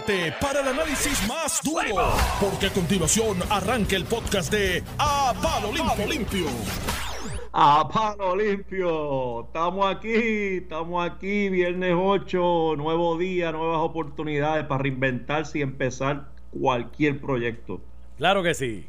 prepárate 0.00 0.32
para 0.40 0.60
el 0.60 0.68
análisis 0.68 1.26
más 1.26 1.60
duro, 1.62 2.12
porque 2.40 2.66
a 2.66 2.72
continuación 2.72 3.38
arranca 3.50 3.96
el 3.96 4.04
podcast 4.04 4.52
de 4.52 4.82
A 4.98 5.34
Palo 5.42 5.72
Limpio. 5.72 6.46
A 7.52 7.88
Palo 7.88 8.36
Limpio, 8.36 9.44
estamos 9.44 9.94
aquí, 9.94 10.58
estamos 10.58 11.10
aquí, 11.10 11.48
viernes 11.48 11.94
8, 11.96 12.74
nuevo 12.76 13.16
día, 13.18 13.52
nuevas 13.52 13.80
oportunidades 13.80 14.66
para 14.66 14.82
reinventarse 14.82 15.58
y 15.58 15.62
empezar 15.62 16.28
cualquier 16.58 17.20
proyecto. 17.20 17.80
Claro 18.18 18.42
que 18.42 18.54
sí. 18.54 18.86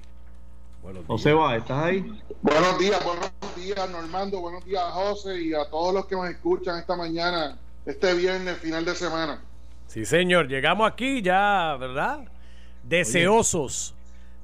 José 1.07 1.33
va, 1.33 1.55
¿estás 1.55 1.83
ahí? 1.83 2.21
Buenos 2.41 2.79
días, 2.79 3.03
buenos 3.03 3.31
días 3.55 3.89
Normando, 3.89 4.39
buenos 4.39 4.63
días 4.65 4.83
José 4.93 5.41
y 5.41 5.53
a 5.53 5.69
todos 5.69 5.93
los 5.93 6.05
que 6.05 6.15
nos 6.15 6.29
escuchan 6.29 6.79
esta 6.79 6.95
mañana, 6.95 7.57
este 7.85 8.13
viernes, 8.13 8.57
final 8.59 8.85
de 8.85 8.95
semana. 8.95 9.41
Sí, 9.89 10.05
señor, 10.05 10.47
llegamos 10.47 10.87
aquí 10.87 11.23
ya, 11.23 11.75
¿verdad? 11.79 12.19
Deseosos 12.83 13.95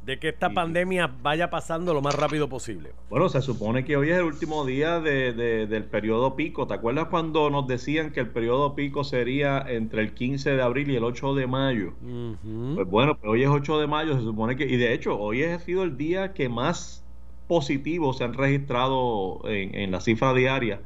de 0.03 0.17
que 0.17 0.29
esta 0.29 0.49
pandemia 0.49 1.11
vaya 1.21 1.51
pasando 1.51 1.93
lo 1.93 2.01
más 2.01 2.15
rápido 2.15 2.49
posible. 2.49 2.93
Bueno, 3.11 3.29
se 3.29 3.43
supone 3.43 3.85
que 3.85 3.95
hoy 3.95 4.09
es 4.09 4.17
el 4.17 4.23
último 4.23 4.65
día 4.65 4.99
del 4.99 5.83
periodo 5.83 6.35
pico. 6.35 6.65
¿Te 6.65 6.73
acuerdas 6.73 7.09
cuando 7.09 7.51
nos 7.51 7.67
decían 7.67 8.11
que 8.11 8.21
el 8.21 8.29
periodo 8.29 8.73
pico 8.73 9.03
sería 9.03 9.63
entre 9.67 10.01
el 10.01 10.15
15 10.15 10.49
de 10.49 10.61
abril 10.63 10.89
y 10.89 10.95
el 10.95 11.03
8 11.03 11.35
de 11.35 11.45
mayo? 11.45 11.93
Pues 12.73 12.87
bueno, 12.87 13.15
pues 13.15 13.29
hoy 13.31 13.43
es 13.43 13.49
8 13.49 13.81
de 13.81 13.85
mayo, 13.85 14.15
se 14.15 14.23
supone 14.23 14.55
que, 14.55 14.65
y 14.65 14.77
de 14.77 14.93
hecho, 14.93 15.15
hoy 15.15 15.43
ha 15.43 15.59
sido 15.59 15.83
el 15.83 15.95
día 15.95 16.33
que 16.33 16.49
más 16.49 17.03
positivos 17.47 18.17
se 18.17 18.23
han 18.23 18.33
registrado 18.33 19.41
en, 19.47 19.75
en 19.75 19.91
la 19.91 20.01
cifra 20.01 20.33
diaria. 20.33 20.81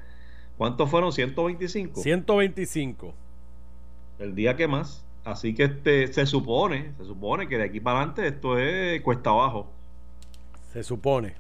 ¿Cuántos 0.58 0.90
fueron? 0.90 1.14
125. 1.14 2.02
125 2.02 3.14
el 4.20 4.36
día 4.36 4.56
que 4.56 4.68
más. 4.68 5.04
Así 5.26 5.54
que 5.54 5.66
este, 5.66 6.12
se 6.14 6.26
supone, 6.26 6.92
se 6.98 7.06
supone 7.06 7.48
que 7.48 7.58
de 7.58 7.66
aquí 7.66 7.80
para 7.80 8.00
adelante 8.00 8.28
esto 8.28 8.58
es 8.58 9.02
cuesta 9.02 9.32
abajo. 9.32 9.68
Se 10.74 10.84
supone. 10.84 11.34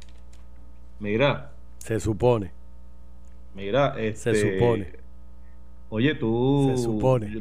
Mira. 1.00 1.52
Se 1.78 2.00
supone. 2.00 2.52
Mira, 3.56 3.95
este, 3.98 4.36
se 4.36 4.54
supone. 4.54 5.00
Oye, 5.92 6.14
tú. 6.14 6.73
Se 6.76 6.84
supone. 6.84 7.31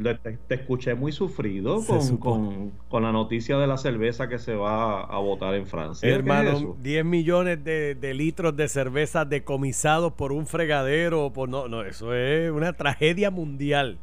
Te, 0.47 0.55
escuché 0.55 0.95
muy 0.95 1.11
sufrido 1.11 1.83
con, 2.19 2.71
con, 2.89 3.03
la 3.03 3.11
noticia 3.11 3.57
de 3.57 3.67
la 3.67 3.77
cerveza 3.77 4.27
que 4.27 4.39
se 4.39 4.55
va 4.55 5.01
a 5.01 5.19
votar 5.19 5.53
en 5.53 5.67
Francia. 5.67 6.09
Hermano, 6.09 6.75
10 6.81 7.05
millones 7.05 7.63
de, 7.63 7.93
de, 7.93 8.13
litros 8.15 8.55
de 8.55 8.67
cerveza 8.67 9.23
decomisados 9.23 10.13
por 10.13 10.31
un 10.31 10.47
fregadero. 10.47 11.31
Por, 11.31 11.47
no, 11.47 11.67
no, 11.67 11.83
eso 11.83 12.15
es 12.15 12.49
una 12.49 12.73
tragedia 12.73 13.29
mundial. 13.29 13.99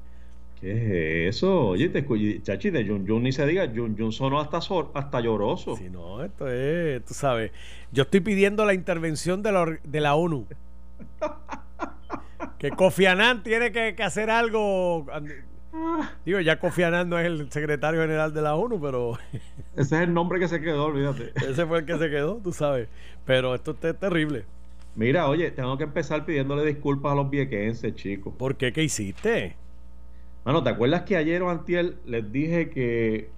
¿Qué 0.60 1.28
es 1.28 1.36
eso? 1.36 1.68
Oye, 1.68 1.90
te 1.90 2.04
chachi, 2.42 2.70
de 2.70 2.86
Jun 2.86 3.06
Jun 3.06 3.22
ni 3.22 3.32
se 3.32 3.46
diga, 3.46 3.68
Jun 3.68 3.96
Jun 3.96 4.10
sonó 4.10 4.40
hasta, 4.40 4.58
hasta 4.94 5.20
lloroso. 5.20 5.76
Sí, 5.76 5.90
no, 5.90 6.24
esto 6.24 6.48
es, 6.48 7.04
tú 7.04 7.12
sabes, 7.12 7.52
yo 7.92 8.04
estoy 8.04 8.20
pidiendo 8.20 8.64
la 8.64 8.72
intervención 8.72 9.42
de 9.42 9.52
la, 9.52 9.78
de 9.84 10.00
la 10.00 10.14
ONU. 10.14 10.46
que 12.58 12.70
Kofi 12.70 13.06
Annan 13.06 13.42
tiene 13.42 13.70
que, 13.70 14.02
hacer 14.02 14.30
algo. 14.30 15.06
Digo, 16.24 16.40
ya 16.40 16.58
Kofi 16.58 16.84
Annan 16.84 17.10
no 17.10 17.18
es 17.18 17.26
el 17.26 17.52
secretario 17.52 18.00
general 18.00 18.32
de 18.32 18.40
la 18.40 18.54
ONU, 18.54 18.80
pero... 18.80 19.18
Ese 19.76 19.96
es 19.96 20.02
el 20.02 20.14
nombre 20.14 20.40
que 20.40 20.48
se 20.48 20.62
quedó, 20.62 20.86
olvídate. 20.86 21.32
Ese 21.46 21.66
fue 21.66 21.80
el 21.80 21.84
que 21.84 21.98
se 21.98 22.08
quedó, 22.08 22.36
tú 22.42 22.52
sabes. 22.52 22.88
Pero 23.26 23.54
esto 23.54 23.76
es 23.82 23.98
terrible. 23.98 24.46
Mira, 24.94 25.28
oye, 25.28 25.50
tengo 25.50 25.76
que 25.76 25.84
empezar 25.84 26.24
pidiéndole 26.24 26.64
disculpas 26.64 27.12
a 27.12 27.14
los 27.16 27.28
viequenses, 27.28 27.94
chicos. 27.94 28.32
¿Por 28.38 28.56
qué? 28.56 28.72
¿Qué 28.72 28.82
hiciste? 28.82 29.54
Bueno, 30.46 30.62
¿te 30.62 30.70
acuerdas 30.70 31.02
que 31.02 31.16
ayer 31.16 31.42
o 31.42 31.50
antier 31.50 31.96
les 32.06 32.30
dije 32.30 32.70
que, 32.70 33.30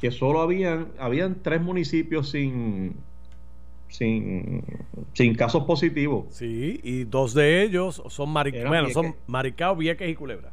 que 0.00 0.12
solo 0.12 0.40
habían, 0.40 0.86
habían 0.96 1.42
tres 1.42 1.60
municipios 1.60 2.30
sin, 2.30 2.94
sin, 3.88 4.62
sin 5.14 5.34
casos 5.34 5.64
positivos? 5.64 6.26
Sí, 6.30 6.78
y 6.84 7.02
dos 7.02 7.34
de 7.34 7.64
ellos 7.64 8.00
son, 8.06 8.32
bueno, 8.32 8.88
son 8.90 9.16
Maricao, 9.26 9.74
Vieques 9.74 10.08
y 10.08 10.14
Culebra. 10.14 10.52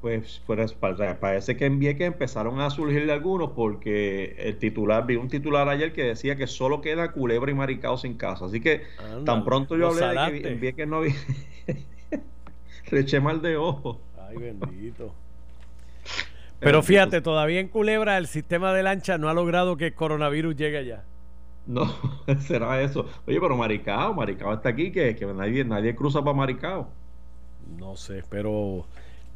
Pues, 0.00 0.40
pues 0.46 0.74
parece 0.74 1.56
que 1.56 1.66
en 1.66 1.80
Vieques 1.80 2.06
empezaron 2.06 2.60
a 2.60 2.70
surgir 2.70 3.10
algunos 3.10 3.50
porque 3.50 4.36
el 4.38 4.58
titular, 4.58 5.06
vi 5.06 5.16
un 5.16 5.28
titular 5.28 5.68
ayer 5.68 5.92
que 5.92 6.04
decía 6.04 6.36
que 6.36 6.46
solo 6.46 6.80
queda 6.80 7.10
Culebra 7.10 7.50
y 7.50 7.54
Maricao 7.54 7.98
sin 7.98 8.14
casos. 8.14 8.50
Así 8.50 8.60
que 8.60 8.82
tan 9.26 9.44
pronto 9.44 9.76
yo 9.76 9.88
hablé 9.88 10.34
de 10.34 10.42
que 10.42 10.48
en 10.52 10.60
Vieques 10.60 10.86
no 10.86 10.98
había... 10.98 11.14
Le 12.92 13.00
eché 13.00 13.20
mal 13.20 13.42
de 13.42 13.56
ojo. 13.56 14.00
Ay, 14.30 14.36
bendito. 14.36 15.12
Pero 16.60 16.82
fíjate, 16.82 17.20
todavía 17.20 17.58
en 17.60 17.68
Culebra 17.68 18.18
el 18.18 18.26
sistema 18.26 18.72
de 18.72 18.82
lancha 18.82 19.18
no 19.18 19.28
ha 19.28 19.34
logrado 19.34 19.76
que 19.76 19.86
el 19.86 19.94
coronavirus 19.94 20.56
llegue 20.56 20.78
allá. 20.78 21.04
No, 21.66 21.90
será 22.40 22.80
eso. 22.82 23.06
Oye, 23.26 23.38
pero 23.40 23.56
Maricao, 23.56 24.12
Maricao 24.12 24.54
está 24.54 24.70
aquí, 24.70 24.92
que, 24.92 25.14
que 25.14 25.26
nadie, 25.26 25.64
nadie 25.64 25.94
cruza 25.94 26.20
para 26.22 26.36
Maricao. 26.36 26.88
No 27.78 27.96
sé, 27.96 28.24
pero 28.28 28.86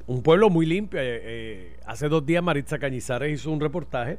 un 0.06 0.22
pueblo 0.22 0.50
muy 0.50 0.66
limpio. 0.66 1.00
Eh, 1.00 1.20
eh, 1.22 1.76
hace 1.86 2.08
dos 2.08 2.26
días 2.26 2.42
Maritza 2.42 2.78
Cañizares 2.78 3.32
hizo 3.32 3.50
un 3.50 3.60
reportaje 3.60 4.18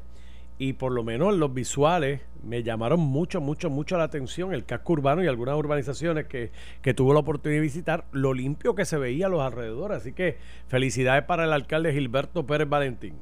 y 0.57 0.73
por 0.73 0.93
lo 0.93 1.03
menos 1.03 1.35
los 1.35 1.53
visuales 1.53 2.21
me 2.43 2.63
llamaron 2.63 2.99
mucho, 2.99 3.41
mucho, 3.41 3.69
mucho 3.69 3.97
la 3.97 4.05
atención. 4.05 4.53
El 4.53 4.65
casco 4.65 4.93
urbano 4.93 5.23
y 5.23 5.27
algunas 5.27 5.57
urbanizaciones 5.57 6.27
que, 6.27 6.51
que 6.81 6.93
tuvo 6.93 7.13
la 7.13 7.19
oportunidad 7.19 7.59
de 7.59 7.63
visitar, 7.63 8.05
lo 8.11 8.33
limpio 8.33 8.75
que 8.75 8.85
se 8.85 8.97
veía 8.97 9.25
a 9.25 9.29
los 9.29 9.41
alrededores. 9.41 9.97
Así 9.97 10.13
que 10.13 10.37
felicidades 10.67 11.23
para 11.25 11.43
el 11.43 11.53
alcalde 11.53 11.91
Gilberto 11.91 12.45
Pérez 12.45 12.69
Valentín. 12.69 13.15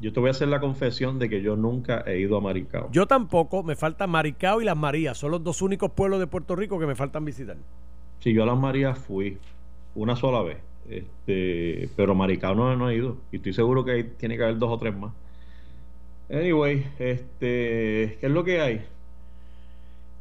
Yo 0.00 0.12
te 0.12 0.20
voy 0.20 0.28
a 0.28 0.30
hacer 0.32 0.48
la 0.48 0.60
confesión 0.60 1.18
de 1.18 1.28
que 1.28 1.40
yo 1.40 1.56
nunca 1.56 2.02
he 2.06 2.18
ido 2.18 2.36
a 2.36 2.40
Maricao. 2.40 2.90
Yo 2.90 3.06
tampoco, 3.06 3.62
me 3.62 3.76
falta 3.76 4.06
Maricao 4.06 4.60
y 4.60 4.64
Las 4.64 4.76
Marías. 4.76 5.16
Son 5.16 5.30
los 5.30 5.42
dos 5.42 5.62
únicos 5.62 5.92
pueblos 5.92 6.20
de 6.20 6.26
Puerto 6.26 6.56
Rico 6.56 6.78
que 6.78 6.86
me 6.86 6.96
faltan 6.96 7.24
visitar. 7.24 7.56
Sí, 8.18 8.34
yo 8.34 8.42
a 8.42 8.46
Las 8.46 8.58
Marías 8.58 8.98
fui 8.98 9.38
una 9.94 10.16
sola 10.16 10.42
vez. 10.42 10.58
Este, 10.90 11.88
pero 11.96 12.14
Maricao 12.14 12.54
no, 12.54 12.76
no 12.76 12.90
he 12.90 12.96
ido. 12.96 13.16
Y 13.32 13.36
estoy 13.36 13.54
seguro 13.54 13.84
que 13.84 14.04
tiene 14.04 14.36
que 14.36 14.42
haber 14.42 14.58
dos 14.58 14.70
o 14.72 14.78
tres 14.78 14.94
más. 14.94 15.12
Anyway, 16.30 16.86
este, 16.98 18.16
¿qué 18.20 18.26
es 18.26 18.30
lo 18.30 18.44
que 18.44 18.60
hay? 18.60 18.84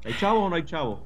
¿Hay 0.04 0.14
chavos 0.20 0.44
o 0.44 0.50
no 0.50 0.56
hay 0.56 0.64
chavos? 0.64 1.00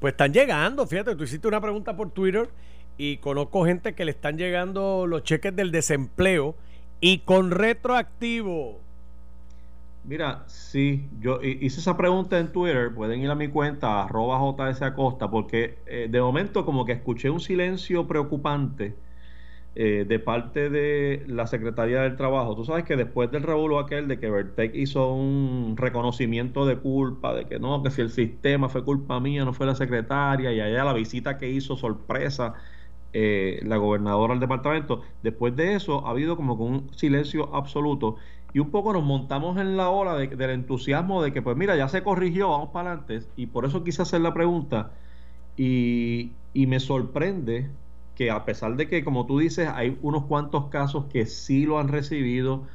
Pues 0.00 0.12
están 0.12 0.32
llegando, 0.32 0.86
fíjate, 0.86 1.14
tú 1.14 1.24
hiciste 1.24 1.46
una 1.48 1.60
pregunta 1.60 1.96
por 1.96 2.10
Twitter 2.10 2.48
y 2.96 3.18
conozco 3.18 3.64
gente 3.64 3.94
que 3.94 4.04
le 4.04 4.10
están 4.10 4.36
llegando 4.36 5.06
los 5.06 5.22
cheques 5.22 5.54
del 5.54 5.70
desempleo 5.70 6.56
y 7.00 7.18
con 7.18 7.50
retroactivo. 7.50 8.80
Mira, 10.04 10.44
sí, 10.46 11.06
yo 11.20 11.40
hice 11.42 11.80
esa 11.80 11.96
pregunta 11.96 12.38
en 12.38 12.50
Twitter, 12.50 12.92
pueden 12.94 13.20
ir 13.20 13.30
a 13.30 13.34
mi 13.34 13.48
cuenta, 13.48 14.04
arroba 14.04 14.38
JS 14.38 14.82
Acosta, 14.82 15.30
porque 15.30 15.78
eh, 15.86 16.08
de 16.10 16.20
momento 16.20 16.64
como 16.64 16.84
que 16.84 16.92
escuché 16.92 17.30
un 17.30 17.40
silencio 17.40 18.06
preocupante 18.06 18.94
eh, 19.74 20.04
de 20.08 20.18
parte 20.18 20.70
de 20.70 21.24
la 21.28 21.46
Secretaría 21.46 22.02
del 22.02 22.16
Trabajo. 22.16 22.56
Tú 22.56 22.64
sabes 22.64 22.84
que 22.84 22.96
después 22.96 23.30
del 23.30 23.42
revuelo 23.44 23.78
aquel 23.78 24.08
de 24.08 24.18
que 24.18 24.30
Vertec 24.30 24.74
hizo 24.74 25.12
un 25.12 25.76
reconocimiento 25.76 26.66
de 26.66 26.78
culpa, 26.78 27.34
de 27.34 27.44
que 27.46 27.58
no, 27.60 27.82
que 27.82 27.90
si 27.90 28.00
el 28.02 28.10
sistema 28.10 28.68
fue 28.68 28.84
culpa 28.84 29.20
mía, 29.20 29.44
no 29.44 29.52
fue 29.52 29.66
la 29.66 29.74
secretaria, 29.74 30.52
y 30.52 30.60
allá 30.60 30.84
la 30.84 30.92
visita 30.94 31.38
que 31.38 31.50
hizo 31.50 31.76
sorpresa 31.76 32.54
eh, 33.12 33.60
la 33.64 33.76
gobernadora 33.78 34.34
al 34.34 34.40
departamento, 34.40 35.02
después 35.22 35.56
de 35.56 35.74
eso 35.74 36.06
ha 36.06 36.10
habido 36.10 36.36
como 36.36 36.54
un 36.54 36.92
silencio 36.94 37.54
absoluto 37.54 38.16
y 38.52 38.58
un 38.60 38.70
poco 38.70 38.92
nos 38.92 39.02
montamos 39.04 39.58
en 39.58 39.76
la 39.76 39.90
ola 39.90 40.14
del 40.16 40.50
entusiasmo 40.50 41.22
de 41.22 41.32
que 41.32 41.42
pues 41.42 41.56
mira, 41.56 41.76
ya 41.76 41.88
se 41.88 42.02
corrigió, 42.02 42.50
vamos 42.50 42.70
para 42.70 42.92
adelante 42.92 43.26
y 43.36 43.46
por 43.46 43.64
eso 43.64 43.82
quise 43.84 44.02
hacer 44.02 44.20
la 44.20 44.34
pregunta 44.34 44.92
y, 45.56 46.36
y 46.52 46.66
me 46.66 46.80
sorprende 46.80 47.70
que 48.18 48.30
a 48.32 48.44
pesar 48.44 48.76
de 48.76 48.88
que, 48.88 49.04
como 49.04 49.26
tú 49.26 49.38
dices, 49.38 49.68
hay 49.72 49.96
unos 50.02 50.24
cuantos 50.24 50.66
casos 50.70 51.04
que 51.06 51.24
sí 51.24 51.66
lo 51.66 51.78
han 51.78 51.86
recibido, 51.86 52.66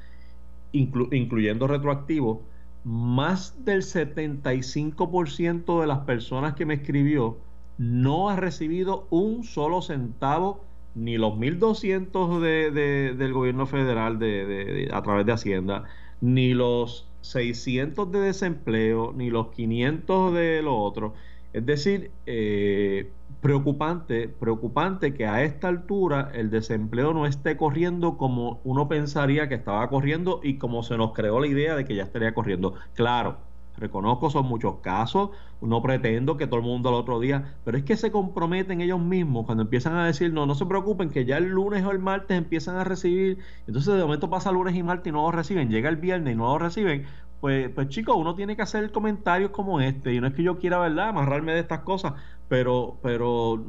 incluyendo 0.72 1.68
retroactivo, 1.68 2.44
más 2.86 3.66
del 3.66 3.82
75% 3.82 5.82
de 5.82 5.88
las 5.88 6.00
personas 6.00 6.56
que 6.56 6.66
me 6.66 6.76
escribió 6.76 7.40
no 7.78 8.30
ha 8.30 8.38
recibido 8.38 9.06
un 9.10 9.44
solo 9.44 9.82
centavo, 9.82 10.64
ni 10.96 11.18
los 11.18 11.34
1.200 11.34 12.40
de, 12.40 12.72
de, 12.72 13.14
del 13.14 13.34
gobierno 13.34 13.68
federal 13.68 14.20
de, 14.20 14.90
a 14.94 15.04
través 15.04 15.26
de 15.26 15.34
Hacienda, 15.34 15.84
ni 16.22 16.54
los 16.54 17.06
600 17.20 18.10
de 18.14 18.20
desempleo, 18.20 19.12
ni 19.14 19.30
los 19.30 19.50
500 19.50 20.34
de 20.34 20.62
lo 20.62 20.78
otro. 20.78 21.16
Es 21.54 21.66
decir, 21.66 22.12
eh, 22.26 23.12
preocupante, 23.42 24.28
preocupante 24.28 25.14
que 25.14 25.28
a 25.28 25.44
esta 25.44 25.68
altura 25.68 26.32
el 26.34 26.50
desempleo 26.50 27.14
no 27.14 27.26
esté 27.26 27.58
corriendo 27.58 28.18
como 28.18 28.60
uno 28.64 28.88
pensaría 28.88 29.50
que 29.50 29.56
estaba 29.56 29.88
corriendo 29.90 30.40
y 30.44 30.58
como 30.58 30.84
se 30.84 30.98
nos 30.98 31.14
creó 31.14 31.40
la 31.40 31.48
idea 31.48 31.76
de 31.76 31.86
que 31.86 31.96
ya 31.96 32.04
estaría 32.04 32.34
corriendo. 32.34 32.76
Claro, 32.96 33.38
Reconozco, 33.76 34.30
son 34.30 34.46
muchos 34.46 34.76
casos, 34.82 35.32
no 35.60 35.82
pretendo 35.82 36.38
que 36.38 36.46
todo 36.46 36.58
el 36.58 36.66
mundo 36.66 36.90
al 36.90 36.96
otro 36.96 37.20
día, 37.20 37.56
pero 37.64 37.76
es 37.76 37.84
que 37.84 37.98
se 37.98 38.12
comprometen 38.12 38.82
ellos 38.82 39.00
mismos 39.00 39.48
cuando 39.48 39.64
empiezan 39.64 39.96
a 39.96 40.06
decir, 40.06 40.32
no, 40.32 40.46
no 40.46 40.54
se 40.54 40.68
preocupen, 40.68 41.10
que 41.10 41.26
ya 41.26 41.38
el 41.38 41.46
lunes 41.46 41.84
o 41.84 41.90
el 41.90 41.98
martes 41.98 42.38
empiezan 42.38 42.76
a 42.76 42.84
recibir, 42.84 43.40
entonces 43.66 43.96
de 43.96 44.04
momento 44.04 44.30
pasa 44.30 44.52
lunes 44.52 44.76
y 44.76 44.84
martes 44.84 45.08
y 45.08 45.12
no 45.12 45.24
lo 45.24 45.32
reciben, 45.32 45.70
llega 45.72 45.90
el 45.90 45.98
viernes 45.98 46.34
y 46.34 46.38
no 46.38 46.54
lo 46.54 46.60
reciben, 46.60 47.06
pues, 47.44 47.70
pues 47.72 47.90
chicos, 47.90 48.16
uno 48.16 48.36
tiene 48.36 48.56
que 48.56 48.62
hacer 48.62 48.90
comentarios 48.94 49.52
como 49.52 49.82
este, 49.82 50.14
y 50.14 50.22
no 50.22 50.28
es 50.28 50.34
que 50.34 50.44
yo 50.44 50.60
quiera, 50.60 50.80
¿verdad?, 50.80 51.10
amarrarme 51.10 51.52
de 51.52 51.60
estas 51.60 51.82
cosas, 51.82 52.14
pero, 52.48 52.96
pero 53.02 53.62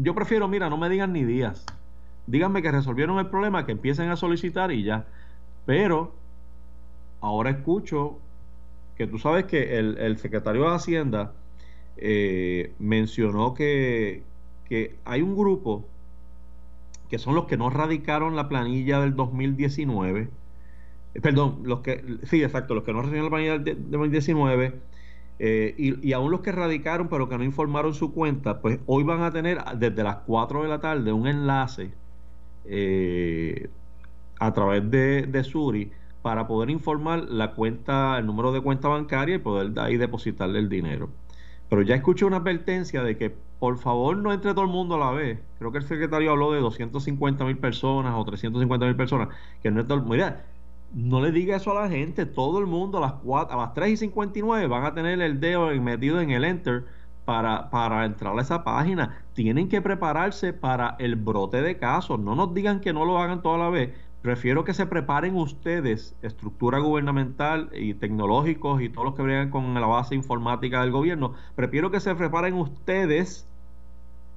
yo 0.00 0.14
prefiero, 0.14 0.48
mira, 0.48 0.70
no 0.70 0.78
me 0.78 0.88
digan 0.88 1.12
ni 1.12 1.24
días, 1.24 1.66
díganme 2.26 2.62
que 2.62 2.72
resolvieron 2.72 3.18
el 3.18 3.26
problema, 3.26 3.66
que 3.66 3.72
empiecen 3.72 4.08
a 4.08 4.16
solicitar 4.16 4.72
y 4.72 4.82
ya, 4.82 5.04
pero 5.66 6.14
ahora 7.20 7.50
escucho 7.50 8.16
que 8.96 9.06
tú 9.06 9.18
sabes 9.18 9.44
que 9.44 9.76
el, 9.78 10.16
secretario 10.16 10.62
de 10.62 10.74
Hacienda 10.74 11.34
eh, 11.98 12.72
mencionó 12.78 13.52
que, 13.52 14.22
hay 15.04 15.20
un 15.20 15.36
grupo 15.36 15.84
que 17.10 17.18
son 17.18 17.34
los 17.34 17.44
que 17.44 17.58
no 17.58 17.68
radicaron 17.68 18.36
la 18.36 18.48
planilla 18.48 19.00
del 19.00 19.14
2019, 19.16 20.20
eh, 20.20 20.28
perdón, 21.22 21.60
los 21.64 21.80
que, 21.80 22.04
sí, 22.24 22.42
exacto, 22.42 22.74
los 22.74 22.84
que 22.84 22.92
no 22.92 23.00
recibieron 23.00 23.26
la 23.26 23.30
planilla 23.30 23.58
del 23.58 23.90
2019, 23.90 24.74
eh, 25.40 25.74
y, 25.78 26.08
y, 26.08 26.12
aún 26.12 26.32
los 26.32 26.40
que 26.40 26.50
radicaron 26.50 27.08
pero 27.08 27.28
que 27.28 27.38
no 27.38 27.44
informaron 27.44 27.94
su 27.94 28.12
cuenta, 28.12 28.60
pues 28.60 28.80
hoy 28.86 29.04
van 29.04 29.22
a 29.22 29.30
tener 29.30 29.58
desde 29.76 30.02
las 30.02 30.16
4 30.26 30.62
de 30.62 30.68
la 30.68 30.80
tarde 30.80 31.12
un 31.12 31.28
enlace 31.28 31.92
a 34.40 34.52
través 34.52 34.90
de, 34.90 35.22
de 35.22 35.44
Suri 35.44 35.90
para 36.22 36.46
poder 36.46 36.70
informar 36.70 37.24
la 37.30 37.52
cuenta, 37.52 38.18
el 38.18 38.26
número 38.26 38.52
de 38.52 38.60
cuenta 38.60 38.88
bancaria 38.88 39.36
y 39.36 39.38
poder 39.38 39.70
de 39.70 39.80
ahí 39.80 39.96
depositarle 39.96 40.58
el 40.58 40.68
dinero. 40.68 41.08
Pero 41.68 41.82
ya 41.82 41.94
escuché 41.94 42.24
una 42.24 42.38
advertencia 42.38 43.02
de 43.02 43.16
que 43.16 43.34
por 43.58 43.78
favor 43.78 44.16
no 44.16 44.32
entre 44.32 44.52
todo 44.52 44.64
el 44.64 44.70
mundo 44.70 44.94
a 44.96 44.98
la 44.98 45.10
vez. 45.10 45.40
Creo 45.58 45.72
que 45.72 45.78
el 45.78 45.84
secretario 45.84 46.30
habló 46.30 46.52
de 46.52 46.60
250 46.60 47.44
mil 47.44 47.58
personas 47.58 48.14
o 48.16 48.24
350 48.24 48.86
mil 48.86 48.96
personas. 48.96 49.28
Que 49.62 49.70
no 49.70 49.80
es 49.80 49.86
todo, 49.86 50.02
mira, 50.02 50.44
no 50.92 51.20
le 51.20 51.32
diga 51.32 51.56
eso 51.56 51.76
a 51.76 51.82
la 51.82 51.88
gente. 51.88 52.26
Todo 52.26 52.58
el 52.58 52.66
mundo 52.66 52.98
a 52.98 53.00
las, 53.00 53.12
4, 53.14 53.58
a 53.58 53.62
las 53.62 53.74
3 53.74 53.90
y 53.90 53.96
59 53.96 54.66
van 54.66 54.84
a 54.84 54.94
tener 54.94 55.20
el 55.20 55.40
dedo 55.40 55.68
metido 55.80 56.20
en 56.20 56.30
el 56.30 56.44
enter 56.44 56.84
para, 57.24 57.70
para 57.70 58.04
entrar 58.04 58.38
a 58.38 58.42
esa 58.42 58.64
página. 58.64 59.22
Tienen 59.34 59.68
que 59.68 59.82
prepararse 59.82 60.52
para 60.52 60.96
el 60.98 61.16
brote 61.16 61.62
de 61.62 61.76
casos. 61.78 62.18
No 62.18 62.34
nos 62.34 62.54
digan 62.54 62.80
que 62.80 62.92
no 62.92 63.04
lo 63.04 63.18
hagan 63.18 63.42
toda 63.42 63.58
la 63.58 63.68
vez 63.68 63.92
Prefiero 64.22 64.64
que 64.64 64.74
se 64.74 64.86
preparen 64.86 65.36
ustedes, 65.36 66.16
estructura 66.22 66.80
gubernamental 66.80 67.70
y 67.72 67.94
tecnológicos 67.94 68.82
y 68.82 68.88
todos 68.88 69.04
los 69.04 69.14
que 69.14 69.22
vengan 69.22 69.50
con 69.50 69.72
la 69.74 69.86
base 69.86 70.16
informática 70.16 70.80
del 70.80 70.90
gobierno, 70.90 71.34
prefiero 71.54 71.92
que 71.92 72.00
se 72.00 72.14
preparen 72.16 72.54
ustedes 72.54 73.48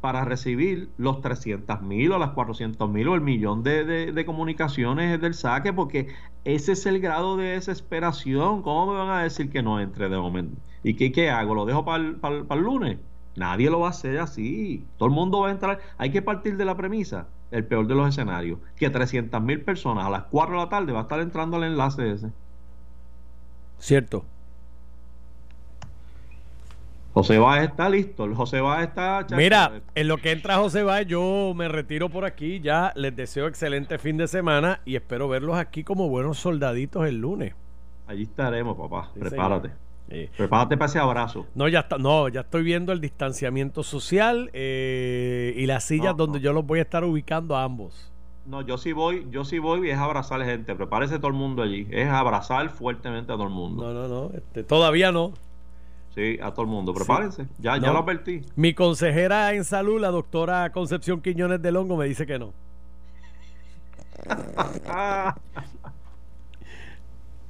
para 0.01 0.25
recibir 0.25 0.89
los 0.97 1.21
300 1.21 1.81
mil 1.83 2.11
o 2.11 2.17
las 2.17 2.31
400 2.31 2.89
mil 2.89 3.07
o 3.07 3.15
el 3.15 3.21
millón 3.21 3.63
de, 3.63 4.23
comunicaciones 4.25 5.21
del 5.21 5.35
saque, 5.35 5.71
porque 5.71 6.07
ese 6.43 6.71
es 6.73 6.85
el 6.87 6.99
grado 6.99 7.37
de 7.37 7.49
desesperación. 7.49 8.63
¿Cómo 8.63 8.91
me 8.91 8.99
van 8.99 9.09
a 9.09 9.23
decir 9.23 9.51
que 9.51 9.61
no 9.61 9.79
entre 9.79 10.09
de 10.09 10.17
momento? 10.17 10.57
¿Y 10.83 10.95
qué, 10.95 11.11
qué 11.11 11.29
hago? 11.29 11.53
¿Lo 11.53 11.65
dejo 11.65 11.85
para 11.85 12.03
el 12.03 12.61
lunes? 12.61 12.97
Nadie 13.35 13.69
lo 13.69 13.79
va 13.79 13.87
a 13.87 13.91
hacer 13.91 14.19
así. 14.19 14.83
Todo 14.97 15.07
el 15.07 15.15
mundo 15.15 15.39
va 15.41 15.49
a 15.49 15.51
entrar. 15.51 15.79
Hay 15.97 16.11
que 16.11 16.21
partir 16.21 16.57
de 16.57 16.65
la 16.65 16.75
premisa, 16.75 17.27
el 17.51 17.65
peor 17.65 17.87
de 17.87 17.95
los 17.95 18.09
escenarios, 18.09 18.59
que 18.75 18.89
300 18.89 19.41
mil 19.41 19.61
personas 19.61 20.05
a 20.05 20.09
las 20.09 20.23
4 20.23 20.55
de 20.55 20.63
la 20.63 20.69
tarde 20.69 20.91
va 20.91 20.99
a 20.99 21.03
estar 21.03 21.19
entrando 21.19 21.57
al 21.57 21.63
enlace 21.63 22.11
ese. 22.11 22.31
Cierto. 23.77 24.25
José 27.13 27.39
Báez 27.39 27.69
está 27.69 27.89
listo. 27.89 28.33
José 28.33 28.61
Báez 28.61 28.89
está. 28.89 29.25
Mira, 29.35 29.81
en 29.95 30.07
lo 30.07 30.17
que 30.17 30.31
entra 30.31 30.57
José 30.57 30.83
Báez, 30.83 31.07
yo 31.07 31.53
me 31.55 31.67
retiro 31.67 32.09
por 32.09 32.25
aquí. 32.25 32.61
Ya 32.61 32.93
les 32.95 33.15
deseo 33.15 33.47
excelente 33.47 33.97
fin 33.97 34.17
de 34.17 34.27
semana 34.27 34.79
y 34.85 34.95
espero 34.95 35.27
verlos 35.27 35.57
aquí 35.57 35.83
como 35.83 36.07
buenos 36.07 36.37
soldaditos 36.39 37.05
el 37.05 37.17
lunes. 37.17 37.53
Allí 38.07 38.23
estaremos, 38.23 38.77
papá. 38.77 39.11
Prepárate. 39.17 39.71
Prepárate 40.35 40.77
para 40.77 40.89
ese 40.89 40.99
abrazo. 40.99 41.45
No, 41.55 41.67
ya 41.67 41.81
está, 41.81 41.97
no, 41.97 42.27
ya 42.27 42.41
estoy 42.41 42.63
viendo 42.63 42.91
el 42.91 42.99
distanciamiento 42.99 43.83
social 43.83 44.49
eh, 44.53 45.53
y 45.55 45.65
las 45.65 45.85
sillas 45.85 46.17
donde 46.17 46.41
yo 46.41 46.51
los 46.51 46.65
voy 46.65 46.79
a 46.79 46.81
estar 46.81 47.03
ubicando 47.03 47.55
a 47.55 47.63
ambos. 47.63 48.11
No, 48.45 48.61
yo 48.61 48.77
sí 48.77 48.91
voy, 48.91 49.27
yo 49.29 49.45
sí 49.45 49.59
voy 49.59 49.87
y 49.87 49.91
es 49.91 49.97
abrazar 49.97 50.41
a 50.41 50.45
la 50.45 50.51
gente. 50.51 50.75
Prepárese 50.75 51.17
todo 51.17 51.27
el 51.27 51.35
mundo 51.35 51.61
allí. 51.61 51.87
Es 51.91 52.09
abrazar 52.09 52.69
fuertemente 52.69 53.31
a 53.31 53.35
todo 53.35 53.45
el 53.45 53.53
mundo. 53.53 53.83
No, 53.83 53.93
no, 53.93 54.07
no. 54.07 54.35
Este, 54.35 54.63
todavía 54.63 55.11
no. 55.11 55.33
Sí, 56.15 56.37
a 56.41 56.51
todo 56.51 56.63
el 56.63 56.67
mundo. 56.67 56.93
Prepárense. 56.93 57.47
Ya, 57.57 57.77
ya 57.77 57.91
lo 57.91 57.99
advertí. 57.99 58.41
Mi 58.55 58.73
consejera 58.73 59.53
en 59.53 59.63
salud, 59.63 59.99
la 59.99 60.09
doctora 60.09 60.71
Concepción 60.71 61.21
Quiñones 61.21 61.61
de 61.61 61.71
Longo, 61.71 61.95
me 61.95 62.05
dice 62.05 62.25
que 62.25 62.37
no. 62.37 62.53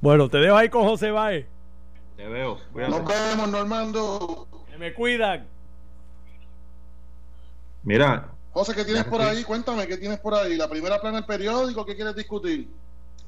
bueno, 0.00 0.28
te 0.28 0.38
dejo 0.38 0.56
ahí 0.56 0.68
con 0.68 0.84
José 0.84 1.10
Baez. 1.10 1.46
Te 2.16 2.26
veo. 2.28 2.58
Nos 2.74 3.04
vemos, 3.04 3.48
Normando. 3.48 4.46
Que 4.70 4.78
me 4.78 4.94
cuidan. 4.94 5.44
Mira. 7.82 8.28
José, 8.52 8.74
¿qué 8.74 8.84
tienes 8.84 9.04
por 9.04 9.20
ahí? 9.20 9.42
Cuéntame, 9.42 9.88
¿qué 9.88 9.96
tienes 9.96 10.20
por 10.20 10.34
ahí? 10.34 10.56
¿La 10.56 10.68
primera 10.68 11.00
plana 11.00 11.16
del 11.16 11.26
periódico? 11.26 11.84
¿Qué 11.84 11.96
quieres 11.96 12.14
discutir? 12.14 12.68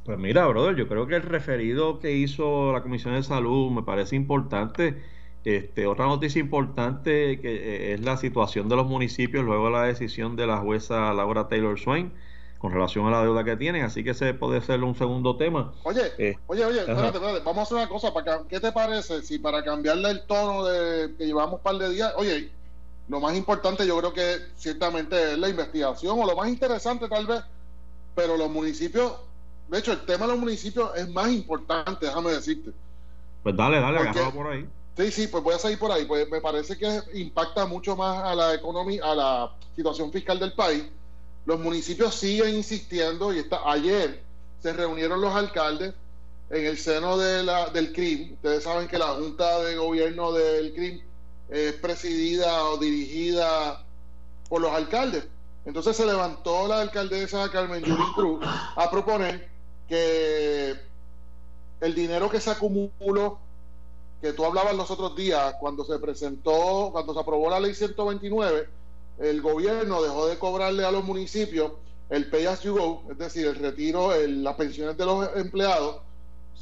Pues 0.05 0.19
mira, 0.19 0.47
brother, 0.47 0.77
yo 0.77 0.87
creo 0.87 1.07
que 1.07 1.17
el 1.17 1.23
referido 1.23 1.99
que 1.99 2.13
hizo 2.13 2.73
la 2.73 2.83
Comisión 2.83 3.15
de 3.15 3.23
Salud 3.23 3.71
me 3.71 3.83
parece 3.83 4.17
importante. 4.17 5.03
Este, 5.45 5.87
otra 5.87 6.07
noticia 6.07 6.41
importante 6.41 7.39
que 7.41 7.55
eh, 7.55 7.95
es 7.95 8.01
la 8.01 8.17
situación 8.17 8.69
de 8.69 8.77
los 8.77 8.87
municipios 8.87 9.45
luego 9.45 9.67
de 9.67 9.73
la 9.73 9.83
decisión 9.83 10.37
de 10.37 10.47
la 10.47 10.57
jueza 10.59 11.13
Laura 11.13 11.49
Taylor 11.49 11.79
Swain 11.79 12.13
con 12.65 12.73
relación 12.73 13.07
a 13.07 13.11
la 13.11 13.23
deuda 13.23 13.45
que 13.45 13.59
tienen, 13.59 13.85
así 13.85 14.03
que 14.03 14.13
ese 14.13 14.33
puede 14.33 14.63
ser 14.63 14.83
un 14.83 14.95
segundo 14.95 15.37
tema. 15.37 15.75
Oye, 15.83 16.01
eh, 16.17 16.39
oye, 16.47 16.65
oye, 16.65 16.79
espérate, 16.79 17.19
espérate, 17.19 17.41
vamos 17.41 17.59
a 17.59 17.63
hacer 17.63 17.77
una 17.77 17.89
cosa, 17.91 18.15
para 18.15 18.41
¿qué 18.49 18.59
te 18.59 18.73
parece 18.73 19.21
si 19.21 19.39
para 19.39 19.63
cambiarle 19.63 20.13
el 20.13 20.23
tono 20.23 20.65
de 20.65 21.15
que 21.15 21.27
llevamos 21.27 21.59
un 21.59 21.63
par 21.63 21.77
de 21.77 21.91
días, 21.91 22.15
oye, 22.17 22.51
lo 23.09 23.21
más 23.21 23.37
importante 23.37 23.87
yo 23.87 23.99
creo 23.99 24.15
que 24.15 24.39
ciertamente 24.57 25.33
es 25.33 25.39
la 25.39 25.51
investigación, 25.51 26.19
o 26.19 26.25
lo 26.25 26.35
más 26.35 26.49
interesante 26.49 27.07
tal 27.07 27.27
vez, 27.27 27.43
pero 28.15 28.39
los 28.39 28.49
municipios, 28.49 29.13
de 29.69 29.79
hecho 29.81 29.93
el 29.93 30.01
tema 30.07 30.25
de 30.25 30.33
los 30.33 30.41
municipios 30.41 30.91
es 30.97 31.07
más 31.11 31.31
importante, 31.31 32.07
déjame 32.07 32.31
decirte. 32.31 32.71
Pues 33.43 33.55
dale, 33.55 33.79
dale, 33.79 33.99
agarrado 33.99 34.33
por 34.33 34.47
ahí. 34.47 34.67
Sí, 34.97 35.11
sí, 35.11 35.27
pues 35.27 35.43
voy 35.43 35.55
a 35.55 35.59
seguir 35.59 35.79
por 35.79 35.91
ahí, 35.91 36.05
pues 36.05 36.29
me 36.31 36.41
parece 36.41 36.79
que 36.79 37.03
impacta 37.15 37.67
mucho 37.67 37.97
más 37.97 38.23
a 38.23 38.35
la 38.35 38.55
economía, 38.55 39.05
a 39.05 39.15
la 39.15 39.53
situación 39.75 40.13
fiscal 40.13 40.39
del 40.39 40.53
país 40.53 40.85
los 41.47 41.61
municipios 41.61 42.15
siguen 42.15 42.55
insistiendo 42.55 43.33
y 43.33 43.39
está, 43.39 43.61
ayer 43.71 44.23
se 44.63 44.73
reunieron 44.73 45.21
los 45.21 45.35
alcaldes 45.35 45.95
en 46.51 46.65
el 46.65 46.79
seno 46.79 47.19
de 47.19 47.43
la, 47.43 47.69
del 47.69 47.93
CRIM. 47.93 48.35
Ustedes 48.35 48.65
saben 48.65 48.89
que 48.89 48.99
la 48.99 49.09
Junta 49.09 49.63
de 49.63 49.77
Gobierno 49.77 50.33
del 50.33 50.73
CRIM 50.73 51.01
es 51.51 51.73
presidida 51.75 52.65
o 52.65 52.79
dirigida 52.79 53.85
por 54.49 54.63
los 54.63 54.73
alcaldes. 54.73 55.25
Entonces 55.67 55.97
se 55.97 56.07
levantó 56.07 56.67
la 56.67 56.81
alcaldesa 56.81 57.51
Carmen 57.51 57.83
Yulín 57.83 58.13
Cruz 58.15 58.45
a 58.77 58.91
proponer 58.91 59.49
que 59.89 60.75
el 61.81 61.95
dinero 61.95 62.31
que 62.31 62.41
se 62.41 62.51
acumuló, 62.51 63.39
que 64.25 64.33
tú 64.33 64.43
hablabas 64.43 64.75
los 64.75 64.91
otros 64.91 65.15
días, 65.15 65.55
cuando 65.61 65.85
se 65.85 65.99
presentó, 65.99 66.89
cuando 66.93 67.13
se 67.13 67.21
aprobó 67.21 67.51
la 67.51 67.61
ley 67.61 67.75
129, 67.75 68.67
el 69.19 69.43
gobierno 69.43 70.03
dejó 70.03 70.27
de 70.27 70.39
cobrarle 70.39 70.83
a 70.83 70.91
los 70.91 71.05
municipios 71.05 71.73
el 72.09 72.31
pay 72.31 72.47
as 72.47 72.63
you 72.63 72.75
go, 72.75 73.03
es 73.11 73.19
decir, 73.19 73.47
el 73.49 73.57
retiro, 73.57 74.13
las 74.27 74.55
pensiones 74.55 74.97
de 74.97 75.05
los 75.05 75.29
empleados 75.37 76.01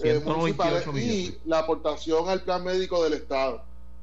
eh, 0.03 0.21
municipales 0.25 0.85
y 0.97 1.39
la 1.45 1.61
aportación 1.61 2.29
al 2.29 2.43
plan 2.43 2.65
médico 2.65 3.05
del 3.05 3.13
Estado. 3.13 3.63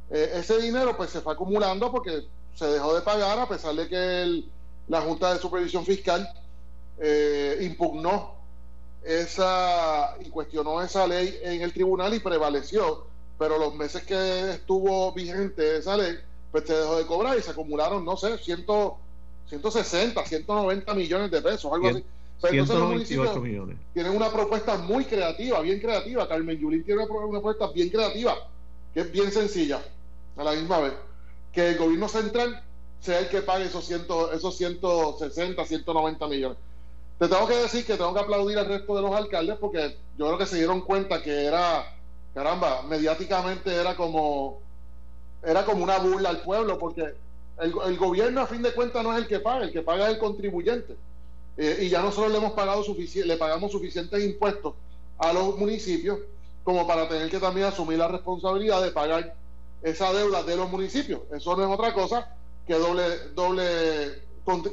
Eh, 0.09 0.31
ese 0.35 0.57
dinero 0.61 0.95
pues 0.95 1.09
se 1.09 1.19
fue 1.19 1.33
acumulando 1.33 1.91
porque 1.91 2.27
se 2.55 2.65
dejó 2.65 2.95
de 2.95 3.01
pagar 3.01 3.39
a 3.39 3.49
pesar 3.49 3.75
de 3.75 3.89
que 3.89 4.43
la 4.87 5.01
Junta 5.01 5.33
de 5.33 5.39
Supervisión 5.41 5.85
Fiscal 5.85 6.29
eh, 6.97 7.57
impugnó 7.59 8.35
esa 9.03 10.15
y 10.21 10.29
cuestionó 10.29 10.81
esa 10.81 11.05
ley 11.05 11.37
en 11.43 11.61
el 11.61 11.73
tribunal 11.73 12.13
y 12.13 12.19
prevaleció, 12.19 13.08
pero 13.39 13.58
los 13.58 13.74
meses 13.74 14.03
que 14.03 14.51
estuvo 14.51 15.12
vigente 15.13 15.77
esa 15.77 15.96
ley 15.96 16.19
pues 16.51 16.65
se 16.65 16.74
dejó 16.74 16.98
de 16.98 17.05
cobrar 17.05 17.38
y 17.38 17.41
se 17.41 17.51
acumularon, 17.51 18.03
no 18.03 18.17
sé, 18.17 18.38
100, 18.38 18.65
160, 19.48 20.25
190 20.25 20.93
millones 20.93 21.31
de 21.31 21.41
pesos, 21.41 21.72
algo 21.72 21.88
así. 21.88 22.03
Pero 22.41 22.53
entonces 22.53 22.79
los 22.79 22.89
municipios 22.89 23.41
millones. 23.41 23.77
tienen 23.93 24.15
una 24.15 24.31
propuesta 24.31 24.77
muy 24.77 25.05
creativa, 25.05 25.60
bien 25.62 25.79
creativa. 25.79 26.27
Carmen 26.27 26.58
Yulín 26.58 26.84
tiene 26.84 27.03
una 27.03 27.29
propuesta 27.31 27.67
bien 27.72 27.89
creativa, 27.89 28.36
que 28.93 29.01
es 29.01 29.12
bien 29.12 29.31
sencilla, 29.31 29.81
a 30.38 30.43
la 30.43 30.53
misma 30.53 30.79
vez. 30.79 30.93
Que 31.53 31.69
el 31.69 31.77
gobierno 31.77 32.08
central 32.08 32.63
sea 33.00 33.19
el 33.19 33.29
que 33.29 33.41
pague 33.41 33.65
esos, 33.65 33.86
100, 33.86 34.08
esos 34.34 34.58
160, 34.58 35.65
190 35.65 36.27
millones. 36.27 36.58
Te 37.19 37.27
tengo 37.27 37.48
que 37.48 37.55
decir 37.55 37.86
que 37.86 37.98
tengo 37.98 38.13
que 38.13 38.22
aplaudir 38.22 38.58
al 38.58 38.67
resto 38.67 38.96
de 38.96 39.01
los 39.01 39.13
alcaldes 39.13 39.58
porque 39.60 39.98
yo 40.17 40.25
creo 40.27 40.38
que 40.38 40.46
se 40.46 40.58
dieron 40.58 40.81
cuenta 40.81 41.22
que 41.22 41.46
era 41.46 41.98
caramba, 42.33 42.83
mediáticamente 42.83 43.74
era 43.74 43.95
como, 43.95 44.59
era 45.43 45.65
como 45.65 45.83
una 45.83 45.98
burla 45.98 46.29
al 46.29 46.41
pueblo, 46.41 46.77
porque 46.77 47.13
el, 47.59 47.98
gobierno 47.98 48.41
a 48.41 48.48
fin 48.48 48.62
de 48.62 48.74
cuentas 48.74 49.03
no 49.03 49.13
es 49.13 49.19
el 49.19 49.27
que 49.27 49.39
paga, 49.39 49.65
el 49.65 49.71
que 49.71 49.81
paga 49.81 50.07
es 50.07 50.13
el 50.13 50.19
contribuyente. 50.19 50.95
Eh, 51.57 51.79
y 51.81 51.89
ya 51.89 52.01
nosotros 52.01 52.31
le 52.31 52.38
hemos 52.38 52.53
pagado 52.53 52.83
le 53.25 53.38
pagamos 53.38 53.71
suficientes 53.71 54.24
impuestos 54.24 54.75
a 55.17 55.33
los 55.33 55.57
municipios 55.57 56.19
como 56.63 56.88
para 56.88 57.09
tener 57.09 57.29
que 57.29 57.39
también 57.39 57.67
asumir 57.67 57.98
la 57.98 58.07
responsabilidad 58.07 58.81
de 58.81 58.91
pagar 58.91 59.36
esa 59.81 60.13
deuda 60.13 60.43
de 60.43 60.55
los 60.55 60.69
municipios. 60.69 61.21
Eso 61.31 61.55
no 61.55 61.63
es 61.63 61.69
otra 61.69 61.93
cosa 61.93 62.33
que 62.65 62.75
doble, 62.75 63.03
doble 63.33 64.21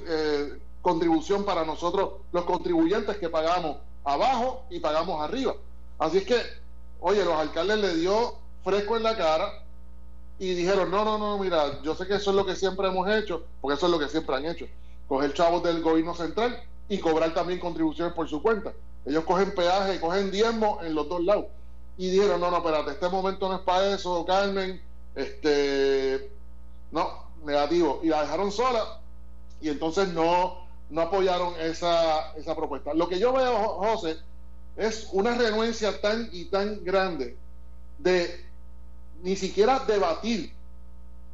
eh, 0.09 0.61
contribución 0.83 1.45
para 1.45 1.65
nosotros, 1.65 2.21
los 2.33 2.45
contribuyentes 2.45 3.17
que 3.17 3.29
pagamos 3.29 3.79
abajo 4.05 4.65
y 4.71 4.79
pagamos 4.79 5.21
arriba. 5.21 5.55
Así 5.99 6.19
es 6.19 6.25
que, 6.25 6.37
oye, 7.01 7.25
los 7.25 7.35
alcaldes 7.35 7.79
le 7.79 7.95
dio 7.95 8.35
fresco 8.65 8.97
en 8.97 9.03
la 9.03 9.17
cara 9.17 9.65
y 10.39 10.55
dijeron, 10.55 10.91
no, 10.91 11.05
no, 11.05 11.19
no, 11.19 11.39
mira, 11.39 11.81
yo 11.83 11.95
sé 11.95 12.07
que 12.07 12.17
eso 12.17 12.31
es 12.31 12.37
lo 12.37 12.45
que 12.45 12.57
siempre 12.57 12.89
hemos 12.89 13.09
hecho, 13.09 13.45
porque 13.61 13.77
eso 13.77 13.87
es 13.87 13.93
lo 13.93 13.99
que 13.99 14.09
siempre 14.09 14.37
han 14.37 14.47
hecho, 14.47 14.67
coger 15.09 15.33
chavos 15.33 15.63
del 15.63 15.83
gobierno 15.83 16.15
central 16.15 16.61
y 16.89 16.99
cobrar 16.99 17.33
también 17.33 17.59
contribuciones 17.59 18.15
por 18.15 18.29
su 18.29 18.43
cuenta. 18.43 18.73
Ellos 19.05 19.25
cogen 19.25 19.55
peaje, 19.55 20.01
cogen 20.01 20.31
diezmo 20.31 20.81
en 20.83 20.95
los 20.95 21.09
dos 21.09 21.23
lados. 21.23 21.47
Y 21.97 22.11
dijeron, 22.11 22.41
no, 22.41 22.51
no, 22.51 22.59
espérate, 22.59 22.91
este 22.91 23.09
momento 23.09 23.49
no 23.49 23.55
es 23.55 23.61
para 23.61 23.95
eso, 23.95 24.25
Carmen, 24.27 24.83
este, 25.15 26.31
no, 26.91 27.09
negativo. 27.45 28.01
Y 28.03 28.09
la 28.09 28.23
dejaron 28.23 28.53
sola 28.53 29.01
y 29.61 29.69
entonces 29.69 30.09
no, 30.09 30.67
no 30.91 31.01
apoyaron 31.01 31.55
esa, 31.59 32.33
esa 32.35 32.55
propuesta. 32.55 32.93
Lo 32.95 33.09
que 33.09 33.19
yo 33.19 33.33
veo, 33.33 33.57
José, 33.79 34.19
es 34.77 35.09
una 35.13 35.35
renuencia 35.35 36.01
tan 36.01 36.29
y 36.33 36.47
tan 36.47 36.85
grande 36.85 37.37
de 37.99 38.45
ni 39.23 39.37
siquiera 39.37 39.83
debatir, 39.87 40.53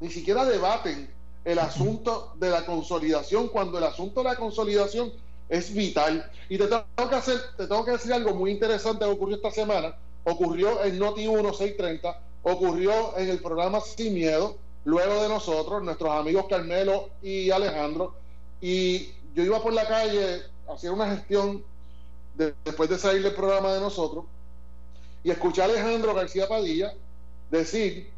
ni 0.00 0.10
siquiera 0.10 0.44
debaten 0.44 1.10
el 1.44 1.58
asunto 1.58 2.32
de 2.36 2.50
la 2.50 2.64
consolidación, 2.64 3.48
cuando 3.48 3.78
el 3.78 3.84
asunto 3.84 4.22
de 4.22 4.30
la 4.30 4.36
consolidación 4.36 5.12
es 5.48 5.74
vital. 5.74 6.30
Y 6.48 6.56
te 6.56 6.66
tengo 6.66 7.10
que 7.10 7.16
hacer, 7.16 7.40
te 7.56 7.66
tengo 7.66 7.84
que 7.84 7.92
decir 7.92 8.12
algo 8.12 8.34
muy 8.34 8.52
interesante 8.52 9.04
que 9.04 9.10
ocurrió 9.10 9.36
esta 9.36 9.50
semana, 9.50 9.96
ocurrió 10.24 10.84
en 10.84 10.98
Noti 10.98 11.26
1 11.26 11.52
630, 11.52 12.20
ocurrió 12.44 13.16
en 13.18 13.28
el 13.28 13.40
programa 13.40 13.80
Sin 13.80 14.14
Miedo, 14.14 14.56
luego 14.84 15.22
de 15.22 15.28
nosotros, 15.28 15.82
nuestros 15.82 16.10
amigos 16.12 16.46
Carmelo 16.48 17.10
y 17.22 17.50
Alejandro, 17.50 18.14
y 18.60 19.10
yo 19.34 19.42
iba 19.42 19.60
por 19.60 19.72
la 19.72 19.86
calle, 19.86 20.42
hacía 20.72 20.92
una 20.92 21.10
gestión 21.10 21.64
después 22.34 22.88
de 22.88 22.98
salir 22.98 23.22
del 23.22 23.34
programa 23.34 23.72
de 23.74 23.80
nosotros, 23.80 24.24
y 25.24 25.30
escuché 25.30 25.62
a 25.62 25.66
Alejandro 25.66 26.14
García 26.14 26.48
Padilla 26.48 26.94
decir 27.50 28.10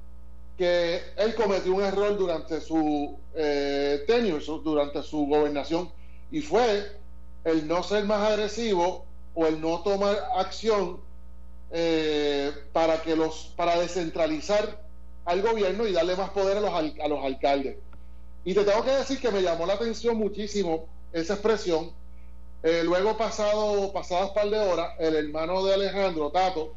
que 0.57 1.03
él 1.17 1.35
cometió 1.35 1.75
un 1.75 1.83
error 1.83 2.17
durante 2.17 2.61
su 2.61 3.17
eh, 3.35 4.05
tenure, 4.07 4.45
durante 4.63 5.03
su 5.03 5.27
gobernación, 5.27 5.91
y 6.31 6.41
fue 6.41 6.93
el 7.45 7.67
no 7.67 7.83
ser 7.83 8.05
más 8.05 8.31
agresivo 8.31 9.05
o 9.35 9.47
el 9.47 9.61
no 9.61 9.83
tomar 9.83 10.17
acción 10.37 11.01
eh, 11.71 12.53
para 12.73 13.03
que 13.03 13.17
los 13.17 13.53
para 13.57 13.79
descentralizar 13.81 14.81
al 15.25 15.43
gobierno 15.43 15.87
y 15.87 15.93
darle 15.93 16.17
más 16.17 16.31
poder 16.31 16.59
a 16.59 16.61
los, 16.61 16.73
a 16.73 17.09
los 17.09 17.25
alcaldes. 17.25 17.77
Y 18.45 18.55
te 18.55 18.63
tengo 18.65 18.85
que 18.85 18.91
decir 18.91 19.19
que 19.19 19.31
me 19.31 19.43
llamó 19.43 19.67
la 19.67 19.75
atención 19.75 20.17
muchísimo 20.17 20.87
esa 21.13 21.35
expresión. 21.35 21.91
Eh, 22.65 22.83
luego, 22.83 23.17
pasado, 23.17 23.93
pasadas 23.93 24.31
par 24.31 24.51
de 24.51 24.59
horas, 24.59 24.95
el 24.99 25.15
hermano 25.15 25.65
de 25.65 25.75
Alejandro, 25.75 26.31
Tato, 26.31 26.73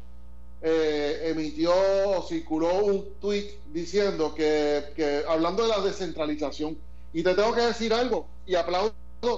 eh, 0.62 1.30
emitió 1.30 1.72
o 1.72 2.22
circuló 2.22 2.84
un 2.84 3.14
tuit 3.20 3.50
diciendo 3.72 4.34
que, 4.34 4.92
que, 4.94 5.24
hablando 5.26 5.64
de 5.64 5.70
la 5.70 5.80
descentralización, 5.80 6.78
y 7.12 7.24
te 7.24 7.34
tengo 7.34 7.52
que 7.54 7.62
decir 7.62 7.92
algo, 7.92 8.26
y 8.46 8.54
aplaudo, 8.54 8.92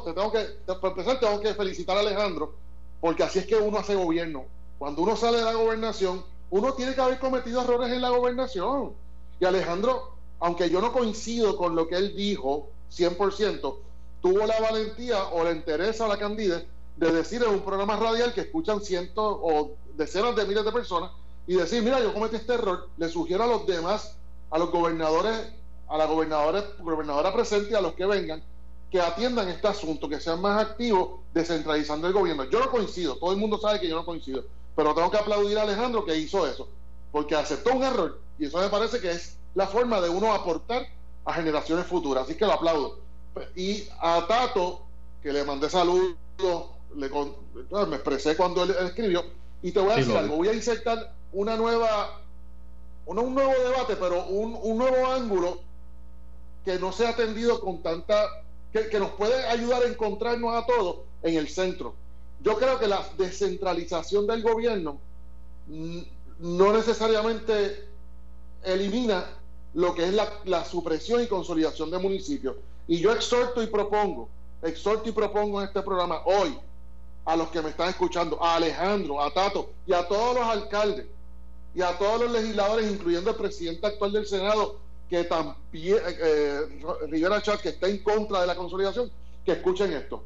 te 0.05 0.13
tengo 0.13 0.33
que, 0.33 0.45
para 0.67 0.89
empezar, 0.89 1.21
tengo 1.21 1.41
que 1.41 1.55
felicitar 1.55 1.97
a 1.97 2.01
Alejandro, 2.01 2.53
porque 3.01 3.23
así 3.23 3.39
es 3.39 3.47
que 3.47 3.57
uno 3.57 3.79
hace 3.79 3.95
gobierno 3.95 4.45
cuando 4.81 5.03
uno 5.03 5.15
sale 5.15 5.37
de 5.37 5.45
la 5.45 5.53
gobernación, 5.53 6.25
uno 6.49 6.73
tiene 6.73 6.95
que 6.95 7.03
haber 7.03 7.19
cometido 7.19 7.61
errores 7.61 7.93
en 7.93 8.01
la 8.01 8.09
gobernación. 8.09 8.95
Y 9.39 9.45
Alejandro, 9.45 10.15
aunque 10.39 10.71
yo 10.71 10.81
no 10.81 10.91
coincido 10.91 11.55
con 11.59 11.77
lo 11.77 11.87
que 11.87 11.97
él 11.97 12.17
dijo 12.17 12.71
100%, 12.91 13.77
tuvo 14.21 14.47
la 14.47 14.61
valentía 14.61 15.25
o 15.25 15.45
la 15.45 15.53
interés 15.53 16.01
a 16.01 16.09
la 16.09 16.19
candidez 16.19 16.67
de 16.97 17.13
decir 17.13 17.43
en 17.43 17.51
un 17.51 17.61
programa 17.61 17.97
radial 17.97 18.35
que 18.35 18.43
escuchan 18.43 18.81
cientos 18.81 19.39
o 19.41 19.73
decenas 19.97 20.37
de 20.37 20.45
miles 20.45 20.65
de 20.65 20.73
personas 20.73 21.11
y 21.47 21.55
decir, 21.55 21.83
mira, 21.83 22.01
yo 22.01 22.13
cometí 22.13 22.37
este 22.37 22.55
error, 22.55 22.89
le 22.97 23.09
sugiero 23.09 23.45
a 23.45 23.47
los 23.47 23.67
demás, 23.67 24.17
a 24.51 24.59
los 24.59 24.71
gobernadores, 24.71 25.53
a 25.89 25.97
la 25.97 26.07
gobernadora, 26.07 26.65
gobernadora 26.79 27.33
presente 27.33 27.71
y 27.73 27.75
a 27.75 27.81
los 27.81 27.95
que 27.95 28.07
vengan, 28.07 28.43
que 28.91 29.01
atiendan 29.01 29.49
este 29.49 29.67
asunto, 29.69 30.09
que 30.09 30.21
sean 30.21 30.41
más 30.41 30.61
activos 30.63 31.21
descentralizando 31.33 32.07
el 32.07 32.13
gobierno. 32.13 32.45
Yo 32.45 32.61
no 32.61 32.71
coincido, 32.71 33.17
todo 33.17 33.33
el 33.33 33.39
mundo 33.39 33.59
sabe 33.59 33.81
que 33.81 33.89
yo 33.89 33.97
no 33.97 34.05
coincido, 34.05 34.45
pero 34.77 34.95
tengo 34.95 35.11
que 35.11 35.19
aplaudir 35.19 35.59
a 35.59 35.63
Alejandro 35.63 36.05
que 36.05 36.17
hizo 36.17 36.47
eso, 36.47 36.69
porque 37.11 37.35
aceptó 37.35 37.73
un 37.73 37.83
error 37.83 38.21
y 38.39 38.47
eso 38.47 38.59
me 38.59 38.69
parece 38.69 39.01
que 39.01 39.11
es 39.11 39.37
la 39.55 39.67
forma 39.67 40.01
de 40.01 40.09
uno 40.09 40.33
aportar 40.33 40.87
a 41.25 41.33
generaciones 41.33 41.87
futuras, 41.87 42.25
así 42.25 42.35
que 42.35 42.47
lo 42.47 42.53
aplaudo. 42.53 42.99
Y 43.55 43.85
a 44.01 44.27
Tato, 44.27 44.83
que 45.23 45.33
le 45.33 45.45
mandé 45.45 45.71
saludos, 45.71 46.17
le, 46.97 47.09
me 47.87 47.97
expresé 47.97 48.37
cuando 48.37 48.65
él, 48.65 48.75
escribió, 48.87 49.25
y 49.63 49.73
te 49.73 49.81
voy 49.81 49.93
a 49.93 49.97
decir 49.97 50.17
algo, 50.17 50.37
voy 50.37 50.49
a 50.49 50.55
insertar 50.55 51.15
una 51.33 51.57
nueva, 51.57 52.21
un 53.07 53.35
nuevo 53.35 53.53
debate, 53.53 53.97
pero 53.97 54.27
un, 54.27 54.59
un 54.61 54.79
nuevo 54.79 55.07
ángulo 55.07 55.61
que 56.65 56.79
no 56.79 56.93
se 56.93 57.07
ha 57.07 57.11
atendido 57.11 57.61
con 57.61 57.83
tanta, 57.83 58.45
que, 58.73 58.89
que 58.89 58.99
nos 58.99 59.11
puede 59.11 59.47
ayudar 59.47 59.83
a 59.83 59.87
encontrarnos 59.87 60.55
a 60.55 60.67
todos 60.67 60.97
en 61.23 61.37
el 61.37 61.49
centro. 61.49 61.95
Yo 62.43 62.57
creo 62.57 62.79
que 62.79 62.87
la 62.87 63.07
descentralización 63.19 64.27
del 64.27 64.43
gobierno 64.43 64.99
no 65.69 66.73
necesariamente 66.73 67.87
elimina 68.65 69.27
lo 69.75 69.95
que 69.95 70.05
es 70.05 70.15
la, 70.45 70.65
supresión 70.65 71.23
y 71.23 71.27
consolidación 71.27 71.91
de 71.91 71.99
municipios. 71.99 72.57
Y 72.91 72.99
yo 72.99 73.13
exhorto 73.13 73.63
y 73.63 73.69
propongo, 73.69 74.29
exhorto 74.63 75.09
y 75.09 75.13
propongo 75.13 75.61
en 75.61 75.69
este 75.69 75.81
programa 75.81 76.23
hoy 76.25 76.59
a 77.25 77.37
los 77.37 77.49
que 77.51 77.63
me 77.63 77.71
están 77.71 77.89
escuchando, 77.89 78.43
a 78.43 78.57
Alejandro, 78.57 79.23
a 79.23 79.33
Tato 79.33 79.71
y 79.87 79.93
a 79.93 80.09
todos 80.09 80.35
los 80.35 80.45
alcaldes 80.45 81.07
y 81.73 81.83
a 81.83 81.97
todos 81.97 82.23
los 82.23 82.33
legisladores, 82.33 82.91
incluyendo 82.91 83.31
el 83.31 83.37
presidente 83.37 83.87
actual 83.87 84.11
del 84.11 84.27
Senado, 84.27 84.81
que 85.09 85.23
también, 85.23 85.99
eh, 86.05 86.17
eh, 86.21 86.61
Rivera 87.07 87.41
Chat, 87.41 87.61
que 87.61 87.69
está 87.69 87.87
en 87.87 88.03
contra 88.03 88.41
de 88.41 88.49
la 88.49 88.57
consolidación, 88.57 89.09
que 89.45 89.53
escuchen 89.53 89.93
esto. 89.93 90.25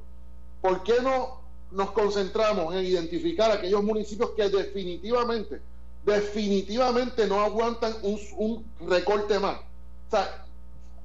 ¿Por 0.62 0.82
qué 0.82 1.02
no 1.02 1.44
nos 1.70 1.90
concentramos 1.90 2.74
en 2.74 2.86
identificar 2.86 3.50
aquellos 3.50 3.82
municipios 3.82 4.30
que 4.30 4.48
definitivamente, 4.48 5.60
definitivamente 6.02 7.26
no 7.26 7.40
aguantan 7.40 7.94
un, 8.02 8.64
recorte 8.88 9.38
más. 9.38 9.58
O 10.08 10.10
sea, 10.10 10.43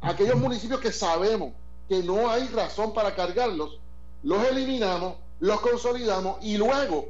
aquellos 0.02 0.38
municipios 0.38 0.80
que 0.80 0.92
sabemos 0.92 1.54
que 1.88 2.04
no 2.04 2.30
hay 2.30 2.48
razón 2.50 2.94
para 2.94 3.16
cargarlos, 3.16 3.80
los 4.24 4.44
eliminamos, 4.46 5.16
los 5.40 5.60
consolidamos 5.62 6.38
y 6.42 6.58
luego, 6.58 7.10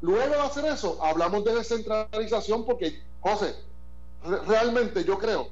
luego 0.00 0.34
de 0.34 0.40
hacer 0.40 0.64
eso, 0.66 0.98
hablamos 1.02 1.44
de 1.44 1.54
descentralización 1.54 2.64
porque, 2.64 3.02
José, 3.20 3.54
realmente 4.46 5.04
yo 5.04 5.18
creo 5.18 5.48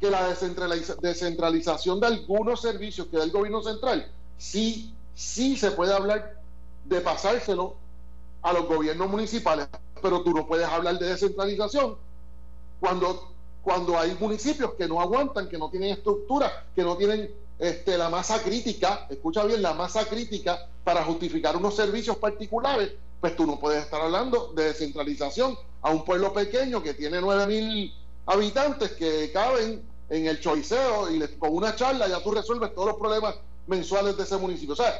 que 0.00 0.10
la 0.10 0.28
descentralización 1.00 2.00
de 2.00 2.06
algunos 2.06 2.60
servicios 2.60 3.06
que 3.08 3.18
da 3.18 3.24
el 3.24 3.30
gobierno 3.30 3.62
central 3.62 4.10
sí 4.38 4.94
sí 5.14 5.56
se 5.56 5.70
puede 5.70 5.94
hablar 5.94 6.40
de 6.84 7.00
pasárselo 7.00 7.76
a 8.42 8.52
los 8.52 8.66
gobiernos 8.66 9.08
municipales, 9.08 9.68
pero 10.00 10.22
tú 10.22 10.32
no 10.32 10.46
puedes 10.46 10.66
hablar 10.66 10.98
de 10.98 11.06
descentralización 11.06 11.96
cuando, 12.80 13.31
cuando 13.62 13.98
hay 13.98 14.16
municipios 14.18 14.74
que 14.74 14.88
no 14.88 15.00
aguantan, 15.00 15.48
que 15.48 15.58
no 15.58 15.70
tienen 15.70 15.90
estructura, 15.90 16.66
que 16.74 16.82
no 16.82 16.96
tienen 16.96 17.30
este, 17.58 17.96
la 17.96 18.08
masa 18.08 18.42
crítica, 18.42 19.06
escucha 19.08 19.44
bien, 19.44 19.62
la 19.62 19.72
masa 19.74 20.04
crítica 20.06 20.68
para 20.82 21.04
justificar 21.04 21.56
unos 21.56 21.76
servicios 21.76 22.16
particulares, 22.16 22.92
pues 23.20 23.36
tú 23.36 23.46
no 23.46 23.60
puedes 23.60 23.84
estar 23.84 24.00
hablando 24.00 24.52
de 24.52 24.64
descentralización 24.64 25.56
a 25.80 25.90
un 25.90 26.04
pueblo 26.04 26.32
pequeño 26.32 26.82
que 26.82 26.94
tiene 26.94 27.20
9 27.20 27.46
mil 27.46 27.94
habitantes 28.26 28.92
que 28.92 29.30
caben 29.32 29.82
en 30.08 30.26
el 30.26 30.40
choiceo 30.40 31.10
y 31.10 31.20
con 31.38 31.54
una 31.54 31.76
charla 31.76 32.08
ya 32.08 32.22
tú 32.22 32.32
resuelves 32.32 32.74
todos 32.74 32.88
los 32.88 32.96
problemas 32.96 33.36
mensuales 33.68 34.16
de 34.16 34.24
ese 34.24 34.36
municipio. 34.38 34.72
O 34.72 34.76
sea, 34.76 34.92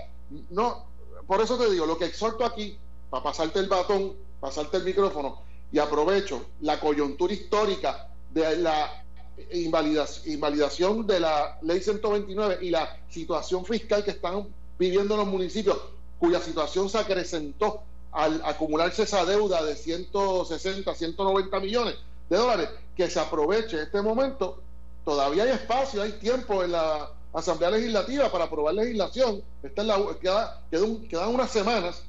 no, 0.50 0.86
por 1.26 1.40
eso 1.40 1.58
te 1.58 1.68
digo, 1.68 1.84
lo 1.84 1.98
que 1.98 2.04
exhorto 2.04 2.44
aquí, 2.44 2.78
para 3.10 3.24
pasarte 3.24 3.58
el 3.58 3.68
batón, 3.68 4.14
pasarte 4.40 4.76
el 4.76 4.84
micrófono, 4.84 5.40
y 5.72 5.78
aprovecho 5.78 6.44
la 6.60 6.78
coyuntura 6.78 7.32
histórica 7.32 8.11
de 8.32 8.56
la 8.56 9.04
invalidación 9.52 11.06
de 11.06 11.20
la 11.20 11.58
ley 11.62 11.80
129 11.80 12.58
y 12.62 12.70
la 12.70 12.98
situación 13.10 13.64
fiscal 13.64 14.04
que 14.04 14.12
están 14.12 14.46
viviendo 14.78 15.16
los 15.16 15.26
municipios, 15.26 15.78
cuya 16.18 16.40
situación 16.40 16.88
se 16.88 16.98
acrecentó 16.98 17.82
al 18.12 18.42
acumularse 18.44 19.04
esa 19.04 19.24
deuda 19.24 19.62
de 19.62 19.74
160, 19.74 20.94
190 20.94 21.60
millones 21.60 21.94
de 22.28 22.36
dólares, 22.36 22.68
que 22.96 23.08
se 23.08 23.20
aproveche 23.20 23.82
este 23.82 24.02
momento. 24.02 24.60
Todavía 25.04 25.44
hay 25.44 25.50
espacio, 25.50 26.02
hay 26.02 26.12
tiempo 26.12 26.62
en 26.62 26.72
la 26.72 27.10
Asamblea 27.32 27.70
Legislativa 27.70 28.30
para 28.30 28.44
aprobar 28.44 28.74
legislación. 28.74 29.42
Esta 29.62 29.82
es 29.82 29.88
la, 29.88 29.98
queda, 30.20 30.60
quedan 30.70 31.34
unas 31.34 31.50
semanas 31.50 32.02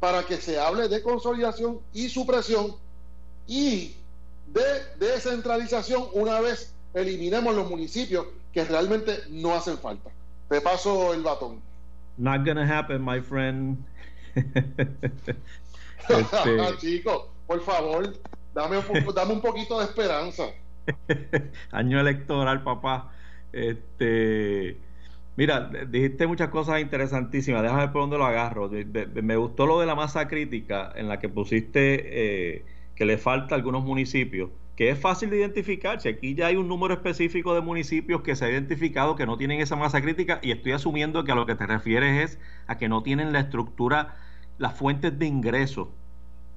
para 0.00 0.24
que 0.24 0.38
se 0.38 0.58
hable 0.58 0.88
de 0.88 1.02
consolidación 1.02 1.80
y 1.92 2.08
supresión 2.08 2.74
y 3.46 3.94
de 4.52 4.62
descentralización 4.98 6.04
una 6.12 6.40
vez 6.40 6.74
eliminemos 6.94 7.54
los 7.54 7.68
municipios 7.68 8.26
que 8.52 8.64
realmente 8.64 9.18
no 9.30 9.54
hacen 9.54 9.78
falta. 9.78 10.10
Te 10.48 10.60
paso 10.60 11.14
el 11.14 11.22
batón. 11.22 11.60
Not 12.16 12.44
gonna 12.44 12.66
happen, 12.66 13.04
my 13.04 13.20
friend. 13.20 13.78
este... 14.34 15.36
Chico, 16.78 17.30
por 17.46 17.62
favor, 17.62 18.12
dame 18.54 18.78
un, 18.78 18.84
dame 19.14 19.34
un 19.34 19.40
poquito 19.40 19.78
de 19.78 19.84
esperanza. 19.84 20.46
Año 21.70 22.00
electoral, 22.00 22.62
papá. 22.62 23.12
Este, 23.52 24.78
mira, 25.36 25.70
dijiste 25.88 26.26
muchas 26.26 26.50
cosas 26.50 26.80
interesantísimas. 26.80 27.62
Déjame 27.62 27.82
ver 27.82 27.92
por 27.92 28.02
dónde 28.02 28.18
lo 28.18 28.26
agarro. 28.26 28.68
Me 28.68 29.36
gustó 29.36 29.66
lo 29.66 29.78
de 29.80 29.86
la 29.86 29.94
masa 29.94 30.26
crítica 30.28 30.92
en 30.94 31.08
la 31.08 31.20
que 31.20 31.28
pusiste 31.28 32.56
eh, 32.56 32.64
que 33.00 33.06
le 33.06 33.16
falta 33.16 33.54
a 33.54 33.56
algunos 33.56 33.82
municipios, 33.82 34.50
que 34.76 34.90
es 34.90 34.98
fácil 34.98 35.30
de 35.30 35.38
identificarse. 35.38 36.10
Aquí 36.10 36.34
ya 36.34 36.48
hay 36.48 36.56
un 36.56 36.68
número 36.68 36.92
específico 36.92 37.54
de 37.54 37.62
municipios 37.62 38.20
que 38.20 38.36
se 38.36 38.44
ha 38.44 38.50
identificado 38.50 39.16
que 39.16 39.24
no 39.24 39.38
tienen 39.38 39.58
esa 39.62 39.74
masa 39.74 40.02
crítica 40.02 40.38
y 40.42 40.50
estoy 40.50 40.72
asumiendo 40.72 41.24
que 41.24 41.32
a 41.32 41.34
lo 41.34 41.46
que 41.46 41.54
te 41.54 41.66
refieres 41.66 42.32
es 42.32 42.38
a 42.66 42.76
que 42.76 42.90
no 42.90 43.02
tienen 43.02 43.32
la 43.32 43.40
estructura, 43.40 44.18
las 44.58 44.76
fuentes 44.76 45.18
de 45.18 45.24
ingresos 45.24 45.88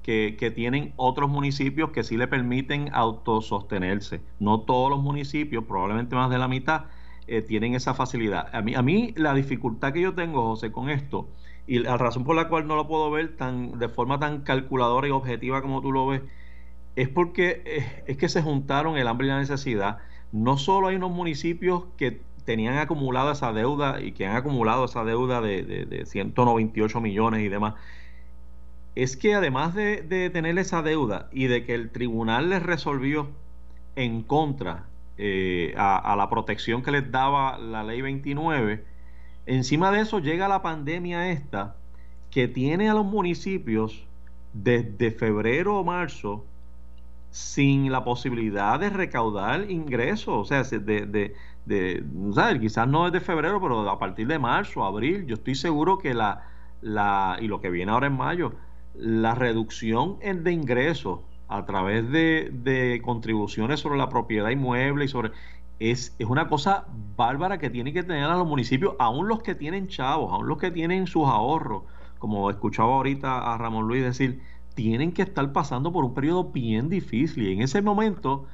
que, 0.02 0.52
tienen 0.54 0.92
otros 0.96 1.30
municipios 1.30 1.92
que 1.92 2.04
sí 2.04 2.18
le 2.18 2.28
permiten 2.28 2.90
autosostenerse. 2.92 4.20
No 4.38 4.60
todos 4.60 4.90
los 4.90 5.00
municipios, 5.00 5.64
probablemente 5.64 6.14
más 6.14 6.28
de 6.28 6.36
la 6.36 6.46
mitad, 6.46 6.82
eh, 7.26 7.40
tienen 7.40 7.74
esa 7.74 7.94
facilidad. 7.94 8.54
A 8.54 8.60
mí, 8.60 8.74
a 8.74 8.82
mí 8.82 9.14
la 9.16 9.32
dificultad 9.32 9.94
que 9.94 10.02
yo 10.02 10.12
tengo, 10.12 10.42
José, 10.42 10.70
con 10.72 10.90
esto, 10.90 11.26
y 11.66 11.78
la 11.78 11.96
razón 11.96 12.24
por 12.24 12.36
la 12.36 12.48
cual 12.48 12.66
no 12.66 12.76
lo 12.76 12.86
puedo 12.86 13.10
ver 13.10 13.36
tan 13.36 13.78
de 13.78 13.88
forma 13.88 14.18
tan 14.18 14.42
calculadora 14.42 15.08
y 15.08 15.10
objetiva 15.10 15.62
como 15.62 15.80
tú 15.80 15.92
lo 15.92 16.06
ves, 16.06 16.22
es 16.96 17.08
porque 17.08 17.62
eh, 17.64 18.04
es 18.06 18.16
que 18.16 18.28
se 18.28 18.42
juntaron 18.42 18.96
el 18.96 19.08
hambre 19.08 19.26
y 19.26 19.30
la 19.30 19.38
necesidad. 19.38 19.98
No 20.32 20.58
solo 20.58 20.88
hay 20.88 20.96
unos 20.96 21.10
municipios 21.12 21.84
que 21.96 22.20
tenían 22.44 22.76
acumulada 22.78 23.32
esa 23.32 23.52
deuda 23.52 24.00
y 24.02 24.12
que 24.12 24.26
han 24.26 24.36
acumulado 24.36 24.84
esa 24.84 25.04
deuda 25.04 25.40
de, 25.40 25.62
de, 25.62 25.86
de 25.86 26.06
198 26.06 27.00
millones 27.00 27.40
y 27.40 27.48
demás, 27.48 27.74
es 28.94 29.16
que 29.16 29.34
además 29.34 29.74
de, 29.74 30.30
tener 30.32 30.58
esa 30.58 30.82
deuda 30.82 31.28
y 31.32 31.46
de 31.46 31.64
que 31.64 31.74
el 31.74 31.90
tribunal 31.90 32.50
les 32.50 32.62
resolvió 32.62 33.28
en 33.96 34.22
contra 34.22 34.84
eh, 35.18 35.74
a, 35.76 36.14
la 36.16 36.28
protección 36.30 36.82
que 36.82 36.90
les 36.90 37.10
daba 37.10 37.58
la 37.58 37.82
ley 37.82 38.02
29, 38.02 38.84
encima 39.46 39.90
de 39.90 40.00
eso 40.00 40.18
llega 40.18 40.48
la 40.48 40.62
pandemia 40.62 41.30
esta 41.30 41.76
que 42.30 42.48
tiene 42.48 42.88
a 42.88 42.94
los 42.94 43.04
municipios 43.04 44.06
desde 44.52 45.10
febrero 45.10 45.78
o 45.78 45.84
marzo 45.84 46.44
sin 47.30 47.90
la 47.90 48.04
posibilidad 48.04 48.78
de 48.78 48.90
recaudar 48.90 49.70
ingresos, 49.70 50.28
o 50.28 50.44
sea, 50.44 50.62
de, 50.62 51.06
de, 51.06 51.34
de 51.66 52.60
quizás 52.60 52.86
no 52.86 53.10
desde 53.10 53.24
febrero, 53.24 53.60
pero 53.60 53.90
a 53.90 53.98
partir 53.98 54.28
de 54.28 54.38
marzo, 54.38 54.84
abril, 54.84 55.26
yo 55.26 55.34
estoy 55.34 55.56
seguro 55.56 55.98
que 55.98 56.14
la, 56.14 56.46
la, 56.80 57.36
y 57.40 57.48
lo 57.48 57.60
que 57.60 57.70
viene 57.70 57.90
ahora 57.90 58.06
en 58.06 58.16
mayo, 58.16 58.52
la 58.94 59.34
reducción 59.34 60.18
de 60.20 60.52
ingresos 60.52 61.20
a 61.48 61.66
través 61.66 62.10
de, 62.10 63.00
contribuciones 63.04 63.80
sobre 63.80 63.98
la 63.98 64.08
propiedad 64.08 64.50
inmueble 64.50 65.04
y 65.04 65.08
sobre 65.08 65.32
es, 65.78 66.14
es, 66.18 66.26
una 66.26 66.48
cosa 66.48 66.86
bárbara 67.16 67.58
que 67.58 67.70
tienen 67.70 67.94
que 67.94 68.02
tener 68.02 68.24
a 68.24 68.36
los 68.36 68.46
municipios, 68.46 68.94
aún 68.98 69.28
los 69.28 69.42
que 69.42 69.54
tienen 69.54 69.88
chavos, 69.88 70.32
aún 70.32 70.48
los 70.48 70.58
que 70.58 70.70
tienen 70.70 71.06
sus 71.06 71.26
ahorros, 71.26 71.82
como 72.18 72.50
escuchaba 72.50 72.94
ahorita 72.94 73.52
a 73.52 73.58
Ramón 73.58 73.86
Luis 73.86 74.02
decir, 74.02 74.40
tienen 74.74 75.12
que 75.12 75.22
estar 75.22 75.52
pasando 75.52 75.92
por 75.92 76.04
un 76.04 76.14
periodo 76.14 76.44
bien 76.44 76.88
difícil. 76.88 77.48
Y 77.48 77.52
en 77.52 77.62
ese 77.62 77.82
momento 77.82 78.46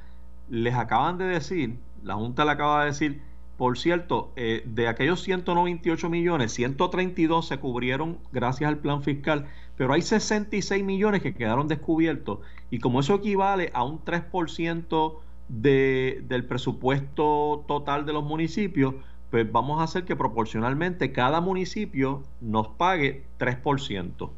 les 0.49 0.75
acaban 0.75 1.17
de 1.17 1.25
decir, 1.25 1.79
la 2.03 2.15
Junta 2.15 2.45
le 2.45 2.51
acaba 2.51 2.81
de 2.81 2.87
decir, 2.87 3.21
por 3.57 3.77
cierto, 3.77 4.31
eh, 4.35 4.63
de 4.65 4.87
aquellos 4.87 5.21
198 5.21 6.09
millones, 6.09 6.51
132 6.53 7.47
se 7.47 7.57
cubrieron 7.59 8.17
gracias 8.31 8.67
al 8.67 8.79
plan 8.79 9.03
fiscal, 9.03 9.45
pero 9.77 9.93
hay 9.93 10.01
66 10.01 10.83
millones 10.83 11.21
que 11.21 11.33
quedaron 11.33 11.67
descubiertos. 11.67 12.39
Y 12.71 12.79
como 12.79 13.01
eso 13.01 13.15
equivale 13.15 13.69
a 13.73 13.83
un 13.83 14.03
3% 14.03 15.19
de, 15.51 16.23
del 16.27 16.45
presupuesto 16.45 17.65
total 17.67 18.05
de 18.05 18.13
los 18.13 18.23
municipios, 18.23 18.95
pues 19.29 19.51
vamos 19.51 19.79
a 19.79 19.83
hacer 19.83 20.05
que 20.05 20.15
proporcionalmente 20.15 21.11
cada 21.11 21.41
municipio 21.41 22.23
nos 22.41 22.67
pague 22.67 23.23
3% 23.39 24.29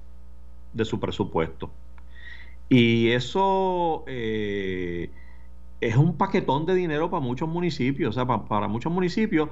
de 0.73 0.85
su 0.85 0.99
presupuesto. 0.99 1.69
Y 2.69 3.09
eso... 3.09 4.03
Eh, 4.07 5.09
es 5.87 5.97
un 5.97 6.17
paquetón 6.17 6.65
de 6.65 6.75
dinero 6.75 7.09
para 7.09 7.21
muchos 7.21 7.49
municipios. 7.49 8.11
O 8.11 8.13
sea, 8.13 8.25
para, 8.25 8.67
muchos 8.67 8.91
municipios 8.91 9.49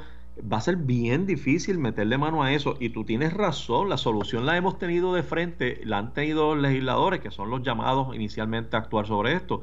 va 0.52 0.58
a 0.58 0.62
ser 0.62 0.78
bien 0.78 1.26
difícil 1.26 1.78
meterle 1.78 2.18
mano 2.18 2.44
a 2.44 2.54
eso. 2.54 2.78
Y 2.80 2.90
tú 2.90 3.04
tienes 3.04 3.34
razón, 3.34 3.90
la 3.90 3.98
solución 3.98 4.46
la 4.46 4.56
hemos 4.58 4.80
tenido 4.80 5.14
de 5.14 5.24
frente, 5.24 5.82
la 5.84 5.98
han 5.98 6.14
tenido 6.14 6.56
los 6.56 6.64
legisladores, 6.64 7.20
que 7.20 7.32
son 7.32 7.50
los 7.50 7.64
llamados 7.64 8.16
inicialmente 8.16 8.76
a 8.78 8.80
actuar 8.80 9.08
sobre 9.08 9.34
esto. 9.34 9.62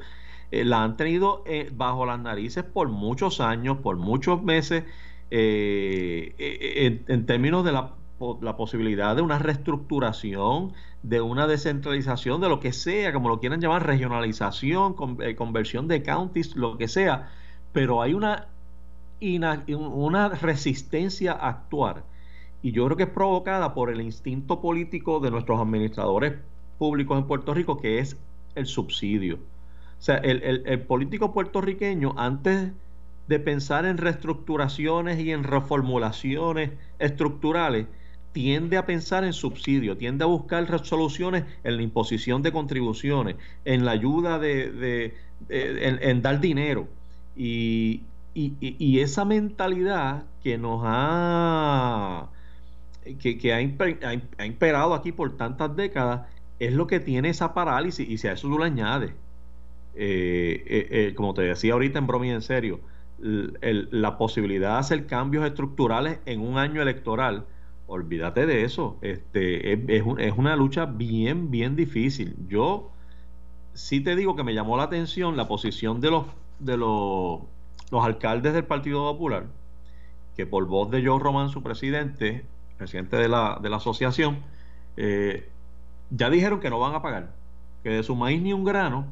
Eh, 0.51 0.65
la 0.65 0.83
han 0.83 0.97
tenido 0.97 1.43
eh, 1.47 1.71
bajo 1.75 2.07
las 2.07 2.19
narices 2.21 2.65
por 2.65 2.89
muchos 2.89 3.41
años, 3.41 3.79
por 3.79 3.97
muchos 3.97 4.43
meses, 4.43 4.85
eh, 5.31 7.05
en, 7.07 7.27
términos 7.27 7.65
de 7.65 7.73
la 7.73 8.57
posibilidad 8.57 9.15
de 9.15 9.23
una 9.23 9.39
reestructuración, 9.39 10.73
de 11.03 11.21
una 11.21 11.47
descentralización, 11.47 12.41
de 12.41 12.49
lo 12.49 12.61
que 12.61 12.73
sea, 12.73 13.13
como 13.13 13.29
lo 13.29 13.41
quieran 13.41 13.61
llamar, 13.61 13.87
regionalización, 13.87 14.95
conversión 14.95 15.87
de 15.87 16.03
counties, 16.03 16.57
lo 16.57 16.79
que 16.79 16.89
sea, 16.89 17.31
pero 17.73 18.01
hay 18.03 18.15
una, 18.15 18.49
una 19.69 20.31
resistencia 20.31 21.33
a 21.33 21.49
actuar. 21.51 22.05
Y 22.63 22.73
yo 22.73 22.87
creo 22.87 22.97
que 22.97 23.03
es 23.05 23.11
provocada 23.11 23.75
por 23.75 23.91
el 23.91 24.01
instinto 24.01 24.61
político 24.61 25.21
de 25.21 25.31
nuestros 25.31 25.61
administradores 25.61 26.35
públicos 26.79 27.19
en 27.19 27.27
Puerto 27.27 27.55
Rico, 27.55 27.77
que 27.79 27.99
es 27.99 28.17
el 28.55 28.67
subsidio. 28.67 29.39
O 29.99 30.03
sea, 30.03 30.17
el, 30.17 30.63
el 30.65 30.81
político 30.81 31.33
puertorriqueño, 31.33 32.15
antes 32.17 32.71
de 33.29 33.39
pensar 33.39 33.85
en 33.85 33.99
reestructuraciones 33.99 35.21
y 35.21 35.33
en 35.33 35.45
reformulaciones 35.45 36.71
estructurales, 36.99 37.87
tiende 38.33 38.77
a 38.77 38.87
pensar 38.87 39.25
en 39.25 39.33
subsidio, 39.33 39.97
tiende 39.97 40.25
a 40.25 40.27
buscar 40.27 40.69
resoluciones 40.69 41.45
en 41.65 41.77
la 41.77 41.83
imposición 41.83 42.43
de 42.43 42.53
contribuciones, 42.53 43.37
en 43.65 43.85
la 43.85 43.93
ayuda 43.93 44.39
de, 44.39 45.15
en, 45.49 46.23
dar 46.23 46.41
dinero. 46.41 46.89
Y, 47.37 48.03
y, 48.35 49.01
esa 49.01 49.25
mentalidad 49.25 50.25
que 50.43 50.59
nos 50.59 50.83
ha 50.85 52.29
que, 53.19 53.53
ha, 53.53 54.45
imperado 54.45 54.95
aquí 54.95 55.13
por 55.13 55.37
tantas 55.37 55.75
décadas 55.75 56.29
es 56.59 56.73
lo 56.73 56.87
que 56.87 57.01
tiene 57.01 57.31
esa 57.31 57.55
parálisis 57.55 58.09
y 58.09 58.19
si 58.19 58.29
a 58.29 58.33
eso 58.33 58.49
tú 58.49 58.59
le 58.59 58.67
añades 58.67 59.13
eh, 60.01 60.63
eh, 60.65 60.89
eh, 60.91 61.15
como 61.17 61.35
te 61.35 61.43
decía 61.43 61.73
ahorita 61.73 61.99
en 61.99 62.07
broma 62.07 62.29
en 62.29 62.41
serio 62.41 62.79
la 63.21 64.17
posibilidad 64.17 64.75
de 64.75 64.79
hacer 64.79 65.07
cambios 65.09 65.45
estructurales 65.45 66.21
en 66.25 66.41
un 66.41 66.57
año 66.57 66.81
electoral 66.81 67.47
olvídate 67.89 68.47
de 68.47 68.63
eso. 68.63 68.97
Este, 69.01 69.73
es, 69.73 70.05
es, 70.19 70.33
una 70.37 70.55
lucha 70.55 70.85
bien, 70.87 71.51
bien 71.51 71.75
difícil. 71.75 72.37
Yo 72.49 72.93
sí 73.75 74.01
te 74.01 74.15
digo 74.15 74.37
que 74.37 74.45
me 74.45 74.55
llamó 74.55 74.77
la 74.77 74.85
atención 74.85 75.37
la 75.37 75.49
posición 75.49 76.01
de 76.01 76.13
los, 76.13 76.27
de 76.61 76.77
los, 76.77 77.41
los 77.91 78.05
alcaldes 78.05 78.53
del 78.53 78.67
Partido 78.67 79.11
Popular, 79.11 79.47
que 80.37 80.47
por 80.47 80.67
voz 80.67 80.89
de 80.93 81.05
Joe 81.05 81.19
Román, 81.19 81.49
su 81.49 81.61
presidente, 81.61 82.45
presidente 82.77 83.17
de 83.17 83.29
la, 83.29 83.59
de 83.61 83.69
la 83.69 83.79
asociación, 83.79 84.45
ya 84.97 86.31
dijeron 86.31 86.61
que 86.61 86.71
no 86.71 86.79
van 86.79 86.95
a 86.95 87.03
pagar, 87.03 87.33
que 87.83 87.91
de 87.91 88.03
su 88.05 88.15
maíz 88.15 88.41
ni 88.41 88.53
un 88.53 88.65
grano, 88.65 89.07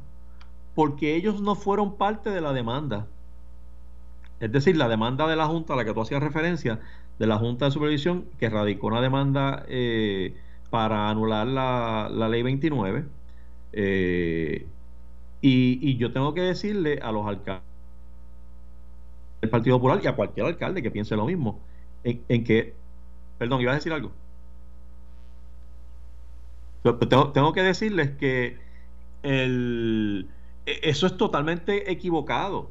porque 0.76 1.16
ellos 1.16 1.40
no 1.40 1.54
fueron 1.54 1.96
parte 1.96 2.30
de 2.30 2.42
la 2.42 2.52
demanda. 2.52 3.06
Es 4.40 4.52
decir, 4.52 4.76
la 4.76 4.88
demanda 4.88 5.26
de 5.26 5.34
la 5.34 5.46
Junta 5.46 5.72
a 5.72 5.76
la 5.76 5.86
que 5.86 5.94
tú 5.94 6.02
hacías 6.02 6.22
referencia 6.22 6.80
de 7.18 7.26
la 7.26 7.38
Junta 7.38 7.64
de 7.64 7.70
Supervisión 7.70 8.26
que 8.38 8.50
radicó 8.50 8.88
una 8.88 9.00
demanda 9.00 9.64
eh, 9.68 10.36
para 10.68 11.08
anular 11.08 11.46
la, 11.46 12.28
ley 12.28 12.42
29. 12.42 13.06
Eh, 13.72 14.66
y, 15.40 15.96
yo 15.96 16.12
tengo 16.12 16.34
que 16.34 16.42
decirle 16.42 16.98
a 17.02 17.10
los 17.10 17.26
alcaldes 17.26 17.64
del 19.40 19.48
Partido 19.48 19.76
Popular 19.76 20.00
y 20.04 20.08
a 20.08 20.14
cualquier 20.14 20.44
alcalde 20.44 20.82
que 20.82 20.90
piense 20.90 21.16
lo 21.16 21.24
mismo, 21.24 21.58
en, 22.04 22.44
que, 22.44 22.74
perdón, 23.38 23.62
iba 23.62 23.72
a 23.72 23.76
decir 23.76 23.94
algo. 23.94 24.12
Tengo, 27.08 27.32
tengo 27.32 27.52
que 27.54 27.62
decirles 27.62 28.10
que 28.10 28.58
el, 29.22 30.28
eso 30.66 31.06
es 31.06 31.16
totalmente 31.16 31.90
equivocado 31.90 32.70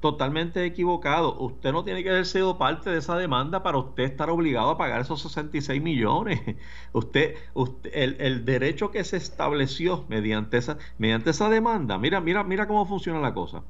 totalmente 0.00 0.64
equivocado. 0.64 1.38
Usted 1.38 1.72
no 1.72 1.84
tiene 1.84 2.02
que 2.02 2.10
haber 2.10 2.26
sido 2.26 2.58
parte 2.58 2.90
de 2.90 2.98
esa 2.98 3.16
demanda 3.16 3.62
para 3.62 3.78
usted 3.78 4.04
estar 4.04 4.30
obligado 4.30 4.70
a 4.70 4.78
pagar 4.78 5.02
esos 5.02 5.20
66 5.22 5.80
millones. 5.80 6.40
Usted, 6.92 7.36
usted 7.54 7.90
el, 7.94 8.16
el, 8.18 8.44
derecho 8.44 8.90
que 8.90 9.04
se 9.04 9.16
estableció 9.16 10.04
mediante 10.08 10.56
esa, 10.56 10.78
mediante 10.98 11.30
esa 11.30 11.48
demanda, 11.48 11.98
mira, 11.98 12.20
mira, 12.20 12.42
mira 12.42 12.66
cómo 12.66 12.84
funciona 12.86 13.20
la 13.20 13.32
cosa. 13.32 13.62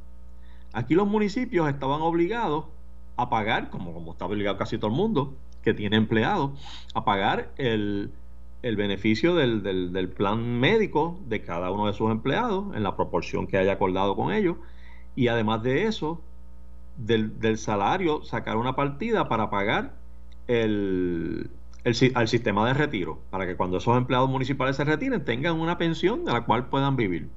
Aquí 0.72 0.94
los 0.94 1.06
municipios 1.06 1.68
estaban 1.68 2.00
obligados 2.00 2.66
a 3.16 3.28
pagar, 3.28 3.68
como, 3.70 3.92
como 3.92 4.12
está 4.12 4.24
obligado 4.24 4.56
casi 4.56 4.78
todo 4.78 4.90
el 4.90 4.96
mundo 4.96 5.34
que 5.62 5.74
tiene 5.74 5.96
empleados, 5.96 6.52
a 6.94 7.04
pagar 7.04 7.50
el, 7.58 8.10
el 8.62 8.76
beneficio 8.76 9.34
del, 9.34 9.62
del, 9.62 9.92
del 9.92 10.08
plan 10.08 10.60
médico 10.60 11.18
de 11.26 11.42
cada 11.42 11.70
uno 11.70 11.86
de 11.86 11.94
sus 11.94 12.10
empleados 12.10 12.74
en 12.76 12.82
la 12.82 12.96
proporción 12.96 13.46
que 13.46 13.56
haya 13.56 13.72
acordado 13.72 14.16
con 14.16 14.32
ellos 14.32 14.56
y 15.16 15.28
además 15.28 15.62
de 15.62 15.84
eso, 15.84 16.20
del, 16.96 17.58
salario, 17.58 18.22
sacar 18.22 18.56
una 18.56 18.74
partida 18.76 19.28
para 19.28 19.50
pagar 19.50 19.94
el, 20.46 21.50
al 22.14 22.28
sistema 22.28 22.66
de 22.66 22.74
retiro, 22.74 23.20
para 23.30 23.46
que 23.46 23.56
cuando 23.56 23.78
esos 23.78 23.96
empleados 23.96 24.30
municipales 24.30 24.76
se 24.76 24.84
retiren 24.84 25.24
tengan 25.24 25.58
una 25.58 25.78
pensión 25.78 26.24
de 26.24 26.32
la 26.32 26.44
cual 26.44 26.68
puedan 26.68 26.94
vivir. 26.96 27.28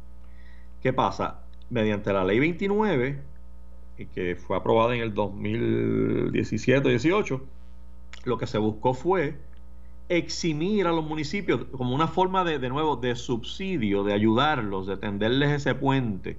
¿Qué 0.82 0.94
pasa? 0.94 1.42
Mediante 1.70 2.14
la 2.14 2.24
ley 2.24 2.40
29, 2.40 3.20
que 4.14 4.36
fue 4.36 4.58
aprobada 4.58 4.96
en 4.96 5.02
el 5.02 5.14
2017-18, 5.16 7.42
lo 8.26 8.38
que 8.38 8.48
se 8.48 8.58
buscó 8.58 8.94
fue 8.94 9.38
eximir 10.10 10.88
a 10.88 10.92
los 10.92 11.06
municipios 11.06 11.66
como 11.72 11.96
una 11.96 12.08
forma 12.08 12.44
de, 12.44 12.60
de 12.60 12.70
nuevo, 12.70 12.96
de 12.96 13.16
subsidio, 13.16 14.04
de 14.04 14.13
ayudarlos, 14.13 14.88
de 14.88 14.98
tenderles 14.98 15.52
ese 15.52 15.76
puente 15.76 16.38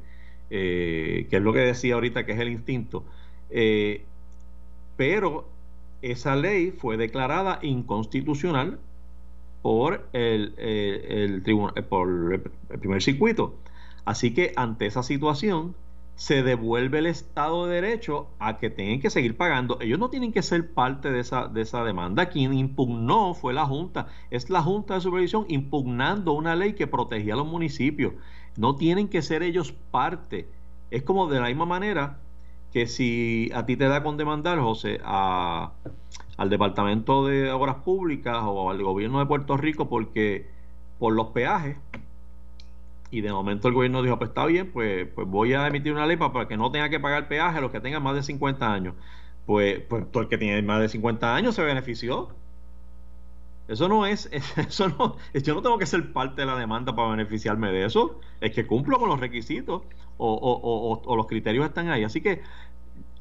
eh, 0.50 1.26
que 1.30 1.36
es 1.36 1.42
lo 1.42 1.52
que 1.52 1.60
decía 1.60 1.94
ahorita 1.94 2.26
que 2.26 2.32
es 2.32 2.38
el 2.38 2.48
instinto. 2.48 3.04
Eh, 3.50 4.04
pero 4.96 5.48
esa 6.02 6.36
ley 6.36 6.70
fue 6.70 6.96
declarada 6.96 7.58
inconstitucional 7.62 8.78
por 9.62 10.06
el, 10.12 10.54
el, 10.58 11.42
tribunal, 11.42 11.84
por 11.86 12.34
el 12.70 12.78
primer 12.78 13.02
circuito. 13.02 13.54
Así 14.04 14.34
que 14.34 14.52
ante 14.56 14.86
esa 14.86 15.02
situación 15.02 15.74
se 16.16 16.42
devuelve 16.42 16.98
el 16.98 17.06
Estado 17.06 17.66
de 17.66 17.80
Derecho 17.80 18.28
a 18.38 18.58
que 18.58 18.70
tienen 18.70 19.00
que 19.00 19.10
seguir 19.10 19.36
pagando. 19.36 19.78
Ellos 19.80 19.98
no 19.98 20.10
tienen 20.10 20.32
que 20.32 20.42
ser 20.42 20.72
parte 20.72 21.10
de 21.10 21.20
esa, 21.20 21.48
de 21.48 21.62
esa 21.62 21.84
demanda. 21.84 22.26
Quien 22.26 22.54
impugnó 22.54 23.34
fue 23.34 23.52
la 23.52 23.66
Junta. 23.66 24.06
Es 24.30 24.48
la 24.48 24.62
Junta 24.62 24.94
de 24.94 25.00
Supervisión 25.00 25.44
impugnando 25.48 26.32
una 26.32 26.54
ley 26.54 26.74
que 26.74 26.86
protegía 26.86 27.34
a 27.34 27.36
los 27.36 27.46
municipios. 27.46 28.14
No 28.56 28.76
tienen 28.76 29.08
que 29.08 29.22
ser 29.22 29.42
ellos 29.42 29.72
parte. 29.90 30.48
Es 30.90 31.02
como 31.02 31.26
de 31.26 31.40
la 31.40 31.48
misma 31.48 31.66
manera 31.66 32.20
que 32.72 32.86
si 32.86 33.50
a 33.54 33.66
ti 33.66 33.76
te 33.76 33.86
da 33.86 34.02
con 34.02 34.16
demandar, 34.16 34.58
José, 34.60 35.00
a, 35.04 35.72
al 36.36 36.50
Departamento 36.50 37.26
de 37.26 37.50
Obras 37.50 37.76
Públicas 37.76 38.38
o 38.42 38.70
al 38.70 38.82
gobierno 38.82 39.18
de 39.18 39.26
Puerto 39.26 39.56
Rico 39.56 39.88
porque 39.88 40.48
por 40.98 41.12
los 41.12 41.28
peajes 41.28 41.76
y 43.14 43.20
de 43.20 43.32
momento 43.32 43.68
el 43.68 43.74
gobierno 43.74 44.02
dijo, 44.02 44.18
pues 44.18 44.30
está 44.30 44.44
bien, 44.46 44.72
pues, 44.72 45.06
pues 45.14 45.28
voy 45.28 45.54
a 45.54 45.66
emitir 45.68 45.92
una 45.92 46.04
ley 46.06 46.16
para, 46.16 46.48
que 46.48 46.56
no 46.56 46.72
tenga 46.72 46.88
que 46.88 46.98
pagar 46.98 47.28
peaje 47.28 47.58
a 47.58 47.60
los 47.60 47.70
que 47.70 47.80
tengan 47.80 48.02
más 48.02 48.16
de 48.16 48.24
50 48.24 48.72
años. 48.72 48.94
Pues, 49.46 49.80
pues 49.88 50.10
todo 50.10 50.24
el 50.24 50.28
que 50.28 50.38
tiene 50.38 50.60
más 50.62 50.80
de 50.80 50.88
50 50.88 51.34
años 51.34 51.54
se 51.54 51.62
benefició. 51.62 52.30
Eso 53.68 53.88
no 53.88 54.04
es, 54.04 54.28
eso 54.56 54.88
no, 54.88 55.16
yo 55.32 55.54
no 55.54 55.62
tengo 55.62 55.78
que 55.78 55.86
ser 55.86 56.12
parte 56.12 56.42
de 56.42 56.46
la 56.46 56.56
demanda 56.56 56.94
para 56.96 57.10
beneficiarme 57.10 57.70
de 57.70 57.86
eso, 57.86 58.20
es 58.40 58.52
que 58.52 58.66
cumplo 58.66 58.98
con 58.98 59.08
los 59.08 59.20
requisitos 59.20 59.82
o, 60.16 60.34
o, 60.34 61.02
o, 61.04 61.16
los 61.16 61.26
criterios 61.26 61.66
están 61.66 61.88
ahí. 61.88 62.02
Así 62.02 62.20
que 62.20 62.42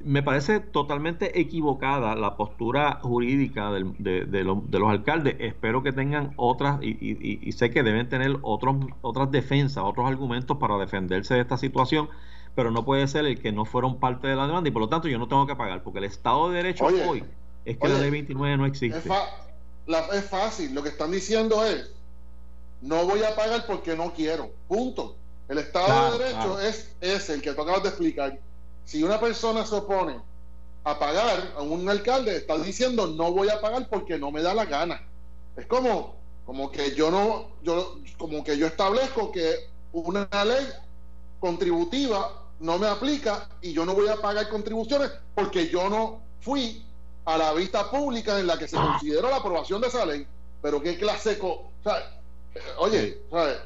me 0.06 0.24
parece 0.24 0.60
totalmente 0.60 1.40
equivocada 1.40 2.16
la 2.16 2.36
postura 2.36 3.00
jurídica 3.02 3.72
de, 3.72 4.26
de, 4.26 4.44
los 4.44 4.90
alcaldes. 4.90 5.36
Espero 5.40 5.84
que 5.84 5.92
tengan 5.92 6.34
otras, 6.36 6.80
y, 6.82 7.52
sé 7.54 7.72
que 7.72 7.84
deben 7.84 8.10
tener 8.10 8.38
otros, 8.42 8.76
otras 9.02 9.32
defensas, 9.32 9.84
otros 9.84 10.08
argumentos 10.08 10.58
para 10.58 10.78
defenderse 10.78 11.36
de 11.36 11.42
esta 11.42 11.58
situación, 11.58 12.10
pero 12.56 12.72
no 12.72 12.86
puede 12.86 13.08
ser 13.08 13.26
el 13.26 13.40
que 13.40 13.52
no 13.52 13.66
fueron 13.66 14.00
parte 14.00 14.28
de 14.28 14.36
la 14.36 14.48
demanda 14.48 14.70
y 14.70 14.72
por 14.72 14.82
lo 14.82 14.90
tanto 14.90 15.08
yo 15.08 15.18
no 15.18 15.28
tengo 15.28 15.48
que 15.48 15.56
pagar, 15.56 15.84
porque 15.84 16.00
el 16.00 16.06
Estado 16.06 16.50
de 16.50 16.58
Derecho 16.58 16.86
hoy 16.86 17.24
es 17.66 17.78
que 17.78 17.88
la 17.88 18.00
ley 18.00 18.10
29 18.10 18.58
no 18.58 18.66
existe 18.66 19.02
es 19.88 20.26
fácil, 20.30 20.74
lo 20.74 20.84
que 20.84 20.90
están 20.90 21.12
diciendo 21.12 21.64
es, 21.66 21.90
no 22.82 23.06
voy 23.06 23.24
a 23.24 23.36
pagar 23.36 23.66
porque 23.66 23.96
no 23.96 24.14
quiero, 24.14 24.52
punto. 24.68 25.16
El 25.50 25.58
Estado 25.58 26.18
de 26.18 26.26
Derecho 26.26 26.60
es, 26.60 26.96
es 27.02 27.30
el 27.30 27.42
que 27.42 27.54
tú 27.54 27.62
acabas 27.62 27.84
de 27.84 27.90
explicar. 27.90 28.40
Si 28.86 29.04
una 29.04 29.20
persona 29.20 29.66
se 29.66 29.76
opone 29.76 30.20
a 30.84 31.00
pagar 31.00 31.54
a 31.58 31.62
un 31.62 31.88
alcalde, 31.90 32.36
está 32.36 32.58
diciendo 32.58 33.08
no 33.08 33.32
voy 33.32 33.50
a 33.50 33.62
pagar 33.62 33.88
porque 33.90 34.18
no 34.18 34.32
me 34.32 34.42
da 34.42 34.54
la 34.54 34.66
gana. 34.66 35.02
Es 35.56 35.66
como, 35.66 36.16
como 36.46 36.72
que 36.72 36.94
yo 36.96 37.10
no, 37.10 37.48
yo, 37.64 37.98
como 38.18 38.44
que 38.44 38.58
yo 38.58 38.68
establezco 38.68 39.32
que 39.32 39.70
una 39.94 40.28
ley 40.46 40.68
contributiva 41.40 42.44
no 42.60 42.78
me 42.78 42.88
aplica 42.88 43.50
y 43.62 43.74
yo 43.74 43.86
no 43.86 43.94
voy 43.94 44.08
a 44.08 44.18
pagar 44.18 44.50
contribuciones 44.50 45.12
porque 45.36 45.70
yo 45.70 45.90
no 45.90 46.22
fui 46.42 46.86
a 47.26 47.38
la 47.38 47.54
vista 47.54 47.90
pública 47.90 48.40
en 48.40 48.48
la 48.48 48.58
que 48.58 48.68
se 48.68 48.76
consideró 48.76 49.30
la 49.30 49.38
aprobación 49.38 49.82
de 49.82 49.88
esa 49.88 50.06
ley. 50.06 50.28
Pero 50.62 50.82
qué 50.82 50.98
clase... 50.98 51.38
o 51.42 51.72
sea, 51.84 52.22
oye, 52.78 53.22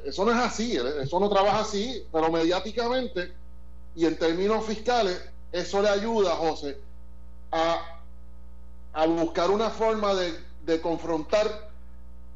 eso 0.05 0.25
no 0.25 0.31
es 0.31 0.37
así, 0.37 0.77
eso 0.77 1.19
no 1.19 1.29
trabaja 1.29 1.59
así, 1.59 2.03
pero 2.11 2.31
mediáticamente 2.31 3.33
y 3.97 4.05
en 4.05 4.17
términos 4.17 4.65
fiscales, 4.65 5.19
eso 5.51 5.81
le 5.81 5.89
ayuda, 5.89 6.35
José, 6.35 6.77
a, 7.51 7.95
buscar 9.07 9.51
una 9.51 9.69
forma 9.69 10.13
de, 10.13 10.81
confrontar 10.81 11.69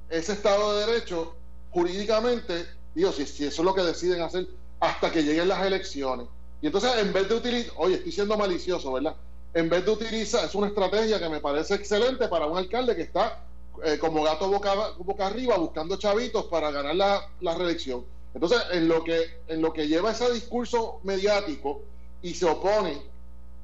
ese 0.10 0.34
Estado 0.34 0.74
de 0.74 0.86
Derecho 0.86 1.34
jurídicamente, 1.71 2.65
digo, 2.93 3.12
si, 3.13 3.24
eso 3.24 3.45
es 3.45 3.60
lo 3.60 3.74
que 3.74 3.84
deciden 3.84 4.21
hacer 4.21 4.47
hasta 4.80 5.12
que 5.12 5.24
lleguen 5.24 5.47
las 5.47 5.65
elecciones. 5.65 6.28
Y 6.62 6.65
entonces, 6.65 6.91
en 6.97 7.13
vez 7.13 7.30
de 7.30 7.36
utilizar, 7.36 7.74
oye, 7.78 7.95
estoy 7.95 8.12
siendo 8.12 8.38
malicioso, 8.38 8.91
¿verdad? 8.91 9.15
en 9.54 9.69
vez 9.69 9.86
de 9.86 9.91
utilizar, 9.91 10.45
es 10.45 10.56
una 10.56 10.67
estrategia 10.67 11.19
que 11.19 11.30
me 11.30 11.39
parece 11.39 11.76
excelente 11.76 12.28
para 12.28 12.45
un 12.45 12.58
alcalde 12.58 12.95
que 12.95 13.02
está 13.04 13.43
eh, 13.84 13.97
como 14.00 14.24
gato 14.24 14.50
boca, 14.50 14.74
boca 14.97 15.28
arriba 15.28 15.58
buscando 15.58 15.97
chavitos 15.97 16.45
para 16.45 16.71
ganar 16.71 16.95
la, 16.95 17.56
reelección. 17.56 18.06
Entonces, 18.34 18.62
en 18.72 18.88
lo, 18.88 19.04
que, 19.04 19.41
en 19.48 19.62
lo 19.62 19.74
que 19.74 19.88
lleva 19.88 20.12
ese 20.12 20.32
discurso 20.32 21.00
mediático 21.04 21.82
y 22.22 22.34
se 22.34 22.46
opone 22.46 23.02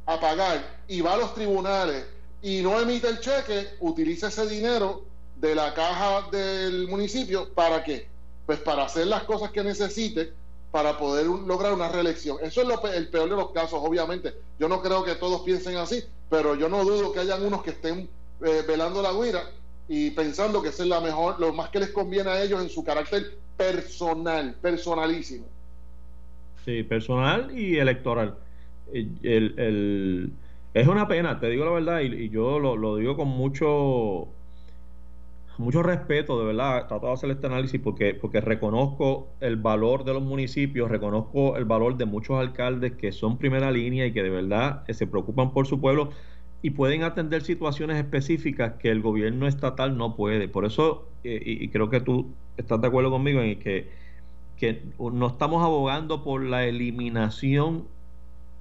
a 0.05 0.19
pagar 0.19 0.81
y 0.87 1.01
va 1.01 1.13
a 1.13 1.17
los 1.17 1.33
tribunales 1.33 2.05
y 2.41 2.61
no 2.61 2.79
emite 2.79 3.07
el 3.07 3.19
cheque, 3.19 3.67
utiliza 3.79 4.27
ese 4.27 4.47
dinero 4.47 5.03
de 5.37 5.55
la 5.55 5.73
caja 5.73 6.27
del 6.31 6.87
municipio 6.87 7.53
para 7.53 7.83
qué? 7.83 8.07
Pues 8.45 8.59
para 8.59 8.85
hacer 8.85 9.07
las 9.07 9.23
cosas 9.23 9.51
que 9.51 9.63
necesite 9.63 10.33
para 10.71 10.97
poder 10.97 11.25
lograr 11.25 11.73
una 11.73 11.89
reelección. 11.89 12.37
Eso 12.41 12.61
es 12.61 12.67
lo, 12.67 12.85
el 12.87 13.09
peor 13.09 13.29
de 13.29 13.35
los 13.35 13.51
casos, 13.51 13.79
obviamente. 13.81 14.33
Yo 14.59 14.67
no 14.67 14.81
creo 14.81 15.03
que 15.03 15.15
todos 15.15 15.41
piensen 15.41 15.77
así, 15.77 16.03
pero 16.29 16.55
yo 16.55 16.67
no 16.67 16.83
dudo 16.83 17.11
que 17.11 17.19
hayan 17.19 17.45
unos 17.45 17.63
que 17.63 17.71
estén 17.71 18.09
eh, 18.41 18.63
velando 18.67 19.01
la 19.01 19.13
guira 19.13 19.49
y 19.87 20.11
pensando 20.11 20.61
que 20.61 20.69
es 20.69 20.79
la 20.79 20.99
mejor, 20.99 21.39
lo 21.39 21.53
más 21.53 21.69
que 21.69 21.79
les 21.79 21.91
conviene 21.91 22.29
a 22.29 22.43
ellos 22.43 22.61
en 22.61 22.69
su 22.69 22.83
carácter 22.83 23.37
personal, 23.55 24.55
personalísimo. 24.61 25.45
Sí, 26.65 26.83
personal 26.83 27.57
y 27.57 27.77
electoral. 27.77 28.35
El, 28.93 30.31
es 30.73 30.87
una 30.87 31.07
pena, 31.07 31.39
te 31.39 31.49
digo 31.49 31.65
la 31.65 31.71
verdad, 31.71 32.01
y, 32.01 32.29
yo 32.29 32.59
lo, 32.59 32.75
lo 32.75 32.97
digo 32.97 33.15
con 33.15 33.27
mucho 33.27 34.27
mucho 35.57 35.81
respeto, 35.81 36.39
de 36.39 36.45
verdad, 36.45 36.87
trato 36.87 37.07
de 37.07 37.13
hacer 37.13 37.31
este 37.31 37.47
análisis 37.47 37.81
porque, 37.81 38.13
porque 38.13 38.41
reconozco 38.41 39.29
el 39.39 39.55
valor 39.55 40.03
de 40.03 40.13
los 40.13 40.21
municipios, 40.21 40.89
reconozco 40.89 41.57
el 41.57 41.65
valor 41.65 41.97
de 41.97 42.05
muchos 42.05 42.39
alcaldes 42.39 42.93
que 42.93 43.11
son 43.11 43.37
primera 43.37 43.71
línea 43.71 44.05
y 44.05 44.13
que 44.13 44.23
de 44.23 44.29
verdad 44.29 44.83
eh, 44.87 44.93
se 44.93 45.07
preocupan 45.07 45.51
por 45.51 45.65
su 45.65 45.79
pueblo 45.81 46.11
y 46.61 46.71
pueden 46.71 47.03
atender 47.03 47.43
situaciones 47.43 47.97
específicas 47.97 48.73
que 48.79 48.89
el 48.89 49.01
gobierno 49.01 49.47
estatal 49.47 49.97
no 49.97 50.15
puede. 50.15 50.47
Por 50.47 50.65
eso, 50.65 51.07
eh, 51.23 51.41
y, 51.45 51.67
creo 51.69 51.89
que 51.89 52.01
tú 52.01 52.33
estás 52.57 52.81
de 52.81 52.87
acuerdo 52.87 53.11
conmigo 53.11 53.41
en 53.41 53.59
que, 53.59 53.89
que 54.57 54.81
no 54.99 55.27
estamos 55.27 55.63
abogando 55.63 56.23
por 56.23 56.43
la 56.43 56.65
eliminación 56.65 57.85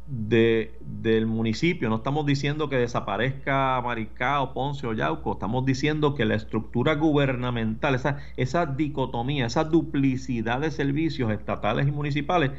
de, 0.06 0.74
del 0.80 1.26
municipio. 1.26 1.88
No 1.88 1.96
estamos 1.96 2.26
diciendo 2.26 2.68
que 2.68 2.76
desaparezca 2.76 3.80
Maricao, 3.82 4.52
Ponce 4.52 4.86
o 4.86 4.92
Yauco, 4.92 5.32
estamos 5.32 5.64
diciendo 5.64 6.14
que 6.14 6.24
la 6.24 6.34
estructura 6.34 6.94
gubernamental, 6.94 7.94
esa, 7.94 8.18
esa 8.36 8.66
dicotomía, 8.66 9.46
esa 9.46 9.64
duplicidad 9.64 10.60
de 10.60 10.70
servicios 10.70 11.32
estatales 11.32 11.88
y 11.88 11.92
municipales, 11.92 12.52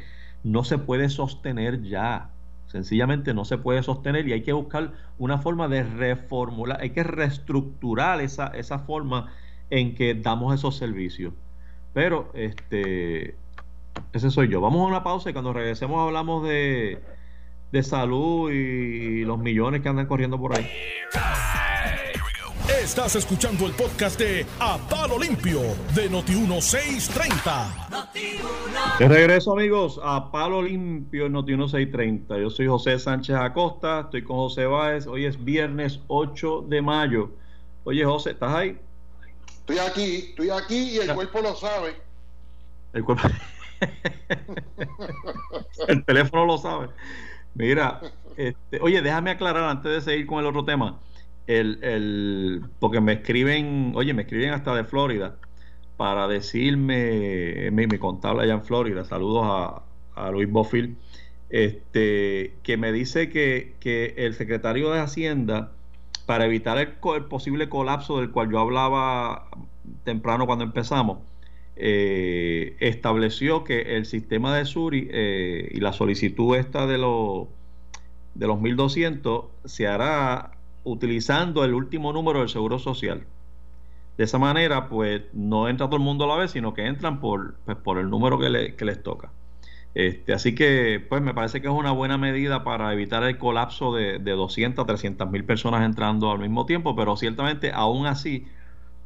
no 0.44 0.64
se 0.64 0.78
puede 0.78 1.08
sostener 1.08 1.82
ya. 1.82 2.30
Sencillamente 2.68 3.34
no 3.34 3.44
se 3.44 3.58
puede 3.58 3.82
sostener 3.82 4.28
y 4.28 4.32
hay 4.32 4.42
que 4.42 4.52
buscar 4.52 4.92
una 5.18 5.38
forma 5.38 5.68
de 5.68 5.82
reformular, 5.82 6.80
hay 6.80 6.90
que 6.90 7.02
reestructurar 7.02 8.20
esa, 8.20 8.48
esa 8.48 8.80
forma 8.80 9.32
en 9.70 9.94
que 9.94 10.14
damos 10.14 10.54
esos 10.54 10.76
servicios. 10.76 11.32
Pero 11.94 12.30
este 12.34 13.36
ese 14.12 14.30
soy 14.30 14.48
yo. 14.48 14.60
Vamos 14.60 14.82
a 14.82 14.86
una 14.86 15.02
pausa 15.02 15.30
y 15.30 15.32
cuando 15.32 15.52
regresemos 15.52 16.00
hablamos 16.06 16.46
de, 16.46 17.02
de 17.72 17.82
salud 17.82 18.50
y 18.50 19.24
los 19.24 19.38
millones 19.38 19.80
que 19.80 19.88
andan 19.88 20.06
corriendo 20.06 20.38
por 20.38 20.56
ahí. 20.56 20.66
Estás 22.68 23.16
escuchando 23.16 23.66
el 23.66 23.72
podcast 23.72 24.20
de 24.20 24.44
A 24.60 24.76
Palo 24.76 25.18
Limpio 25.18 25.60
de 25.94 26.10
Noti1630. 26.10 28.98
De 28.98 29.08
regreso, 29.08 29.52
amigos, 29.52 29.98
a 30.02 30.30
Palo 30.30 30.60
Limpio 30.60 31.24
en 31.26 31.32
Noti1630. 31.32 32.42
Yo 32.42 32.50
soy 32.50 32.66
José 32.66 32.98
Sánchez 32.98 33.36
Acosta, 33.36 34.00
estoy 34.00 34.22
con 34.22 34.36
José 34.36 34.66
Báez. 34.66 35.06
Hoy 35.06 35.24
es 35.24 35.42
viernes 35.42 36.00
8 36.08 36.66
de 36.68 36.82
mayo. 36.82 37.30
Oye, 37.84 38.04
José, 38.04 38.32
¿estás 38.32 38.54
ahí? 38.54 38.78
Estoy 39.60 39.78
aquí, 39.78 40.16
estoy 40.28 40.50
aquí 40.50 40.90
y 40.90 40.98
el 40.98 41.14
cuerpo 41.14 41.40
lo 41.40 41.56
sabe. 41.56 41.96
El 42.92 43.02
cuerpo. 43.02 43.28
el 45.88 46.04
teléfono 46.04 46.44
lo 46.44 46.58
sabe. 46.58 46.88
Mira, 47.54 48.02
este, 48.36 48.78
oye, 48.82 49.00
déjame 49.00 49.30
aclarar 49.30 49.64
antes 49.64 49.90
de 49.90 50.02
seguir 50.02 50.26
con 50.26 50.38
el 50.38 50.46
otro 50.46 50.64
tema. 50.64 50.98
El, 51.48 51.82
el, 51.82 52.62
porque 52.78 53.00
me 53.00 53.14
escriben, 53.14 53.92
oye, 53.96 54.14
me 54.14 54.22
escriben 54.22 54.50
hasta 54.50 54.74
de 54.74 54.84
Florida 54.84 55.36
para 55.96 56.28
decirme, 56.28 57.70
mi, 57.72 57.86
mi 57.88 57.98
contable 57.98 58.44
allá 58.44 58.54
en 58.54 58.64
Florida, 58.64 59.04
saludos 59.04 59.42
a, 59.46 59.82
a 60.14 60.30
Luis 60.30 60.50
Bofil, 60.50 60.96
este, 61.50 62.54
que 62.62 62.76
me 62.76 62.92
dice 62.92 63.30
que, 63.30 63.74
que, 63.80 64.14
el 64.18 64.34
secretario 64.34 64.90
de 64.90 65.00
Hacienda, 65.00 65.72
para 66.26 66.44
evitar 66.46 66.78
el, 66.78 67.24
posible 67.24 67.68
colapso 67.68 68.20
del 68.20 68.30
cual 68.30 68.50
yo 68.50 68.58
hablaba 68.58 69.48
temprano 70.04 70.46
cuando 70.46 70.64
empezamos, 70.64 71.18
eh, 71.76 72.76
estableció 72.80 73.64
que 73.64 73.96
el 73.96 74.04
sistema 74.04 74.54
de 74.56 74.64
Suri 74.66 75.08
eh, 75.10 75.68
y 75.72 75.80
la 75.80 75.92
solicitud 75.92 76.56
esta 76.56 76.86
de, 76.86 76.98
los 76.98 77.48
de 78.34 78.46
los 78.46 78.60
1200 78.60 79.46
se 79.64 79.86
hará 79.86 80.57
utilizando 80.84 81.64
el 81.64 81.74
último 81.74 82.12
número 82.12 82.40
del 82.40 82.48
Seguro 82.48 82.78
Social. 82.78 83.26
De 84.16 84.24
esa 84.24 84.38
manera, 84.38 84.88
pues 84.88 85.22
no 85.32 85.68
entra 85.68 85.86
todo 85.86 85.96
el 85.96 86.02
mundo 86.02 86.24
a 86.24 86.28
la 86.28 86.36
vez, 86.36 86.50
sino 86.50 86.74
que 86.74 86.86
entran 86.86 87.20
por, 87.20 87.54
pues, 87.64 87.76
por 87.76 87.98
el 87.98 88.10
número 88.10 88.38
que, 88.38 88.50
le, 88.50 88.74
que 88.74 88.84
les 88.84 89.02
toca. 89.02 89.30
Este, 89.94 90.32
así 90.32 90.54
que, 90.54 91.04
pues 91.08 91.22
me 91.22 91.34
parece 91.34 91.60
que 91.60 91.68
es 91.68 91.74
una 91.74 91.92
buena 91.92 92.18
medida 92.18 92.64
para 92.64 92.92
evitar 92.92 93.22
el 93.24 93.38
colapso 93.38 93.94
de, 93.94 94.18
de 94.18 94.32
200 94.32 94.82
a 94.82 94.86
300 94.86 95.30
mil 95.30 95.44
personas 95.44 95.84
entrando 95.84 96.30
al 96.30 96.38
mismo 96.40 96.66
tiempo, 96.66 96.94
pero 96.96 97.16
ciertamente, 97.16 97.72
aún 97.72 98.06
así, 98.06 98.46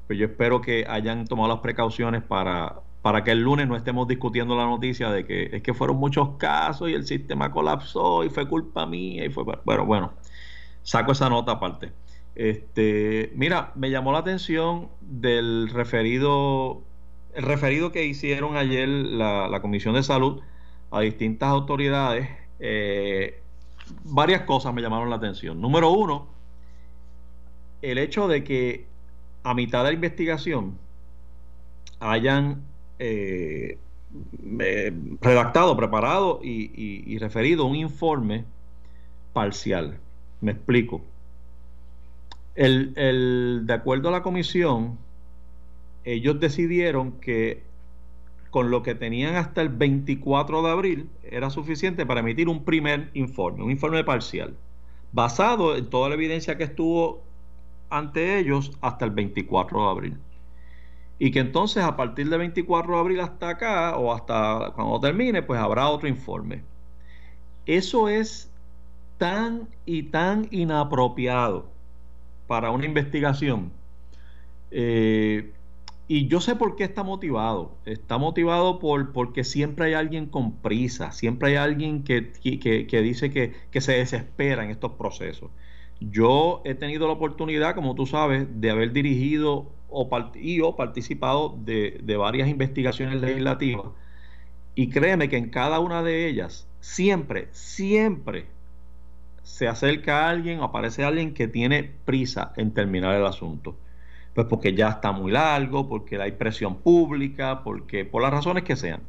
pues 0.07 0.19
yo 0.19 0.27
espero 0.27 0.61
que 0.61 0.87
hayan 0.89 1.27
tomado 1.27 1.49
las 1.49 1.61
precauciones 1.61 2.23
para, 2.23 2.81
para 3.03 3.25
que 3.25 3.33
el 3.33 3.41
lunes 3.43 3.69
no 3.69 3.77
estemos 3.77 4.07
discutiendo 4.09 4.57
la 4.57 4.65
noticia 4.67 5.11
de 5.11 5.27
que 5.27 5.51
es 5.53 5.63
que 5.63 5.75
fueron 5.75 5.97
muchos 5.97 6.37
casos 6.39 6.89
y 6.89 6.95
el 6.95 7.05
sistema 7.07 7.51
colapsó 7.51 8.25
y 8.25 8.31
fue 8.31 8.49
culpa 8.49 8.87
mía 8.87 9.25
y 9.25 9.31
fue 9.31 9.45
bueno 9.65 9.87
bueno 9.87 10.13
saco 10.83 11.12
esa 11.12 11.29
nota 11.29 11.53
aparte 11.53 11.92
este 12.35 13.33
mira 13.35 13.73
me 13.75 13.90
llamó 13.90 14.12
la 14.12 14.18
atención 14.18 14.88
del 15.01 15.68
referido 15.68 16.83
el 17.35 17.45
referido 17.45 17.92
que 17.92 18.05
hicieron 18.05 18.57
ayer 18.57 18.88
la, 18.88 19.49
la 19.49 19.61
comisión 19.62 19.95
de 19.95 20.03
salud 20.03 20.40
a 20.90 21.01
distintas 21.01 21.49
autoridades 21.51 22.29
eh, 22.59 23.40
varias 24.05 24.42
cosas 24.42 24.73
me 24.75 24.83
llamaron 24.83 25.11
la 25.11 25.16
atención 25.16 25.61
número 25.61 25.90
uno 25.90 26.27
el 27.83 27.99
hecho 27.99 28.29
de 28.29 28.45
que 28.45 28.87
a 29.42 29.55
mitad 29.55 29.81
de 29.85 29.90
la 29.90 29.95
investigación 29.95 30.79
hayan 32.01 32.62
eh, 32.99 33.79
eh, 34.61 34.92
redactado, 35.21 35.77
preparado 35.77 36.40
y, 36.42 36.71
y, 36.75 37.05
y, 37.07 37.18
referido 37.18 37.64
un 37.64 37.77
informe 37.77 38.45
parcial. 39.33 39.99
Me 40.43 40.53
explico. 40.53 41.01
El, 42.55 43.63
de 43.65 43.73
acuerdo 43.73 44.09
a 44.09 44.13
la 44.13 44.23
comisión, 44.23 44.99
ellos 46.05 46.39
decidieron 46.41 47.13
que 47.13 47.63
con 48.51 48.71
lo 48.71 48.83
que 48.83 48.95
tenían 48.95 49.37
hasta 49.37 49.63
el 49.63 49.71
24 49.71 50.63
de 50.63 50.71
abril 50.71 51.11
era 51.23 51.49
suficiente 51.49 52.05
para 52.05 52.21
emitir 52.21 52.49
un 52.49 52.65
primer 52.65 53.09
informe, 53.15 53.65
un 53.65 53.71
informe 53.71 54.05
parcial, 54.05 54.55
basado 55.13 55.77
en 55.77 55.89
toda 55.89 56.09
la 56.11 56.17
evidencia 56.17 56.59
que 56.59 56.65
estuvo 56.65 57.23
ante 57.89 58.39
ellos 58.39 58.73
hasta 58.83 59.05
el 59.05 59.13
24 59.13 59.81
de 59.81 59.91
abril. 59.91 60.19
Y 61.19 61.31
que 61.31 61.39
entonces 61.39 61.85
a 61.85 61.97
partir 61.97 62.29
del 62.29 62.41
24 62.41 62.95
de 62.95 63.01
abril 63.01 63.21
hasta 63.21 63.51
acá 63.51 63.97
o 63.97 64.13
hasta 64.13 64.73
cuando 64.75 64.99
termine, 65.01 65.43
pues 65.43 65.61
habrá 65.61 65.89
otro 65.89 66.09
informe. 66.09 66.65
Eso 67.65 68.09
es 68.09 68.52
tan 69.23 69.69
y 69.87 70.03
tan 70.03 70.49
inapropiado 70.51 71.71
para 72.49 72.73
una 72.73 72.87
investigación. 72.87 73.71
Eh, 74.73 75.53
y 76.09 76.27
yo 76.27 76.41
sé 76.41 76.57
por 76.57 76.75
qué 76.75 76.83
está 76.83 77.05
motivado. 77.05 77.71
Está 77.85 78.19
motivado 78.19 78.81
por, 78.81 79.13
porque 79.13 79.45
siempre 79.45 79.85
hay 79.85 79.95
alguien 79.95 80.27
con 80.27 80.57
prisa, 80.57 81.13
siempre 81.13 81.51
hay 81.51 81.55
alguien 81.55 82.03
que, 82.03 82.33
que, 82.33 82.89
que 82.89 83.01
dice 83.01 83.31
que, 83.31 83.53
que 83.71 83.81
se 83.81 83.93
desespera 83.93 84.65
en 84.65 84.73
estos 84.73 84.95
procesos. 84.95 85.53
Yo 86.01 86.61
he 86.65 86.75
tenido 86.75 87.07
la 87.07 87.13
oportunidad, 87.13 87.77
como 87.77 87.95
tú 87.95 88.07
sabes, 88.07 88.49
de 88.61 88.71
haber 88.73 88.93
dirigido 88.93 89.71
o 89.89 90.11
y 90.35 90.63
o 90.63 90.75
participado 90.75 91.57
de, 91.65 92.01
de 92.03 92.17
varias 92.17 92.49
investigaciones 92.49 93.21
legislativas. 93.21 93.87
Y 94.75 94.89
créeme 94.89 95.29
que 95.29 95.37
en 95.37 95.49
cada 95.51 95.79
una 95.79 96.03
de 96.03 96.27
ellas, 96.27 96.67
siempre, 96.81 97.47
siempre 97.53 98.47
se 99.43 99.69
acerca 99.69 100.27
a 100.27 100.31
alguien 100.31 100.61
o 100.61 100.65
aparece 100.65 101.05
alguien 101.05 101.35
que 101.35 101.49
tiene 101.49 101.85
prisa 102.05 102.53
en 102.57 102.73
terminar 102.73 103.15
el 103.15 103.27
asunto. 103.27 103.77
Pues 104.35 104.47
porque 104.47 104.75
ya 104.75 104.89
está 104.89 105.13
muy 105.13 105.33
largo, 105.33 105.89
porque 105.89 106.21
hay 106.21 106.33
presión 106.33 106.77
pública, 106.77 107.63
porque 107.65 108.05
por 108.05 108.23
las 108.23 108.31
razones 108.33 108.65
que 108.65 108.77
sean. 108.77 109.03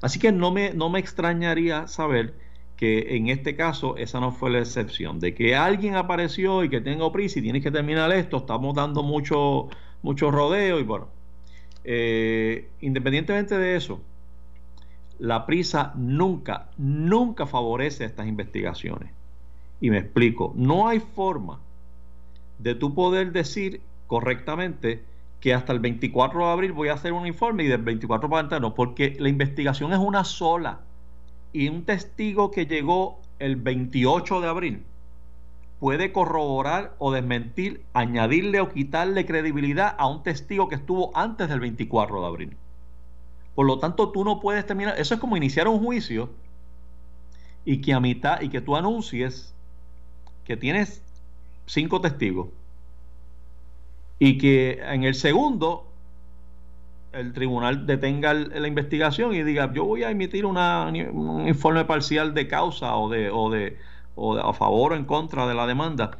Así 0.00 0.18
que 0.18 0.32
no 0.32 0.52
me, 0.52 0.72
no 0.74 0.90
me 0.90 1.00
extrañaría 1.00 1.86
saber 1.88 2.34
que 2.76 3.16
en 3.16 3.28
este 3.28 3.56
caso 3.56 3.96
esa 3.98 4.20
no 4.20 4.32
fue 4.32 4.50
la 4.50 4.60
excepción, 4.60 5.20
de 5.20 5.34
que 5.34 5.54
alguien 5.54 5.96
apareció 5.96 6.64
y 6.64 6.70
que 6.70 6.80
tenga 6.80 7.10
prisa 7.12 7.38
y 7.38 7.42
tienes 7.42 7.62
que 7.62 7.70
terminar 7.70 8.10
esto, 8.12 8.38
estamos 8.38 8.74
dando 8.74 9.02
mucho, 9.02 9.68
mucho 10.00 10.30
rodeo 10.30 10.80
y 10.80 10.82
bueno, 10.84 11.08
eh, 11.84 12.70
independientemente 12.80 13.58
de 13.58 13.76
eso, 13.76 14.00
la 15.18 15.44
prisa 15.44 15.92
nunca, 15.94 16.70
nunca 16.78 17.46
favorece 17.46 18.06
estas 18.06 18.26
investigaciones. 18.26 19.12
Y 19.80 19.90
me 19.90 19.98
explico, 19.98 20.52
no 20.56 20.88
hay 20.88 21.00
forma 21.00 21.58
de 22.58 22.74
tú 22.74 22.94
poder 22.94 23.32
decir 23.32 23.80
correctamente 24.06 25.02
que 25.40 25.54
hasta 25.54 25.72
el 25.72 25.80
24 25.80 26.46
de 26.46 26.52
abril 26.52 26.72
voy 26.72 26.88
a 26.88 26.94
hacer 26.94 27.12
un 27.12 27.26
informe 27.26 27.64
y 27.64 27.68
del 27.68 27.82
24 27.82 28.28
para 28.28 28.40
adelante 28.40 28.60
no, 28.60 28.74
porque 28.74 29.16
la 29.18 29.28
investigación 29.28 29.92
es 29.92 29.98
una 29.98 30.24
sola. 30.24 30.80
Y 31.52 31.68
un 31.68 31.84
testigo 31.84 32.50
que 32.50 32.66
llegó 32.66 33.18
el 33.38 33.56
28 33.56 34.40
de 34.40 34.48
abril 34.48 34.82
puede 35.80 36.12
corroborar 36.12 36.94
o 36.98 37.10
desmentir, 37.10 37.82
añadirle 37.94 38.60
o 38.60 38.68
quitarle 38.68 39.24
credibilidad 39.24 39.96
a 39.98 40.06
un 40.06 40.22
testigo 40.22 40.68
que 40.68 40.74
estuvo 40.74 41.10
antes 41.16 41.48
del 41.48 41.58
24 41.58 42.20
de 42.20 42.26
abril. 42.26 42.56
Por 43.54 43.66
lo 43.66 43.78
tanto, 43.78 44.10
tú 44.10 44.22
no 44.22 44.40
puedes 44.40 44.66
terminar, 44.66 45.00
eso 45.00 45.14
es 45.14 45.20
como 45.20 45.38
iniciar 45.38 45.68
un 45.68 45.82
juicio 45.82 46.30
y 47.64 47.80
que 47.80 47.94
a 47.94 48.00
mitad 48.00 48.42
y 48.42 48.50
que 48.50 48.60
tú 48.60 48.76
anuncies 48.76 49.54
que 50.50 50.56
tienes 50.56 51.00
cinco 51.66 52.00
testigos 52.00 52.48
y 54.18 54.36
que 54.36 54.80
en 54.82 55.04
el 55.04 55.14
segundo 55.14 55.86
el 57.12 57.32
tribunal 57.32 57.86
detenga 57.86 58.34
la 58.34 58.66
investigación 58.66 59.32
y 59.32 59.44
diga 59.44 59.72
yo 59.72 59.84
voy 59.84 60.02
a 60.02 60.10
emitir 60.10 60.44
un 60.44 61.46
informe 61.46 61.84
parcial 61.84 62.34
de 62.34 62.48
causa 62.48 62.96
o 62.96 63.08
de, 63.08 63.30
o 63.30 63.48
de, 63.48 63.76
o 64.16 64.34
de 64.34 64.42
a 64.44 64.52
favor 64.52 64.92
o 64.92 64.96
en 64.96 65.04
contra 65.04 65.46
de 65.46 65.54
la 65.54 65.68
demanda. 65.68 66.18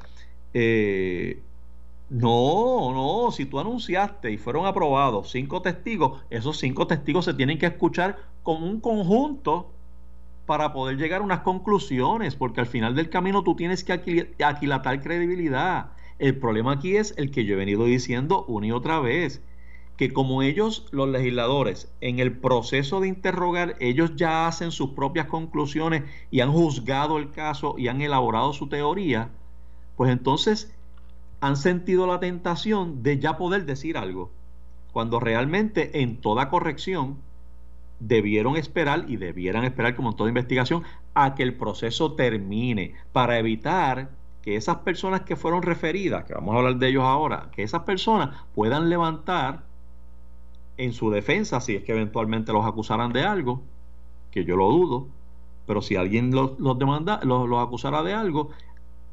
Eh, 0.54 1.42
no, 2.08 2.92
no, 2.92 3.32
si 3.32 3.46
tú 3.46 3.58
anunciaste 3.58 4.30
y 4.30 4.38
fueron 4.38 4.64
aprobados 4.64 5.32
cinco 5.32 5.60
testigos, 5.60 6.22
esos 6.30 6.56
cinco 6.56 6.86
testigos 6.86 7.24
se 7.24 7.34
tienen 7.34 7.58
que 7.58 7.66
escuchar 7.66 8.16
con 8.44 8.62
un 8.62 8.78
conjunto 8.80 9.72
para 10.46 10.72
poder 10.72 10.96
llegar 10.96 11.20
a 11.20 11.24
unas 11.24 11.40
conclusiones, 11.40 12.35
porque 12.35 12.61
al 12.61 12.66
final 12.66 12.94
del 12.94 13.11
camino 13.11 13.44
tú 13.44 13.55
tienes 13.55 13.85
que 13.85 14.35
aquilatar 14.44 15.03
credibilidad. 15.03 15.92
El 16.18 16.38
problema 16.38 16.72
aquí 16.72 16.96
es 16.96 17.14
el 17.16 17.31
que 17.31 17.44
yo 17.44 17.55
he 17.55 17.59
venido 17.59 17.85
diciendo 17.85 18.44
una 18.46 18.66
y 18.66 18.72
otra 18.72 19.00
vez 19.00 19.42
que 20.00 20.14
como 20.14 20.40
ellos, 20.40 20.87
los 20.92 21.11
legisladores, 21.11 21.92
en 22.00 22.20
el 22.20 22.38
proceso 22.38 23.00
de 23.00 23.09
interrogar, 23.09 23.76
ellos 23.81 24.16
ya 24.16 24.46
hacen 24.46 24.70
sus 24.70 24.92
propias 24.92 25.26
conclusiones 25.26 26.05
y 26.31 26.40
han 26.40 26.50
juzgado 26.53 27.18
el 27.18 27.31
caso 27.31 27.74
y 27.76 27.88
han 27.88 28.00
elaborado 28.00 28.55
su 28.55 28.66
teoría, 28.66 29.29
pues 29.96 30.11
entonces 30.11 30.74
han 31.40 31.59
sentido 31.59 32.07
la 32.07 32.18
tentación 32.18 33.03
de 33.03 33.18
ya 33.18 33.37
poder 33.37 33.66
decir 33.66 33.98
algo. 33.98 34.31
cuando 34.92 35.20
realmente 35.20 36.00
en 36.03 36.20
toda 36.20 36.48
corrección 36.48 37.18
debieron 38.00 38.56
esperar 38.56 39.04
y 39.08 39.16
debieran 39.16 39.64
esperar 39.64 39.94
como 39.94 40.10
en 40.10 40.16
toda 40.16 40.28
investigación 40.28 40.82
a 41.14 41.34
que 41.34 41.42
el 41.42 41.54
proceso 41.54 42.14
termine 42.14 42.94
para 43.12 43.38
evitar 43.38 44.10
que 44.42 44.56
esas 44.56 44.78
personas 44.78 45.20
que 45.22 45.36
fueron 45.36 45.62
referidas, 45.62 46.24
que 46.24 46.34
vamos 46.34 46.54
a 46.54 46.58
hablar 46.58 46.76
de 46.76 46.88
ellos 46.88 47.04
ahora, 47.04 47.50
que 47.52 47.62
esas 47.62 47.82
personas 47.82 48.30
puedan 48.54 48.88
levantar 48.88 49.62
en 50.78 50.94
su 50.94 51.10
defensa, 51.10 51.60
si 51.60 51.76
es 51.76 51.84
que 51.84 51.92
eventualmente 51.92 52.52
los 52.52 52.64
acusaran 52.64 53.12
de 53.12 53.22
algo, 53.22 53.62
que 54.30 54.46
yo 54.46 54.56
lo 54.56 54.70
dudo, 54.70 55.08
pero 55.66 55.82
si 55.82 55.96
alguien 55.96 56.30
los, 56.34 56.56
demanda, 56.78 57.20
los, 57.22 57.46
los 57.48 57.62
acusara 57.62 58.02
de 58.02 58.14
algo, 58.14 58.50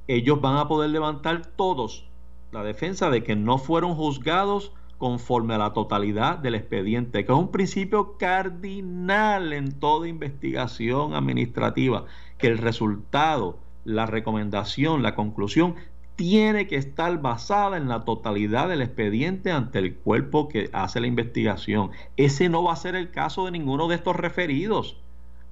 ellos 0.07 0.39
van 0.39 0.55
a 0.55 0.69
poder 0.69 0.91
levantar 0.91 1.45
todos 1.45 2.07
la 2.53 2.63
defensa 2.63 3.09
de 3.09 3.23
que 3.23 3.35
no 3.35 3.57
fueron 3.57 3.95
juzgados 3.95 4.71
conforme 4.97 5.53
a 5.53 5.57
la 5.59 5.73
totalidad 5.73 6.39
del 6.39 6.55
expediente, 6.55 7.25
que 7.25 7.31
es 7.31 7.37
un 7.37 7.51
principio 7.51 8.17
cardinal 8.17 9.53
en 9.53 9.79
toda 9.79 10.07
investigación 10.07 11.13
administrativa, 11.13 12.05
que 12.37 12.47
el 12.47 12.57
resultado, 12.57 13.57
la 13.85 14.05
recomendación, 14.05 15.03
la 15.03 15.15
conclusión 15.15 15.75
tiene 16.15 16.65
que 16.65 16.77
estar 16.77 17.21
basada 17.21 17.77
en 17.77 17.87
la 17.87 18.03
totalidad 18.03 18.69
del 18.69 18.81
expediente 18.81 19.51
ante 19.51 19.77
el 19.77 19.95
cuerpo 19.95 20.47
que 20.47 20.69
hace 20.73 20.99
la 20.99 21.05
investigación. 21.05 21.91
Ese 22.17 22.49
no 22.49 22.63
va 22.63 22.73
a 22.73 22.77
ser 22.77 22.95
el 22.95 23.11
caso 23.11 23.45
de 23.45 23.51
ninguno 23.51 23.87
de 23.87 23.95
estos 23.95 24.15
referidos, 24.15 24.97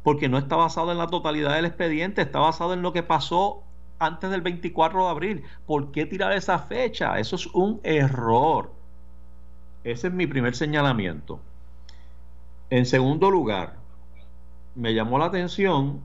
porque 0.01 0.27
no 0.27 0.39
está 0.39 0.55
basado 0.55 0.91
en 0.91 0.97
la 0.97 1.07
totalidad 1.07 1.55
del 1.55 1.65
expediente, 1.65 2.23
está 2.23 2.39
basado 2.39 2.73
en 2.73 2.81
lo 2.81 2.93
que 2.93 3.03
pasó 3.03 3.61
antes 3.99 4.31
del 4.31 4.41
24 4.41 5.03
de 5.03 5.09
abril. 5.09 5.43
¿Por 5.67 5.91
qué 5.91 6.07
tirar 6.07 6.33
esa 6.33 6.57
fecha? 6.57 7.19
Eso 7.19 7.35
es 7.35 7.45
un 7.47 7.79
error. 7.83 8.71
Ese 9.85 10.07
es 10.07 10.13
mi 10.13 10.25
primer 10.25 10.55
señalamiento. 10.55 11.39
En 12.71 12.87
segundo 12.87 13.29
lugar, 13.29 13.75
me 14.73 14.95
llamó 14.95 15.19
la 15.19 15.25
atención 15.25 16.01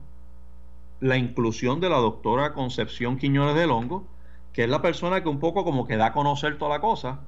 la 0.99 1.17
inclusión 1.17 1.79
de 1.79 1.89
la 1.89 1.97
doctora 1.97 2.53
Concepción 2.53 3.17
Quiñones 3.17 3.55
del 3.55 3.71
Hongo, 3.71 4.05
que 4.53 4.65
es 4.65 4.69
la 4.69 4.83
persona 4.83 5.23
que 5.23 5.29
un 5.29 5.39
poco 5.39 5.63
como 5.63 5.87
que 5.87 5.97
da 5.97 6.07
a 6.07 6.13
conocer 6.13 6.59
toda 6.59 6.69
la 6.69 6.79
cosa, 6.79 7.21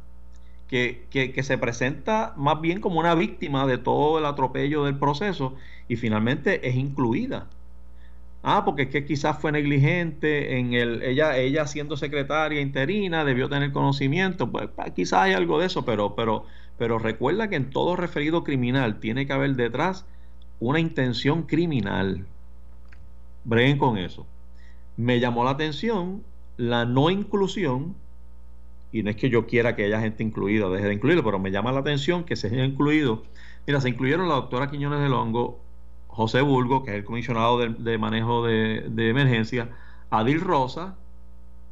que, 0.68 1.08
que, 1.10 1.42
se 1.42 1.58
presenta 1.58 2.34
más 2.38 2.62
bien 2.62 2.82
como 2.82 3.00
una 3.00 3.16
víctima 3.16 3.66
de 3.66 3.80
todo 3.80 4.20
el 4.20 4.26
atropello 4.26 4.86
del 4.86 4.98
proceso 5.00 5.56
y 5.88 5.96
finalmente 5.96 6.68
es 6.68 6.76
incluida. 6.76 7.48
Ah, 8.44 8.64
porque 8.66 8.84
es 8.84 8.90
que 8.90 9.06
quizás 9.06 9.40
fue 9.40 9.52
negligente 9.54 10.58
en 10.60 10.74
el, 10.74 11.02
ella, 11.02 11.38
ella 11.38 11.66
siendo 11.66 11.96
secretaria 11.98 12.62
interina, 12.62 13.24
debió 13.24 13.50
tener 13.50 13.72
conocimiento, 13.72 14.52
pues, 14.52 14.70
quizás 14.96 15.22
hay 15.22 15.34
algo 15.34 15.60
de 15.60 15.68
eso, 15.68 15.86
pero, 15.86 16.14
pero, 16.16 16.46
pero 16.78 17.00
recuerda 17.00 17.50
que 17.50 17.56
en 17.56 17.70
todo 17.70 17.96
referido 17.96 18.44
criminal 18.44 19.00
tiene 19.00 19.26
que 19.26 19.34
haber 19.34 19.56
detrás 19.56 20.06
una 20.60 20.80
intención 20.80 21.44
criminal. 21.44 22.26
Breguen 23.46 23.78
con 23.78 23.98
eso. 23.98 24.28
Me 24.98 25.20
llamó 25.20 25.44
la 25.46 25.52
atención 25.52 26.24
la 26.58 26.86
no 26.86 27.10
inclusión, 27.10 27.96
y 28.92 29.04
no 29.04 29.10
es 29.10 29.16
que 29.16 29.30
yo 29.30 29.48
quiera 29.48 29.76
que 29.76 29.86
haya 29.86 30.00
gente 30.02 30.24
incluida, 30.24 30.70
deje 30.70 30.88
de 30.88 30.94
incluirlo, 30.94 31.24
pero 31.24 31.40
me 31.40 31.52
llama 31.52 31.72
la 31.72 31.80
atención 31.80 32.26
que 32.26 32.36
se 32.36 32.48
haya 32.48 32.66
incluido. 32.66 33.24
Mira, 33.66 33.82
se 33.82 33.90
incluyeron 33.90 34.30
la 34.30 34.36
doctora 34.36 34.70
Quiñones 34.70 35.00
del 35.02 35.14
Hongo, 35.14 35.63
José 36.14 36.42
Bulgo, 36.42 36.84
que 36.84 36.92
es 36.92 36.98
el 36.98 37.06
comisionado 37.06 37.58
de, 37.58 37.98
manejo 37.98 38.46
de, 38.46 39.10
emergencia, 39.10 39.70
Adil 40.12 40.42
Rosa, 40.42 40.96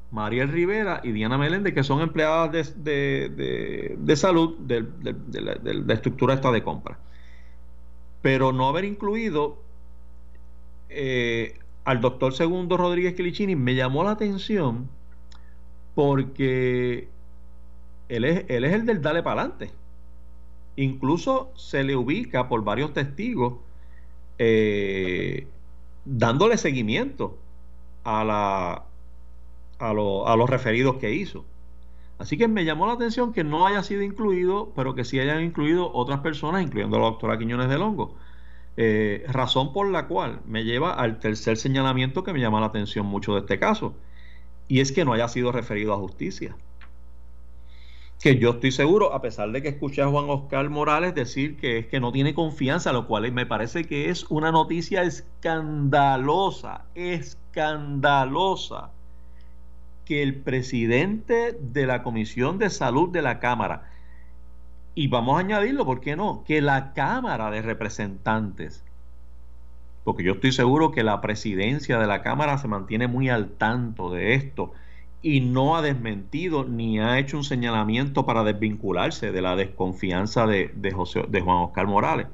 Mariel 0.09 0.49
Rivera 0.49 0.99
y 1.03 1.11
Diana 1.11 1.37
Meléndez, 1.37 1.75
que 1.75 1.83
son 1.83 2.01
empleadas 2.01 2.51
de, 2.83 4.13
salud 4.15 4.57
de, 4.57 4.83
la, 5.31 5.93
estructura 5.93 6.33
esta 6.33 6.51
de 6.51 6.63
compra. 6.63 6.97
Pero 8.23 8.51
no 8.51 8.67
haber 8.67 8.85
incluido 8.85 9.59
eh, 10.89 11.59
al 11.85 12.01
doctor 12.01 12.33
Segundo 12.33 12.77
Rodríguez 12.77 13.13
Quilicini 13.13 13.55
me 13.55 13.75
llamó 13.75 14.03
la 14.03 14.11
atención 14.11 14.89
porque 15.93 17.09
él 18.09 18.25
es, 18.25 18.45
él 18.47 18.63
es 18.63 18.73
el 18.73 18.87
del 18.87 19.03
dale 19.03 19.21
para 19.21 19.41
adelante. 19.41 19.71
Incluso 20.77 21.51
se 21.55 21.83
le 21.83 21.95
ubica 21.95 22.49
por 22.49 22.63
varios 22.63 22.91
testigos 22.93 23.53
eh, 24.43 25.45
dándole 26.03 26.57
seguimiento 26.57 27.37
a, 28.03 28.23
la, 28.23 28.85
a, 29.77 29.93
los 29.93 30.49
referidos 30.49 30.95
que 30.95 31.13
hizo. 31.13 31.45
Así 32.17 32.39
que 32.39 32.47
me 32.47 32.65
llamó 32.65 32.87
la 32.87 32.93
atención 32.93 33.33
que 33.33 33.43
no 33.43 33.67
haya 33.67 33.83
sido 33.83 34.01
incluido, 34.01 34.71
pero 34.75 34.95
que 34.95 35.05
sí 35.05 35.19
hayan 35.19 35.43
incluido 35.43 35.93
otras 35.93 36.21
personas, 36.21 36.63
incluyendo 36.63 36.97
a 36.97 37.01
la 37.01 37.05
doctora 37.05 37.37
Quiñones 37.37 37.69
de 37.69 37.77
Longo. 37.77 38.15
Eh, 38.77 39.25
razón 39.27 39.73
por 39.73 39.87
la 39.91 40.07
cual 40.07 40.41
me 40.47 40.63
lleva 40.63 40.93
al 40.93 41.19
tercer 41.19 41.57
señalamiento 41.57 42.23
que 42.23 42.33
me 42.33 42.39
llama 42.39 42.61
la 42.61 42.67
atención 42.67 43.05
mucho 43.05 43.35
de 43.35 43.41
este 43.41 43.59
caso, 43.59 43.93
y 44.67 44.79
es 44.79 44.91
que 44.91 45.05
no 45.05 45.13
haya 45.13 45.27
sido 45.27 45.51
referido 45.51 45.93
a 45.93 45.97
justicia 45.97 46.55
que 48.21 48.37
yo 48.37 48.51
estoy 48.51 48.71
seguro, 48.71 49.13
a 49.13 49.21
pesar 49.21 49.51
de 49.51 49.63
que 49.63 49.69
escuché 49.69 50.03
a 50.03 50.07
Juan 50.07 50.29
Oscar 50.29 50.69
Morales 50.69 51.15
decir 51.15 51.57
que 51.57 51.79
es 51.79 51.87
que 51.87 51.99
no 51.99 52.11
tiene 52.11 52.35
confianza, 52.35 52.93
lo 52.93 53.07
cual 53.07 53.31
me 53.31 53.47
parece 53.47 53.85
que 53.85 54.09
es 54.09 54.25
una 54.29 54.51
noticia 54.51 55.01
escandalosa, 55.01 56.85
escandalosa, 56.93 58.91
que 60.05 60.21
el 60.21 60.35
presidente 60.35 61.57
de 61.59 61.87
la 61.87 62.03
Comisión 62.03 62.59
de 62.59 62.69
Salud 62.69 63.09
de 63.09 63.23
la 63.23 63.39
Cámara, 63.39 63.89
y 64.93 65.07
vamos 65.07 65.37
a 65.37 65.39
añadirlo, 65.39 65.85
¿por 65.85 65.99
qué 65.99 66.15
no? 66.15 66.43
Que 66.45 66.61
la 66.61 66.93
Cámara 66.93 67.49
de 67.49 67.63
Representantes, 67.63 68.83
porque 70.03 70.23
yo 70.23 70.33
estoy 70.33 70.51
seguro 70.51 70.91
que 70.91 71.03
la 71.03 71.21
presidencia 71.21 71.97
de 71.97 72.07
la 72.07 72.21
Cámara 72.21 72.59
se 72.59 72.67
mantiene 72.67 73.07
muy 73.07 73.29
al 73.29 73.49
tanto 73.49 74.11
de 74.11 74.35
esto, 74.35 74.73
y 75.21 75.41
no 75.41 75.75
ha 75.75 75.81
desmentido 75.81 76.63
ni 76.63 76.99
ha 76.99 77.19
hecho 77.19 77.37
un 77.37 77.43
señalamiento 77.43 78.25
para 78.25 78.43
desvincularse 78.43 79.31
de 79.31 79.41
la 79.41 79.55
desconfianza 79.55 80.47
de, 80.47 80.91
José, 80.93 81.25
de 81.27 81.41
Juan 81.41 81.57
Oscar 81.57 81.87
Morales. 81.87 82.27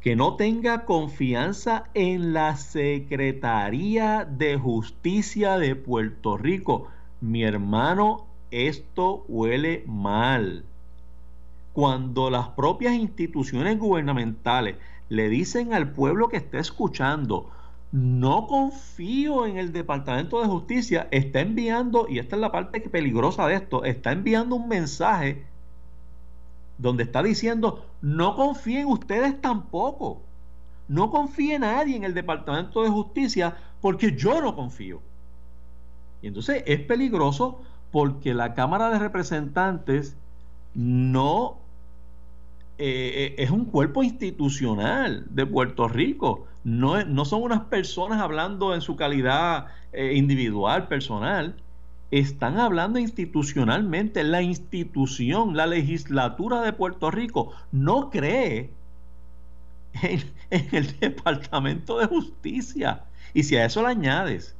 Que 0.00 0.16
no 0.16 0.36
tenga 0.36 0.84
confianza 0.84 1.84
en 1.94 2.34
la 2.34 2.56
Secretaría 2.56 4.26
de 4.26 4.58
Justicia 4.58 5.56
de 5.56 5.74
Puerto 5.76 6.36
Rico. 6.36 6.88
Mi 7.22 7.42
hermano, 7.42 8.26
esto 8.50 9.24
huele 9.28 9.84
mal. 9.86 10.64
Cuando 11.72 12.28
las 12.28 12.48
propias 12.50 12.92
instituciones 12.92 13.78
gubernamentales 13.78 14.76
le 15.08 15.30
dicen 15.30 15.72
al 15.72 15.90
pueblo 15.92 16.28
que 16.28 16.36
está 16.36 16.58
escuchando, 16.58 17.50
no 17.94 18.48
confío 18.48 19.46
en 19.46 19.56
el 19.56 19.72
Departamento 19.72 20.40
de 20.40 20.48
Justicia, 20.48 21.06
está 21.12 21.38
enviando, 21.38 22.08
y 22.08 22.18
esta 22.18 22.34
es 22.34 22.40
la 22.42 22.50
parte 22.50 22.80
peligrosa 22.80 23.46
de 23.46 23.54
esto, 23.54 23.84
está 23.84 24.10
enviando 24.10 24.56
un 24.56 24.66
mensaje 24.66 25.46
donde 26.76 27.04
está 27.04 27.22
diciendo, 27.22 27.86
no 28.02 28.34
confíen 28.34 28.88
ustedes 28.88 29.40
tampoco, 29.40 30.20
no 30.88 31.12
confíe 31.12 31.56
nadie 31.60 31.94
en 31.94 32.02
el 32.02 32.14
Departamento 32.14 32.82
de 32.82 32.90
Justicia 32.90 33.58
porque 33.80 34.16
yo 34.16 34.40
no 34.40 34.56
confío. 34.56 35.00
Y 36.20 36.26
entonces 36.26 36.64
es 36.66 36.80
peligroso 36.80 37.60
porque 37.92 38.34
la 38.34 38.54
Cámara 38.54 38.90
de 38.90 38.98
Representantes 38.98 40.16
no 40.74 41.58
eh, 42.76 43.36
eh, 43.38 43.44
es 43.44 43.52
un 43.52 43.66
cuerpo 43.66 44.02
institucional 44.02 45.26
de 45.30 45.46
Puerto 45.46 45.86
Rico 45.86 46.48
no, 46.64 47.04
no 47.04 47.24
son 47.24 47.42
unas 47.42 47.60
personas 47.64 48.20
hablando 48.20 48.74
en 48.74 48.80
su 48.80 48.96
calidad 48.96 49.66
eh, 49.92 50.14
individual, 50.14 50.88
personal, 50.88 51.54
están 52.10 52.58
hablando 52.58 52.98
institucionalmente. 52.98 54.24
La 54.24 54.42
institución, 54.42 55.56
la 55.56 55.66
legislatura 55.66 56.62
de 56.62 56.72
Puerto 56.72 57.10
Rico 57.10 57.52
no 57.70 58.10
cree 58.10 58.70
en, 60.02 60.22
en, 60.50 60.68
el 60.72 60.98
Departamento 60.98 61.98
de 61.98 62.06
Justicia. 62.06 63.04
Y 63.34 63.42
si 63.42 63.56
a 63.56 63.66
eso 63.66 63.82
le 63.82 63.88
añades 63.88 64.56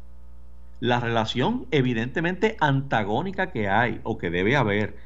la 0.81 1.01
relación 1.01 1.67
evidentemente 1.71 2.57
antagónica 2.61 3.51
que 3.51 3.68
hay 3.68 4.01
o 4.03 4.18
que 4.18 4.31
debe 4.31 4.57
haber 4.57 4.97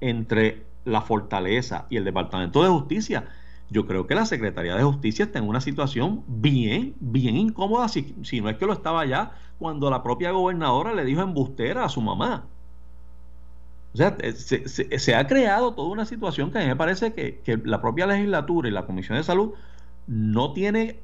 entre 0.00 0.62
la 0.84 1.02
fortaleza 1.02 1.86
y 1.90 1.98
el 1.98 2.04
Departamento 2.04 2.62
de 2.62 2.70
Justicia, 2.70 3.28
yo 3.70 3.86
creo 3.86 4.06
que 4.06 4.14
la 4.14 4.24
Secretaría 4.24 4.76
de 4.76 4.82
Justicia 4.82 5.26
está 5.26 5.38
en 5.38 5.48
una 5.48 5.60
situación 5.60 6.24
bien, 6.26 6.94
bien 7.00 7.36
incómoda, 7.36 7.88
si, 7.88 8.14
no 8.40 8.48
es 8.48 8.56
que 8.56 8.66
lo 8.66 8.72
estaba 8.72 9.04
ya 9.04 9.32
cuando 9.58 9.90
la 9.90 10.02
propia 10.02 10.30
gobernadora 10.30 10.94
le 10.94 11.04
dijo 11.04 11.20
embustera 11.20 11.84
a 11.84 11.88
su 11.88 12.00
mamá. 12.00 12.46
O 13.94 13.96
sea, 13.96 14.16
eh, 14.20 14.32
se, 14.32 15.14
ha 15.14 15.26
creado 15.26 15.74
toda 15.74 15.88
una 15.88 16.04
situación 16.06 16.50
que 16.50 16.58
a 16.58 16.60
mí 16.62 16.68
me 16.68 16.76
parece 16.76 17.12
que, 17.12 17.40
que, 17.40 17.56
la 17.56 17.80
propia 17.80 18.06
legislatura 18.06 18.68
y 18.68 18.72
la 18.72 18.86
Comisión 18.86 19.18
de 19.18 19.24
Salud 19.24 19.52
no 20.06 20.52
tiene 20.52 21.00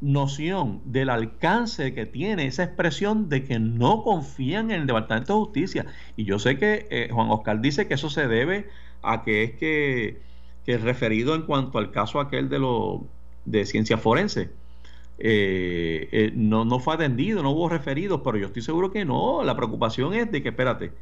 noción 0.00 0.80
del 0.84 1.10
alcance 1.10 1.92
que 1.92 2.06
tiene 2.06 2.46
esa 2.46 2.62
expresión 2.62 3.28
de 3.28 3.44
que 3.44 3.58
no 3.58 4.02
confían 4.04 4.70
en 4.70 4.82
el 4.82 4.86
Departamento 4.86 5.34
de 5.34 5.40
Justicia. 5.40 5.86
Y 6.16 6.24
yo 6.24 6.38
sé 6.38 6.58
que 6.58 6.86
eh, 6.90 7.08
Juan 7.12 7.30
Oscar 7.30 7.60
dice 7.60 7.88
que 7.88 7.94
eso 7.94 8.08
se 8.08 8.28
debe 8.28 8.68
a 9.02 9.22
que 9.24 9.42
es 9.44 9.52
que 9.52 10.27
el 10.68 10.82
referido 10.82 11.34
en 11.34 11.42
cuanto 11.42 11.78
al 11.78 11.90
caso 11.90 12.20
aquel 12.20 12.48
de 12.48 12.58
lo 12.58 13.04
de 13.46 13.64
ciencia 13.64 13.96
forense 13.96 14.50
eh, 15.18 16.08
eh, 16.12 16.32
no, 16.34 16.64
no 16.64 16.78
fue 16.78 16.94
atendido, 16.94 17.42
no 17.42 17.50
hubo 17.50 17.68
referidos, 17.68 18.20
pero 18.22 18.36
yo 18.36 18.46
estoy 18.46 18.62
seguro 18.62 18.92
que 18.92 19.04
no. 19.04 19.42
La 19.42 19.56
preocupación 19.56 20.14
es 20.14 20.30
de 20.30 20.42
que, 20.42 20.50
espérate, 20.50 20.92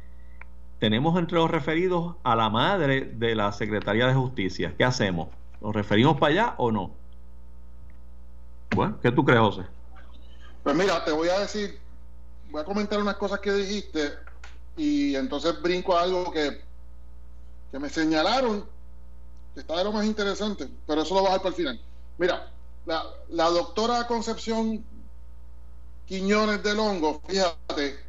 tenemos 0.79 1.19
entre 1.19 1.37
los 1.37 1.51
referidos 1.51 2.15
a 2.23 2.35
la 2.35 2.49
madre 2.49 3.01
de 3.01 3.35
la 3.35 3.51
Secretaría 3.51 4.07
de 4.07 4.13
Justicia. 4.15 4.73
¿Qué 4.75 4.83
hacemos? 4.83 5.29
¿Nos 5.61 5.75
referimos 5.75 6.17
para 6.17 6.31
allá 6.31 6.55
o 6.57 6.71
no? 6.71 6.91
Bueno, 8.75 8.97
¿qué 9.01 9.11
tú 9.11 9.23
crees, 9.23 9.41
José? 9.41 9.63
Pues 10.63 10.75
mira, 10.75 11.03
te 11.05 11.11
voy 11.11 11.29
a 11.29 11.39
decir, 11.39 11.77
voy 12.49 12.61
a 12.61 12.65
comentar 12.65 12.99
unas 12.99 13.17
cosas 13.17 13.39
que 13.39 13.51
dijiste 13.51 14.13
y 14.75 15.15
entonces 15.15 15.61
brinco 15.61 15.95
a 15.95 16.03
algo 16.03 16.31
que, 16.31 16.61
que 17.71 17.79
me 17.79 17.89
señalaron 17.89 18.65
está 19.61 19.77
de 19.77 19.83
lo 19.83 19.91
más 19.91 20.05
interesante, 20.05 20.69
pero 20.85 21.01
eso 21.01 21.15
lo 21.15 21.21
voy 21.21 21.29
a 21.29 21.33
dejar 21.33 21.41
para 21.41 21.49
el 21.49 21.55
final. 21.55 21.81
Mira, 22.17 22.51
la, 22.85 23.49
doctora 23.49 24.07
Concepción 24.07 24.83
Quiñones 26.05 26.63
del 26.63 26.79
Hongo, 26.79 27.21
fíjate, 27.27 27.99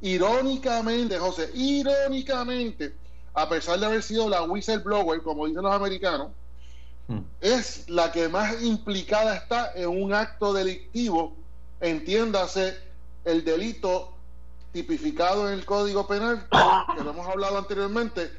irónicamente, 0.00 1.18
José, 1.18 1.50
irónicamente, 1.54 2.94
a 3.34 3.48
pesar 3.48 3.80
de 3.80 3.86
haber 3.86 4.02
sido 4.02 4.28
la 4.28 4.42
whistleblower, 4.42 5.22
como 5.22 5.46
dicen 5.46 5.62
los 5.62 5.72
americanos, 5.72 6.28
hmm. 7.08 7.20
es 7.40 7.88
la 7.88 8.12
que 8.12 8.28
más 8.28 8.60
implicada 8.62 9.36
está 9.36 9.72
en 9.74 9.88
un 9.88 10.12
acto 10.12 10.52
delictivo, 10.52 11.34
entiéndase 11.80 12.76
el 13.24 13.44
delito 13.44 14.12
tipificado 14.72 15.48
en 15.48 15.54
el 15.54 15.64
Código 15.64 16.06
Penal, 16.06 16.46
que 16.96 17.04
lo 17.04 17.10
hemos 17.10 17.26
hablado 17.26 17.58
anteriormente, 17.58 18.30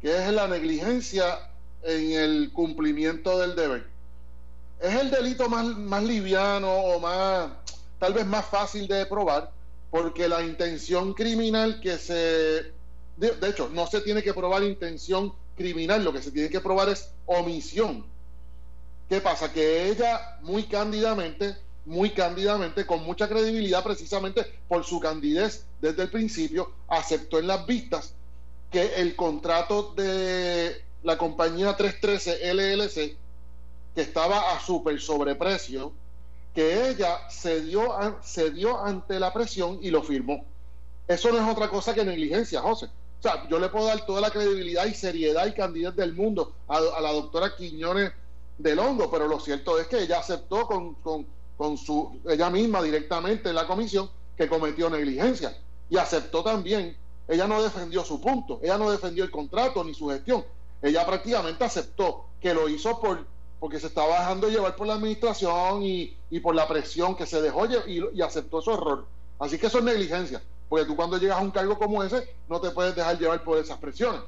que 0.00 0.26
es 0.26 0.32
la 0.32 0.48
negligencia 0.48 1.51
en 1.82 2.12
el 2.12 2.52
cumplimiento 2.52 3.38
del 3.38 3.54
deber 3.56 3.92
es 4.82 4.94
el 4.96 5.10
delito 5.10 5.48
más, 5.48 5.64
más 5.64 6.02
liviano 6.02 6.68
o 6.68 6.98
más, 6.98 7.50
tal 7.98 8.12
vez 8.12 8.26
más 8.26 8.44
fácil 8.46 8.88
de 8.88 9.06
probar, 9.06 9.52
porque 9.90 10.28
la 10.28 10.42
intención 10.42 11.14
criminal 11.14 11.80
que 11.80 11.98
se... 11.98 12.72
De, 13.16 13.48
hecho, 13.48 13.68
no 13.72 13.86
se 13.86 14.00
tiene 14.00 14.22
que 14.22 14.34
probar 14.34 14.64
intención 14.64 15.32
criminal, 15.56 16.02
lo 16.02 16.12
que 16.12 16.22
se 16.22 16.32
tiene 16.32 16.48
que 16.48 16.60
probar 16.60 16.88
es 16.88 17.10
omisión. 17.26 18.04
¿Qué 19.08 19.20
pasa? 19.20 19.52
Que 19.52 19.88
ella 19.88 20.38
muy 20.40 20.64
cándidamente, 20.64 21.54
muy 21.84 22.10
cándidamente, 22.10 22.84
con 22.84 23.04
mucha 23.04 23.28
credibilidad, 23.28 23.84
precisamente 23.84 24.44
por 24.66 24.82
su 24.82 24.98
candidez 24.98 25.64
desde 25.80 26.02
el 26.02 26.10
principio, 26.10 26.72
aceptó 26.88 27.38
en 27.38 27.46
las 27.46 27.64
vistas 27.66 28.14
que 28.70 28.94
el 28.96 29.14
contrato 29.14 29.92
de 29.94 30.82
la 31.02 31.18
compañía 31.18 31.76
313 31.76 32.54
LLC 32.54 33.16
que 33.94 34.00
estaba 34.00 34.52
a 34.52 34.60
súper 34.60 35.00
sobreprecio, 35.00 35.92
que 36.54 36.88
ella 36.88 37.18
cedió, 37.30 37.94
cedió 38.22 38.82
ante 38.82 39.18
la 39.18 39.32
presión 39.32 39.78
y 39.82 39.90
lo 39.90 40.02
firmó. 40.02 40.44
Eso 41.08 41.30
no 41.30 41.38
es 41.38 41.50
otra 41.50 41.68
cosa 41.68 41.94
que 41.94 42.04
negligencia, 42.04 42.60
José. 42.60 42.86
O 42.86 43.22
sea, 43.22 43.48
yo 43.48 43.58
le 43.58 43.68
puedo 43.68 43.86
dar 43.86 44.04
toda 44.06 44.20
la 44.20 44.30
credibilidad 44.30 44.86
y 44.86 44.94
seriedad 44.94 45.46
y 45.46 45.52
candidez 45.52 45.94
del 45.94 46.14
mundo 46.14 46.54
a, 46.68 46.80
la 46.80 47.12
doctora 47.12 47.54
Quiñones 47.56 48.12
del 48.58 48.78
Hongo, 48.78 49.10
pero 49.10 49.28
lo 49.28 49.40
cierto 49.40 49.78
es 49.78 49.86
que 49.86 50.02
ella 50.02 50.18
aceptó 50.18 50.66
con, 50.66 50.94
con, 50.96 51.26
con 51.56 51.76
su, 51.76 52.20
ella 52.28 52.50
misma 52.50 52.82
directamente 52.82 53.48
en 53.48 53.54
la 53.54 53.66
comisión 53.66 54.10
que 54.36 54.48
cometió 54.48 54.90
negligencia. 54.90 55.56
Y 55.88 55.98
aceptó 55.98 56.42
también, 56.42 56.96
ella 57.28 57.46
no 57.46 57.62
defendió 57.62 58.04
su 58.04 58.20
punto, 58.20 58.58
ella 58.62 58.78
no 58.78 58.90
defendió 58.90 59.24
el 59.24 59.30
contrato 59.30 59.84
ni 59.84 59.94
su 59.94 60.08
gestión, 60.08 60.44
ella 60.82 61.06
prácticamente 61.06 61.64
aceptó 61.64 62.26
que 62.40 62.52
lo 62.52 62.68
hizo 62.68 63.00
por 63.00 63.24
porque 63.60 63.78
se 63.78 63.86
estaba 63.86 64.18
dejando 64.18 64.48
llevar 64.48 64.74
por 64.74 64.88
la 64.88 64.94
administración 64.94 65.84
y, 65.84 66.16
por 66.42 66.52
la 66.52 66.66
presión 66.66 67.14
que 67.14 67.26
se 67.26 67.40
dejó 67.40 67.66
y, 67.86 68.02
y, 68.12 68.20
aceptó 68.20 68.60
su 68.60 68.72
error. 68.72 69.06
Así 69.38 69.56
que 69.56 69.68
eso 69.68 69.78
es 69.78 69.84
negligencia, 69.84 70.42
porque 70.68 70.84
tú 70.84 70.96
cuando 70.96 71.16
llegas 71.16 71.38
a 71.38 71.42
un 71.42 71.52
cargo 71.52 71.78
como 71.78 72.02
ese 72.02 72.34
no 72.48 72.60
te 72.60 72.72
puedes 72.72 72.96
dejar 72.96 73.20
llevar 73.20 73.44
por 73.44 73.58
esas 73.58 73.78
presiones. 73.78 74.20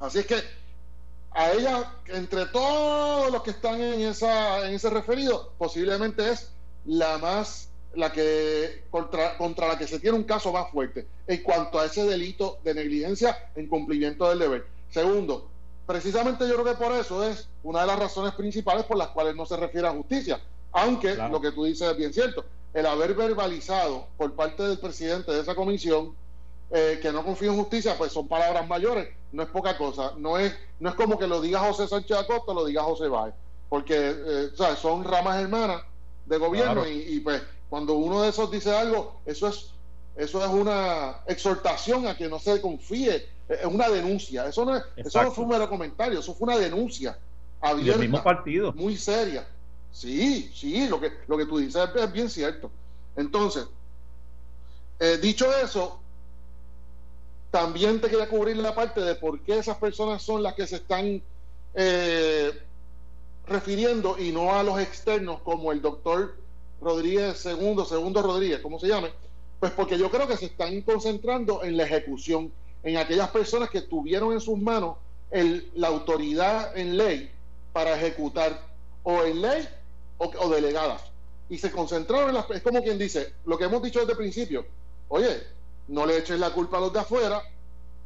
Así 0.00 0.20
es 0.20 0.26
que 0.26 0.42
a 1.32 1.52
ella, 1.52 1.92
entre 2.06 2.46
todos 2.46 3.30
los 3.30 3.42
que 3.42 3.50
están 3.50 3.80
en, 3.80 4.00
esa, 4.00 4.66
en 4.66 4.74
ese 4.74 4.88
referido, 4.88 5.52
posiblemente 5.58 6.30
es 6.30 6.50
la 6.86 7.18
más, 7.18 7.68
la 7.94 8.12
que 8.12 8.84
contra, 8.90 9.36
contra 9.36 9.68
la 9.68 9.76
que 9.76 9.86
se 9.86 9.98
tiene 9.98 10.16
un 10.16 10.24
caso 10.24 10.52
más 10.52 10.70
fuerte 10.70 11.06
en 11.26 11.42
cuanto 11.42 11.78
a 11.78 11.86
ese 11.86 12.04
delito 12.04 12.60
de 12.62 12.72
negligencia 12.72 13.50
en 13.56 13.66
cumplimiento 13.66 14.28
del 14.28 14.38
deber. 14.38 14.66
Segundo, 14.90 15.50
Precisamente 15.86 16.48
yo 16.48 16.54
creo 16.54 16.64
que 16.64 16.82
por 16.82 16.92
eso 16.92 17.22
es 17.24 17.48
una 17.62 17.82
de 17.82 17.86
las 17.86 17.98
razones 17.98 18.32
principales 18.32 18.84
por 18.84 18.96
las 18.96 19.08
cuales 19.08 19.36
no 19.36 19.44
se 19.44 19.56
refiere 19.56 19.86
a 19.86 19.92
justicia. 19.92 20.40
Aunque 20.72 21.14
lo 21.14 21.40
que 21.40 21.52
tú 21.52 21.64
dices 21.64 21.88
es 21.90 21.96
bien 21.96 22.12
cierto. 22.12 22.44
El 22.72 22.86
haber 22.86 23.14
verbalizado 23.14 24.08
por 24.16 24.32
parte 24.34 24.62
del 24.62 24.78
presidente 24.78 25.30
de 25.30 25.40
esa 25.40 25.54
comisión 25.54 26.14
eh, 26.70 26.98
que 27.00 27.12
no 27.12 27.24
confía 27.24 27.50
en 27.50 27.56
justicia, 27.56 27.96
pues 27.96 28.10
son 28.12 28.26
palabras 28.26 28.66
mayores, 28.66 29.08
no 29.30 29.42
es 29.42 29.48
poca 29.48 29.76
cosa. 29.76 30.12
No 30.16 30.38
es, 30.38 30.52
no 30.80 30.88
es 30.88 30.94
como 30.96 31.18
que 31.18 31.26
lo 31.26 31.40
diga 31.40 31.60
José 31.60 31.86
Sánchez 31.86 32.16
Acosta 32.16 32.52
lo 32.52 32.64
diga 32.64 32.82
José 32.82 33.06
Báez, 33.06 33.34
porque 33.68 33.94
eh, 33.96 34.48
son 34.80 35.04
ramas 35.04 35.40
hermanas 35.40 35.82
de 36.26 36.38
gobierno 36.38 36.88
y, 36.88 37.16
y, 37.16 37.20
pues 37.20 37.42
cuando 37.68 37.94
uno 37.94 38.22
de 38.22 38.30
esos 38.30 38.50
dice 38.50 38.74
algo, 38.74 39.20
eso 39.26 39.48
es, 39.48 39.70
eso 40.16 40.42
es 40.42 40.50
una 40.50 41.20
exhortación 41.26 42.06
a 42.06 42.16
que 42.16 42.28
no 42.28 42.38
se 42.38 42.60
confíe 42.60 43.28
es 43.48 43.64
una 43.64 43.88
denuncia. 43.88 44.46
Eso 44.46 44.64
no, 44.64 44.76
eso 44.96 45.22
no 45.22 45.30
fue 45.30 45.44
un 45.44 45.50
mero 45.50 45.68
comentario, 45.68 46.20
eso 46.20 46.34
fue 46.34 46.46
una 46.46 46.58
denuncia 46.58 47.18
abierta, 47.60 48.00
mismo 48.00 48.22
partido. 48.22 48.72
muy 48.72 48.96
seria. 48.96 49.46
Sí, 49.90 50.50
sí, 50.54 50.88
lo 50.88 51.00
que, 51.00 51.12
lo 51.28 51.36
que 51.36 51.46
tú 51.46 51.58
dices 51.58 51.88
es, 51.94 52.12
bien 52.12 52.28
cierto. 52.28 52.70
Entonces, 53.16 53.66
eh, 54.98 55.18
dicho 55.18 55.46
eso, 55.56 56.00
también 57.50 58.00
te 58.00 58.08
quería 58.08 58.28
cubrir 58.28 58.56
la 58.56 58.74
parte 58.74 59.00
de 59.00 59.14
por 59.14 59.40
qué 59.40 59.58
esas 59.58 59.76
personas 59.76 60.20
son 60.20 60.42
las 60.42 60.54
que 60.54 60.66
se 60.66 60.76
están 60.76 61.22
eh, 61.74 62.52
refiriendo 63.46 64.18
y 64.18 64.32
no 64.32 64.52
a 64.54 64.62
los 64.64 64.80
externos 64.80 65.40
como 65.42 65.70
el 65.70 65.80
doctor 65.80 66.36
Rodríguez 66.80 67.38
segundo, 67.38 67.84
segundo 67.84 68.20
Rodríguez, 68.22 68.60
¿cómo 68.60 68.80
se 68.80 68.88
llame? 68.88 69.12
Pues 69.60 69.70
porque 69.72 69.96
yo 69.96 70.10
creo 70.10 70.26
que 70.26 70.36
se 70.36 70.46
están 70.46 70.80
concentrando 70.82 71.62
en 71.62 71.76
la 71.76 71.84
ejecución 71.84 72.52
en 72.84 72.98
aquellas 72.98 73.30
personas 73.30 73.70
que 73.70 73.80
tuvieron 73.80 74.32
en 74.32 74.40
sus 74.40 74.58
manos 74.58 74.96
la 75.74 75.88
autoridad 75.88 76.76
en 76.76 76.96
ley 76.96 77.30
para 77.72 77.94
ejecutar 77.96 78.60
o 79.02 79.22
en 79.24 79.42
ley 79.42 79.68
o, 80.18 80.48
delegadas. 80.48 81.02
Y 81.48 81.58
se 81.58 81.72
concentraron 81.72 82.28
en 82.28 82.36
las... 82.36 82.48
Es 82.50 82.62
como 82.62 82.82
quien 82.82 82.98
dice, 82.98 83.34
lo 83.44 83.58
que 83.58 83.64
hemos 83.64 83.82
dicho 83.82 84.00
desde 84.00 84.12
el 84.12 84.18
principio, 84.18 84.64
oye, 85.08 85.42
no 85.88 86.06
le 86.06 86.18
eches 86.18 86.38
la 86.38 86.50
culpa 86.50 86.76
a 86.76 86.80
los 86.80 86.92
de 86.92 87.00
afuera, 87.00 87.42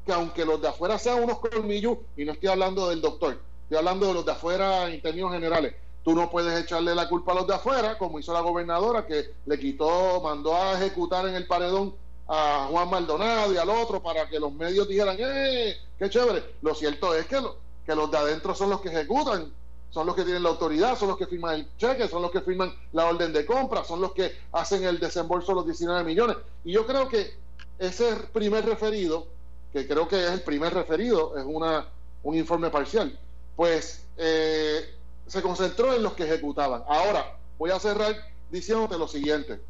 que 0.06 0.12
aunque 0.12 0.44
los 0.44 0.60
de 0.62 0.68
afuera 0.68 0.98
sean 0.98 1.22
unos 1.22 1.38
colmillos, 1.38 1.98
y 2.16 2.24
no 2.24 2.32
estoy 2.32 2.48
hablando 2.48 2.88
del 2.88 3.02
doctor, 3.02 3.38
estoy 3.64 3.78
hablando 3.78 4.06
de 4.06 4.14
los 4.14 4.24
de 4.24 4.32
afuera 4.32 4.90
en 4.90 5.02
términos 5.02 5.32
generales, 5.32 5.74
tú 6.02 6.14
no 6.14 6.30
puedes 6.30 6.58
echarle 6.58 6.94
la 6.94 7.08
culpa 7.08 7.32
a 7.32 7.34
los 7.34 7.46
de 7.46 7.54
afuera, 7.54 7.98
como 7.98 8.18
hizo 8.18 8.32
la 8.32 8.40
gobernadora, 8.40 9.06
que 9.06 9.34
le 9.44 9.58
quitó, 9.58 10.20
mandó 10.22 10.56
a 10.56 10.74
ejecutar 10.74 11.28
en 11.28 11.34
el 11.34 11.46
paredón 11.46 11.94
a 12.28 12.68
Juan 12.70 12.90
Maldonado 12.90 13.52
y 13.52 13.56
al 13.56 13.70
otro 13.70 14.02
para 14.02 14.28
que 14.28 14.38
los 14.38 14.52
medios 14.52 14.86
dijeran, 14.86 15.16
¡eh! 15.18 15.76
¡Qué 15.98 16.10
chévere! 16.10 16.44
Lo 16.60 16.74
cierto 16.74 17.14
es 17.14 17.26
que, 17.26 17.40
que 17.86 17.94
los 17.94 18.10
de 18.10 18.18
adentro 18.18 18.54
son 18.54 18.70
los 18.70 18.80
que 18.82 18.90
ejecutan, 18.90 19.50
son 19.90 20.06
los 20.06 20.14
que 20.14 20.24
tienen 20.24 20.42
la 20.42 20.50
autoridad, 20.50 20.98
son 20.98 21.08
los 21.08 21.16
que 21.16 21.26
firman 21.26 21.54
el 21.54 21.76
cheque, 21.78 22.06
son 22.06 22.20
los 22.20 22.30
que 22.30 22.42
firman 22.42 22.72
la 22.92 23.06
orden 23.06 23.32
de 23.32 23.46
compra, 23.46 23.82
son 23.82 24.02
los 24.02 24.12
que 24.12 24.30
hacen 24.52 24.84
el 24.84 24.98
desembolso 24.98 25.52
de 25.52 25.56
los 25.56 25.64
19 25.64 26.04
millones. 26.04 26.36
Y 26.64 26.72
yo 26.72 26.86
creo 26.86 27.08
que 27.08 27.34
ese 27.78 28.14
primer 28.32 28.66
referido, 28.66 29.26
que 29.72 29.88
creo 29.88 30.06
que 30.06 30.22
es 30.22 30.30
el 30.30 30.42
primer 30.42 30.74
referido, 30.74 31.36
es 31.38 31.44
una, 31.46 31.88
un 32.22 32.34
informe 32.34 32.68
parcial, 32.68 33.18
pues 33.56 34.04
eh, 34.18 34.94
se 35.26 35.40
concentró 35.40 35.94
en 35.94 36.02
los 36.02 36.12
que 36.12 36.24
ejecutaban. 36.24 36.82
Ahora, 36.86 37.38
voy 37.58 37.70
a 37.70 37.80
cerrar 37.80 38.14
diciéndote 38.50 38.98
lo 38.98 39.08
siguiente. 39.08 39.60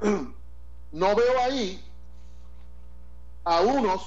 no 0.94 1.16
veo 1.16 1.40
ahí 1.40 1.84
a 3.42 3.60
unos 3.60 4.00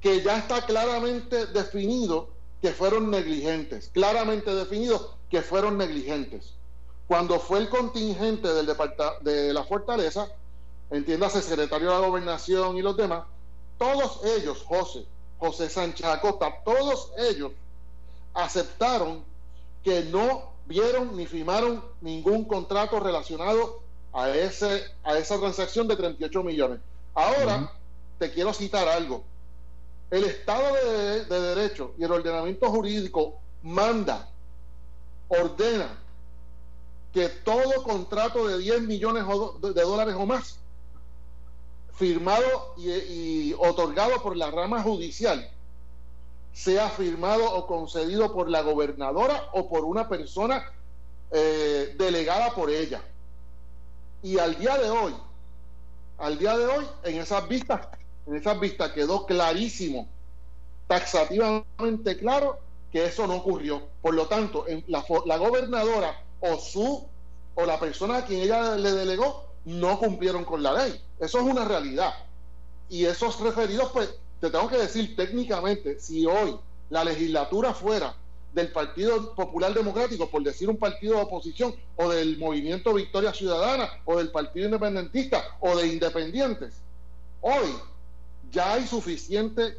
que 0.00 0.22
ya 0.22 0.38
está 0.38 0.64
claramente 0.64 1.46
definido 1.46 2.28
que 2.60 2.70
fueron 2.70 3.10
negligentes, 3.10 3.90
claramente 3.92 4.54
definido 4.54 5.16
que 5.28 5.42
fueron 5.42 5.76
negligentes. 5.78 6.54
Cuando 7.08 7.40
fue 7.40 7.58
el 7.58 7.68
contingente 7.68 8.48
de 8.48 9.52
la 9.52 9.64
fortaleza, 9.64 10.28
entiéndase 10.90 11.42
secretario 11.42 11.90
de 11.90 12.00
la 12.00 12.06
gobernación 12.06 12.76
y 12.76 12.82
los 12.82 12.96
demás, 12.96 13.24
todos 13.78 14.24
ellos, 14.24 14.62
José, 14.64 15.04
José 15.40 15.68
Sánchez 15.68 16.06
Acosta, 16.06 16.62
todos 16.64 17.10
ellos 17.18 17.50
aceptaron 18.32 19.24
que 19.82 20.04
no 20.04 20.52
vieron 20.66 21.16
ni 21.16 21.26
firmaron 21.26 21.84
ningún 22.00 22.44
contrato 22.44 23.00
relacionado 23.00 23.82
a, 24.12 24.30
ese, 24.30 24.84
a 25.04 25.16
esa 25.18 25.38
transacción 25.38 25.88
de 25.88 25.96
38 25.96 26.42
millones. 26.42 26.80
Ahora, 27.14 27.70
te 28.18 28.30
quiero 28.30 28.52
citar 28.52 28.88
algo. 28.88 29.24
el 30.10 30.24
Estado 30.24 30.74
de, 30.74 31.24
Derecho 31.24 31.94
y 31.98 32.04
el 32.04 32.12
ordenamiento 32.12 32.70
jurídico 32.70 33.40
manda, 33.62 34.28
ordena 35.28 35.98
que 37.12 37.28
todo 37.28 37.82
contrato 37.82 38.46
de 38.46 38.58
10 38.58 38.82
millones 38.82 39.24
de 39.60 39.82
dólares 39.82 40.14
o 40.16 40.26
más, 40.26 40.58
firmado 41.94 42.74
y, 42.78 43.54
otorgado 43.54 44.22
por 44.22 44.36
la 44.36 44.50
rama 44.50 44.82
judicial, 44.82 45.50
sea 46.52 46.88
firmado 46.90 47.54
o 47.54 47.66
concedido 47.66 48.32
por 48.32 48.48
la 48.48 48.62
gobernadora 48.62 49.48
o 49.52 49.68
por 49.68 49.84
una 49.84 50.08
persona 50.08 50.70
eh, 51.30 51.94
delegada 51.98 52.54
por 52.54 52.70
ella. 52.70 53.02
Y 54.22 54.38
al 54.38 54.56
día 54.58 54.78
de 54.78 54.90
hoy, 54.90 55.14
al 56.18 56.38
día 56.38 56.56
de 56.56 56.66
hoy, 56.66 56.86
en 57.04 57.20
esas 57.20 57.48
vistas, 57.48 57.88
en 58.26 58.36
esas 58.36 58.58
vistas 58.60 58.92
quedó 58.92 59.26
clarísimo, 59.26 60.08
taxativamente 60.86 62.16
claro, 62.18 62.58
que 62.92 63.06
eso 63.06 63.26
no 63.26 63.36
ocurrió. 63.36 63.82
Por 64.00 64.14
lo 64.14 64.26
tanto, 64.26 64.66
la, 64.86 65.04
la 65.26 65.36
gobernadora 65.38 66.22
o 66.40 66.58
su 66.58 67.06
o 67.54 67.66
la 67.66 67.80
persona 67.80 68.18
a 68.18 68.24
quien 68.24 68.40
ella 68.40 68.76
le 68.76 68.92
delegó 68.92 69.46
no 69.64 69.98
cumplieron 69.98 70.44
con 70.44 70.62
la 70.62 70.72
ley. 70.72 71.00
Eso 71.18 71.38
es 71.38 71.44
una 71.44 71.64
realidad. 71.64 72.12
Y 72.88 73.06
esos 73.06 73.40
referidos, 73.40 73.90
pues, 73.92 74.14
te 74.40 74.50
tengo 74.50 74.68
que 74.68 74.76
decir 74.76 75.16
técnicamente, 75.16 75.98
si 76.00 76.26
hoy 76.26 76.58
la 76.90 77.04
legislatura 77.04 77.72
fuera 77.72 78.14
del 78.52 78.70
Partido 78.70 79.34
Popular 79.34 79.72
Democrático, 79.72 80.28
por 80.28 80.42
decir 80.42 80.68
un 80.68 80.76
partido 80.76 81.16
de 81.16 81.22
oposición, 81.22 81.74
o 81.96 82.10
del 82.10 82.38
Movimiento 82.38 82.92
Victoria 82.94 83.32
Ciudadana, 83.32 83.88
o 84.04 84.18
del 84.18 84.30
Partido 84.30 84.66
Independentista, 84.66 85.56
o 85.60 85.76
de 85.76 85.88
Independientes, 85.88 86.74
hoy 87.40 87.74
ya 88.50 88.74
hay 88.74 88.86
suficiente, 88.86 89.78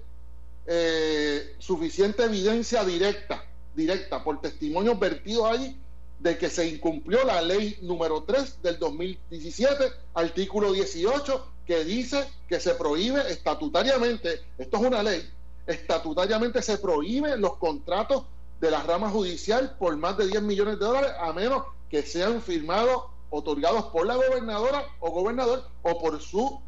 eh, 0.66 1.56
suficiente 1.60 2.24
evidencia 2.24 2.84
directa, 2.84 3.46
directa, 3.76 4.24
por 4.24 4.42
testimonios 4.42 5.00
vertidos 5.00 5.46
ahí, 5.46 5.80
de 6.20 6.38
que 6.38 6.50
se 6.50 6.68
incumplió 6.68 7.24
la 7.26 7.42
ley 7.42 7.78
número 7.82 8.24
3 8.24 8.62
del 8.64 8.80
2017, 8.80 9.84
artículo 10.14 10.72
18, 10.72 11.48
que 11.68 11.84
dice 11.84 12.26
que 12.48 12.60
se 12.60 12.74
prohíbe 12.76 13.32
estatutariamente, 13.32 14.42
esto 14.58 14.78
es 14.78 14.84
una 14.84 15.04
ley, 15.04 15.30
estatutariamente 15.68 16.62
se 16.62 16.78
prohíbe 16.78 17.38
los 17.38 17.58
contratos 17.58 18.24
de 18.64 18.72
la 18.72 18.82
rama 18.82 19.10
judicial 19.10 19.76
por 19.78 19.98
más 19.98 20.16
de 20.18 20.26
10 20.26 20.42
millones 20.44 20.80
de 20.80 20.86
dólares, 20.86 21.12
a 21.20 21.34
menos 21.34 21.66
que 21.90 22.02
sean 22.02 22.42
firmados, 22.42 23.04
otorgados 23.30 23.88
por 23.88 24.08
la 24.08 24.16
gobernadora 24.16 24.88
o 25.02 25.12
gobernador 25.12 25.68
o 25.82 26.00
por 26.00 26.22
su 26.22 26.62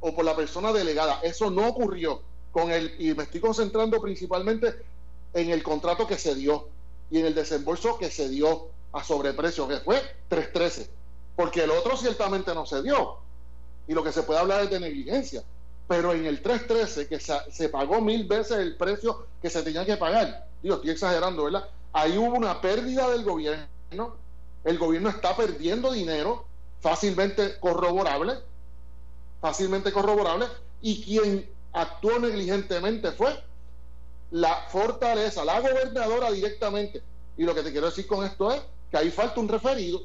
o 0.00 0.14
por 0.14 0.26
la 0.26 0.36
persona 0.36 0.74
delegada. 0.74 1.20
Eso 1.22 1.50
no 1.50 1.66
ocurrió 1.66 2.20
con 2.50 2.70
el, 2.70 2.94
y 2.98 3.14
me 3.14 3.22
estoy 3.22 3.40
concentrando 3.40 3.98
principalmente 4.02 4.74
en 5.32 5.48
el 5.48 5.62
contrato 5.62 6.06
que 6.06 6.18
se 6.18 6.34
dio 6.34 6.68
y 7.10 7.20
en 7.20 7.24
el 7.24 7.34
desembolso 7.34 7.96
que 7.96 8.10
se 8.10 8.28
dio 8.28 8.66
a 8.92 9.02
sobreprecio, 9.02 9.66
que 9.66 9.78
fue 9.78 10.02
313, 10.28 10.90
porque 11.34 11.64
el 11.64 11.70
otro 11.70 11.96
ciertamente 11.96 12.52
no 12.52 12.66
se 12.66 12.82
dio. 12.82 13.16
Y 13.88 13.94
lo 13.94 14.04
que 14.04 14.12
se 14.12 14.22
puede 14.22 14.38
hablar 14.38 14.64
es 14.64 14.70
de 14.70 14.80
negligencia 14.80 15.42
pero 15.88 16.12
en 16.12 16.26
el 16.26 16.40
313, 16.40 17.08
que 17.08 17.20
se, 17.20 17.68
pagó 17.68 18.00
mil 18.00 18.24
veces 18.26 18.58
el 18.58 18.76
precio 18.76 19.26
que 19.40 19.50
se 19.50 19.62
tenía 19.62 19.84
que 19.84 19.96
pagar, 19.96 20.46
digo, 20.62 20.76
estoy 20.76 20.90
exagerando, 20.90 21.44
¿verdad? 21.44 21.68
Ahí 21.92 22.16
hubo 22.16 22.36
una 22.36 22.60
pérdida 22.60 23.10
del 23.10 23.24
gobierno, 23.24 24.16
el 24.64 24.78
gobierno 24.78 25.10
está 25.10 25.36
perdiendo 25.36 25.92
dinero, 25.92 26.44
fácilmente 26.80 27.58
corroborable, 27.58 28.34
fácilmente 29.40 29.92
corroborable, 29.92 30.46
y 30.80 31.02
quien 31.02 31.50
actuó 31.72 32.18
negligentemente 32.18 33.12
fue 33.12 33.42
la 34.30 34.66
fortaleza, 34.68 35.44
la 35.44 35.60
gobernadora 35.60 36.30
directamente. 36.30 37.02
Y 37.36 37.44
lo 37.44 37.54
que 37.54 37.62
te 37.62 37.72
quiero 37.72 37.86
decir 37.86 38.06
con 38.06 38.24
esto 38.24 38.52
es 38.52 38.62
que 38.90 38.96
ahí 38.96 39.10
falta 39.10 39.40
un 39.40 39.48
referido, 39.48 40.02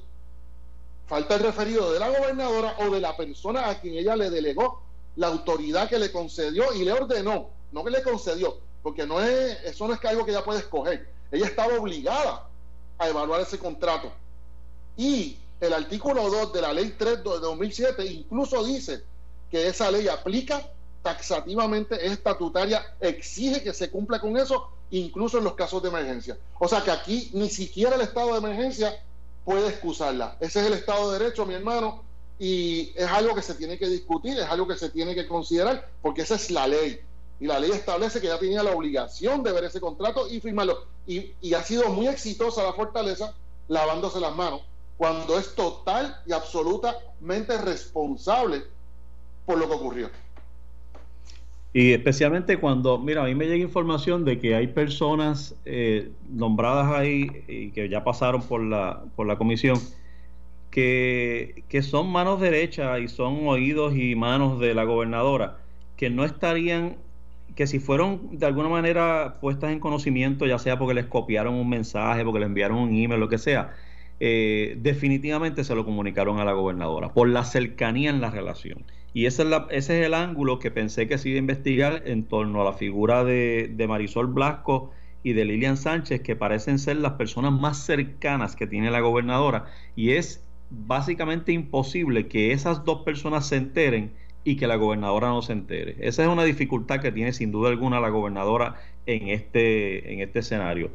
falta 1.07 1.35
el 1.35 1.41
referido 1.41 1.91
de 1.91 1.99
la 1.99 2.09
gobernadora 2.09 2.75
o 2.79 2.89
de 2.89 2.99
la 2.99 3.15
persona 3.15 3.69
a 3.69 3.79
quien 3.79 3.95
ella 3.95 4.15
le 4.15 4.29
delegó 4.29 4.86
la 5.17 5.27
autoridad 5.27 5.89
que 5.89 5.99
le 5.99 6.11
concedió 6.11 6.73
y 6.73 6.85
le 6.85 6.93
ordenó, 6.93 7.49
no 7.71 7.83
que 7.83 7.91
le 7.91 8.03
concedió, 8.03 8.59
porque 8.81 9.05
no 9.05 9.21
es, 9.21 9.57
eso 9.65 9.87
no 9.87 9.93
es 9.93 10.05
algo 10.05 10.23
que 10.23 10.31
ella 10.31 10.45
puede 10.45 10.59
escoger. 10.59 11.09
Ella 11.31 11.47
estaba 11.47 11.77
obligada 11.77 12.47
a 12.97 13.09
evaluar 13.09 13.41
ese 13.41 13.59
contrato. 13.59 14.11
Y 14.95 15.37
el 15.59 15.73
artículo 15.73 16.29
2 16.29 16.53
de 16.53 16.61
la 16.61 16.71
ley 16.71 16.95
3 16.97 17.17
de 17.17 17.23
2007 17.23 18.05
incluso 18.05 18.63
dice 18.63 19.03
que 19.51 19.67
esa 19.67 19.91
ley 19.91 20.07
aplica 20.07 20.71
taxativamente, 21.01 22.05
es 22.05 22.13
estatutaria, 22.13 22.85
exige 22.99 23.63
que 23.63 23.73
se 23.73 23.89
cumpla 23.89 24.19
con 24.19 24.37
eso, 24.37 24.69
incluso 24.91 25.39
en 25.39 25.45
los 25.45 25.53
casos 25.53 25.81
de 25.81 25.89
emergencia. 25.89 26.37
O 26.59 26.67
sea 26.67 26.83
que 26.83 26.91
aquí 26.91 27.31
ni 27.33 27.49
siquiera 27.49 27.95
el 27.95 28.01
estado 28.01 28.33
de 28.33 28.37
emergencia 28.39 29.03
puede 29.45 29.69
excusarla. 29.69 30.37
Ese 30.39 30.59
es 30.59 30.67
el 30.67 30.73
estado 30.73 31.11
de 31.11 31.19
derecho, 31.19 31.45
mi 31.45 31.53
hermano, 31.53 32.03
y 32.39 32.93
es 32.95 33.07
algo 33.07 33.33
que 33.33 33.41
se 33.41 33.55
tiene 33.55 33.77
que 33.77 33.87
discutir, 33.87 34.37
es 34.37 34.45
algo 34.45 34.67
que 34.67 34.75
se 34.75 34.89
tiene 34.89 35.15
que 35.15 35.27
considerar, 35.27 35.89
porque 36.01 36.21
esa 36.21 36.35
es 36.35 36.51
la 36.51 36.67
ley. 36.67 36.99
Y 37.39 37.47
la 37.47 37.59
ley 37.59 37.71
establece 37.71 38.19
que 38.19 38.27
ya 38.27 38.39
tenía 38.39 38.63
la 38.63 38.71
obligación 38.71 39.43
de 39.43 39.51
ver 39.51 39.65
ese 39.65 39.79
contrato 39.79 40.27
y 40.29 40.39
firmarlo. 40.39 40.85
Y, 41.05 41.33
y 41.41 41.53
ha 41.53 41.63
sido 41.63 41.89
muy 41.89 42.07
exitosa 42.07 42.63
la 42.63 42.73
fortaleza 42.73 43.33
lavándose 43.67 44.19
las 44.19 44.35
manos, 44.35 44.61
cuando 44.97 45.37
es 45.37 45.53
total 45.55 46.15
y 46.25 46.33
absolutamente 46.33 47.57
responsable 47.57 48.63
por 49.45 49.57
lo 49.57 49.67
que 49.67 49.73
ocurrió. 49.73 50.09
Y 51.73 51.93
especialmente 51.93 52.57
cuando, 52.57 52.97
mira, 52.97 53.23
a 53.23 53.25
mí 53.25 53.35
me 53.35 53.45
llega 53.45 53.63
información 53.63 54.25
de 54.25 54.39
que 54.39 54.55
hay 54.55 54.67
personas 54.67 55.53
eh, 55.65 56.09
nombradas 56.29 56.91
ahí 56.91 57.43
y 57.47 57.71
que 57.71 57.89
ya 57.89 58.03
pasaron 58.03 58.41
por 58.41 58.63
la, 58.63 59.03
por 59.15 59.27
la 59.27 59.37
comisión 59.37 59.79
que, 60.77 61.81
son 61.81 62.11
manos 62.11 62.39
derechas 62.39 62.99
y 62.99 63.07
son 63.07 63.47
oídos 63.47 63.95
y 63.95 64.13
manos 64.13 64.59
de 64.59 64.75
la 64.75 64.83
gobernadora, 64.83 65.57
que 65.95 66.11
no 66.11 66.23
estarían, 66.23 66.97
que 67.55 67.65
si 67.65 67.79
fueron 67.79 68.37
de 68.37 68.45
alguna 68.45 68.69
manera 68.69 69.37
puestas 69.41 69.71
en 69.71 69.79
conocimiento, 69.79 70.45
ya 70.45 70.59
sea 70.59 70.77
porque 70.77 70.93
les 70.93 71.07
copiaron 71.07 71.55
un 71.55 71.67
mensaje, 71.67 72.23
porque 72.23 72.41
les 72.41 72.47
enviaron 72.49 72.77
un 72.77 72.93
email, 72.93 73.19
lo 73.19 73.27
que 73.27 73.39
sea, 73.39 73.73
eh, 74.19 74.77
definitivamente 74.79 75.63
se 75.63 75.73
lo 75.73 75.83
comunicaron 75.83 76.39
a 76.39 76.45
la 76.45 76.53
gobernadora, 76.53 77.11
por 77.11 77.27
la 77.27 77.43
cercanía 77.43 78.11
en 78.11 78.21
la 78.21 78.29
relación. 78.29 78.85
Y 79.15 79.25
ese 79.25 79.41
es, 79.41 79.49
la, 79.49 79.65
ese 79.71 79.99
es 79.99 80.05
el 80.05 80.13
ángulo 80.13 80.59
que 80.59 80.69
pensé 80.69 81.07
que 81.07 81.17
se 81.17 81.29
iba 81.29 81.37
a 81.37 81.39
investigar 81.39 82.03
en 82.05 82.25
torno 82.25 82.61
a 82.61 82.65
la 82.65 82.73
figura 82.73 83.23
de, 83.23 83.73
de 83.75 83.87
Marisol 83.87 84.27
Blasco 84.27 84.91
y 85.23 85.33
de 85.33 85.43
Lilian 85.43 85.75
Sánchez, 85.75 86.21
que 86.21 86.35
parecen 86.35 86.77
ser 86.77 86.97
las 86.97 87.13
personas 87.13 87.51
más 87.51 87.79
cercanas 87.83 88.55
que 88.55 88.67
tiene 88.67 88.91
la 88.91 88.99
gobernadora, 88.99 89.65
y 89.95 90.11
es 90.11 90.46
básicamente 90.69 91.51
imposible 91.51 92.27
que 92.27 92.51
esas 92.51 92.83
dos 92.83 93.03
personas 93.03 93.47
se 93.47 93.55
enteren 93.55 94.11
y 94.43 94.55
que 94.55 94.67
la 94.67 94.77
gobernadora 94.77 95.27
no 95.27 95.41
se 95.41 95.53
entere. 95.53 95.97
Esa 95.99 96.23
es 96.23 96.29
una 96.29 96.43
dificultad 96.43 97.01
que 97.01 97.11
tiene 97.11 97.33
sin 97.33 97.51
duda 97.51 97.69
alguna 97.69 97.99
la 97.99 98.09
gobernadora 98.09 98.75
en 99.05 99.27
este, 99.27 100.13
en 100.13 100.21
este 100.21 100.39
escenario. 100.39 100.91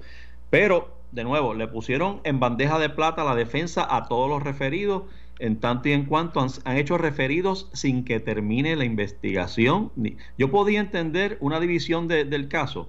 Pero, 0.49 0.97
de 1.13 1.25
nuevo, 1.25 1.55
le 1.55 1.69
pusieron 1.69 2.21
en 2.25 2.41
bandeja 2.41 2.79
de 2.79 2.89
plata 2.89 3.25
la 3.25 3.35
defensa 3.35 3.87
a 3.95 4.09
todos 4.09 4.29
los 4.29 4.43
referidos, 4.43 5.03
en 5.39 5.61
tanto 5.61 5.89
y 5.89 5.93
en 5.93 6.05
cuanto 6.05 6.41
han, 6.41 6.77
hecho 6.77 6.97
referidos 6.99 7.69
sin 7.73 8.05
que 8.05 8.21
termine 8.21 8.77
la 8.77 8.85
investigación. 8.85 9.91
Yo 10.39 10.51
podía 10.51 10.81
entender 10.81 11.37
una 11.41 11.61
división 11.61 12.09
del 12.09 12.49
caso 12.49 12.89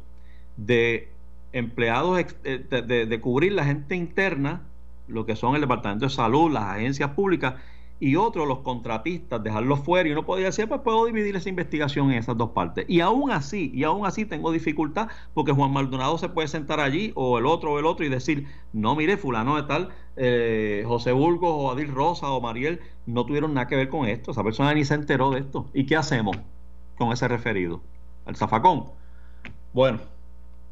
de 0.55 1.09
empleados, 1.51 2.25
eh, 2.43 2.65
de, 2.69 3.05
de 3.05 3.21
cubrir 3.21 3.53
la 3.53 3.65
gente 3.65 3.95
interna 3.95 4.61
lo 5.07 5.25
que 5.25 5.35
son 5.35 5.55
el 5.55 5.61
Departamento 5.61 6.05
de 6.05 6.09
Salud, 6.09 6.51
las 6.51 6.63
agencias 6.63 7.11
públicas 7.11 7.55
y 7.99 8.17
otros, 8.17 8.47
los 8.47 8.59
contratistas, 8.59 9.41
dejarlos 9.41 9.79
fuera. 9.79 10.09
Y 10.09 10.11
uno 10.11 10.25
podría 10.25 10.47
decir, 10.47 10.67
pues 10.67 10.81
puedo 10.81 11.05
dividir 11.05 11.35
esa 11.35 11.47
investigación 11.47 12.11
en 12.11 12.17
esas 12.17 12.37
dos 12.37 12.49
partes. 12.49 12.85
Y 12.89 12.99
aún 12.99 13.31
así, 13.31 13.71
y 13.73 13.83
aún 13.83 14.05
así 14.05 14.25
tengo 14.25 14.51
dificultad 14.51 15.07
porque 15.33 15.53
Juan 15.53 15.71
Maldonado 15.71 16.17
se 16.17 16.27
puede 16.27 16.49
sentar 16.49 16.81
allí 16.81 17.13
o 17.15 17.37
el 17.37 17.45
otro 17.45 17.71
o 17.71 17.79
el 17.79 17.85
otro 17.85 18.05
y 18.05 18.09
decir, 18.09 18.47
no, 18.73 18.95
mire, 18.95 19.15
fulano 19.15 19.55
de 19.55 19.63
tal, 19.63 19.89
eh, 20.17 20.83
José 20.85 21.13
Burgos 21.13 21.51
o 21.53 21.71
Adil 21.71 21.93
Rosa 21.93 22.29
o 22.29 22.41
Mariel 22.41 22.81
no 23.05 23.25
tuvieron 23.25 23.53
nada 23.53 23.67
que 23.67 23.77
ver 23.77 23.87
con 23.87 24.05
esto. 24.05 24.31
Esa 24.31 24.43
persona 24.43 24.73
ni 24.73 24.83
se 24.83 24.95
enteró 24.95 25.31
de 25.31 25.39
esto. 25.39 25.69
¿Y 25.73 25.85
qué 25.85 25.95
hacemos 25.95 26.37
con 26.97 27.13
ese 27.13 27.27
referido? 27.29 27.81
¿Al 28.25 28.35
zafacón? 28.35 28.87
Bueno, 29.73 29.99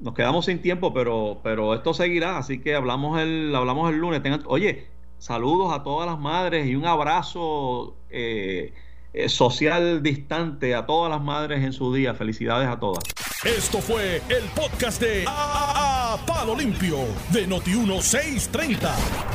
nos 0.01 0.13
quedamos 0.13 0.45
sin 0.45 0.61
tiempo, 0.61 0.93
pero, 0.93 1.39
pero 1.43 1.73
esto 1.73 1.93
seguirá, 1.93 2.37
así 2.37 2.59
que 2.59 2.75
hablamos 2.75 3.19
el, 3.19 3.53
hablamos 3.55 3.91
el 3.91 3.97
lunes. 3.97 4.21
oye, 4.45 4.87
saludos 5.17 5.73
a 5.73 5.83
todas 5.83 6.09
las 6.09 6.19
madres 6.19 6.67
y 6.67 6.75
un 6.75 6.85
abrazo 6.85 7.95
eh, 8.09 8.73
eh, 9.13 9.29
social 9.29 10.01
distante 10.01 10.73
a 10.73 10.85
todas 10.85 11.11
las 11.11 11.21
madres 11.21 11.63
en 11.63 11.73
su 11.73 11.93
día. 11.93 12.13
Felicidades 12.13 12.67
a 12.67 12.79
todas. 12.79 13.03
Esto 13.43 13.79
fue 13.79 14.21
el 14.29 14.43
podcast 14.55 15.01
de 15.01 15.25
a, 15.27 16.17
Palo 16.25 16.55
Limpio 16.55 16.97
de 17.31 17.47
Noti1630. 17.47 18.89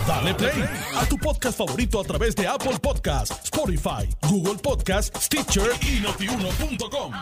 Dale 0.06 0.34
play 0.34 0.64
a 0.96 1.06
tu 1.06 1.16
podcast 1.16 1.58
favorito 1.58 2.00
a 2.00 2.04
través 2.04 2.34
de 2.36 2.46
Apple 2.46 2.78
Podcasts, 2.80 3.44
Spotify, 3.44 4.08
Google 4.28 4.58
Podcasts, 4.62 5.24
Stitcher 5.24 5.70
y 5.82 6.00
notiuno.com. 6.00 7.12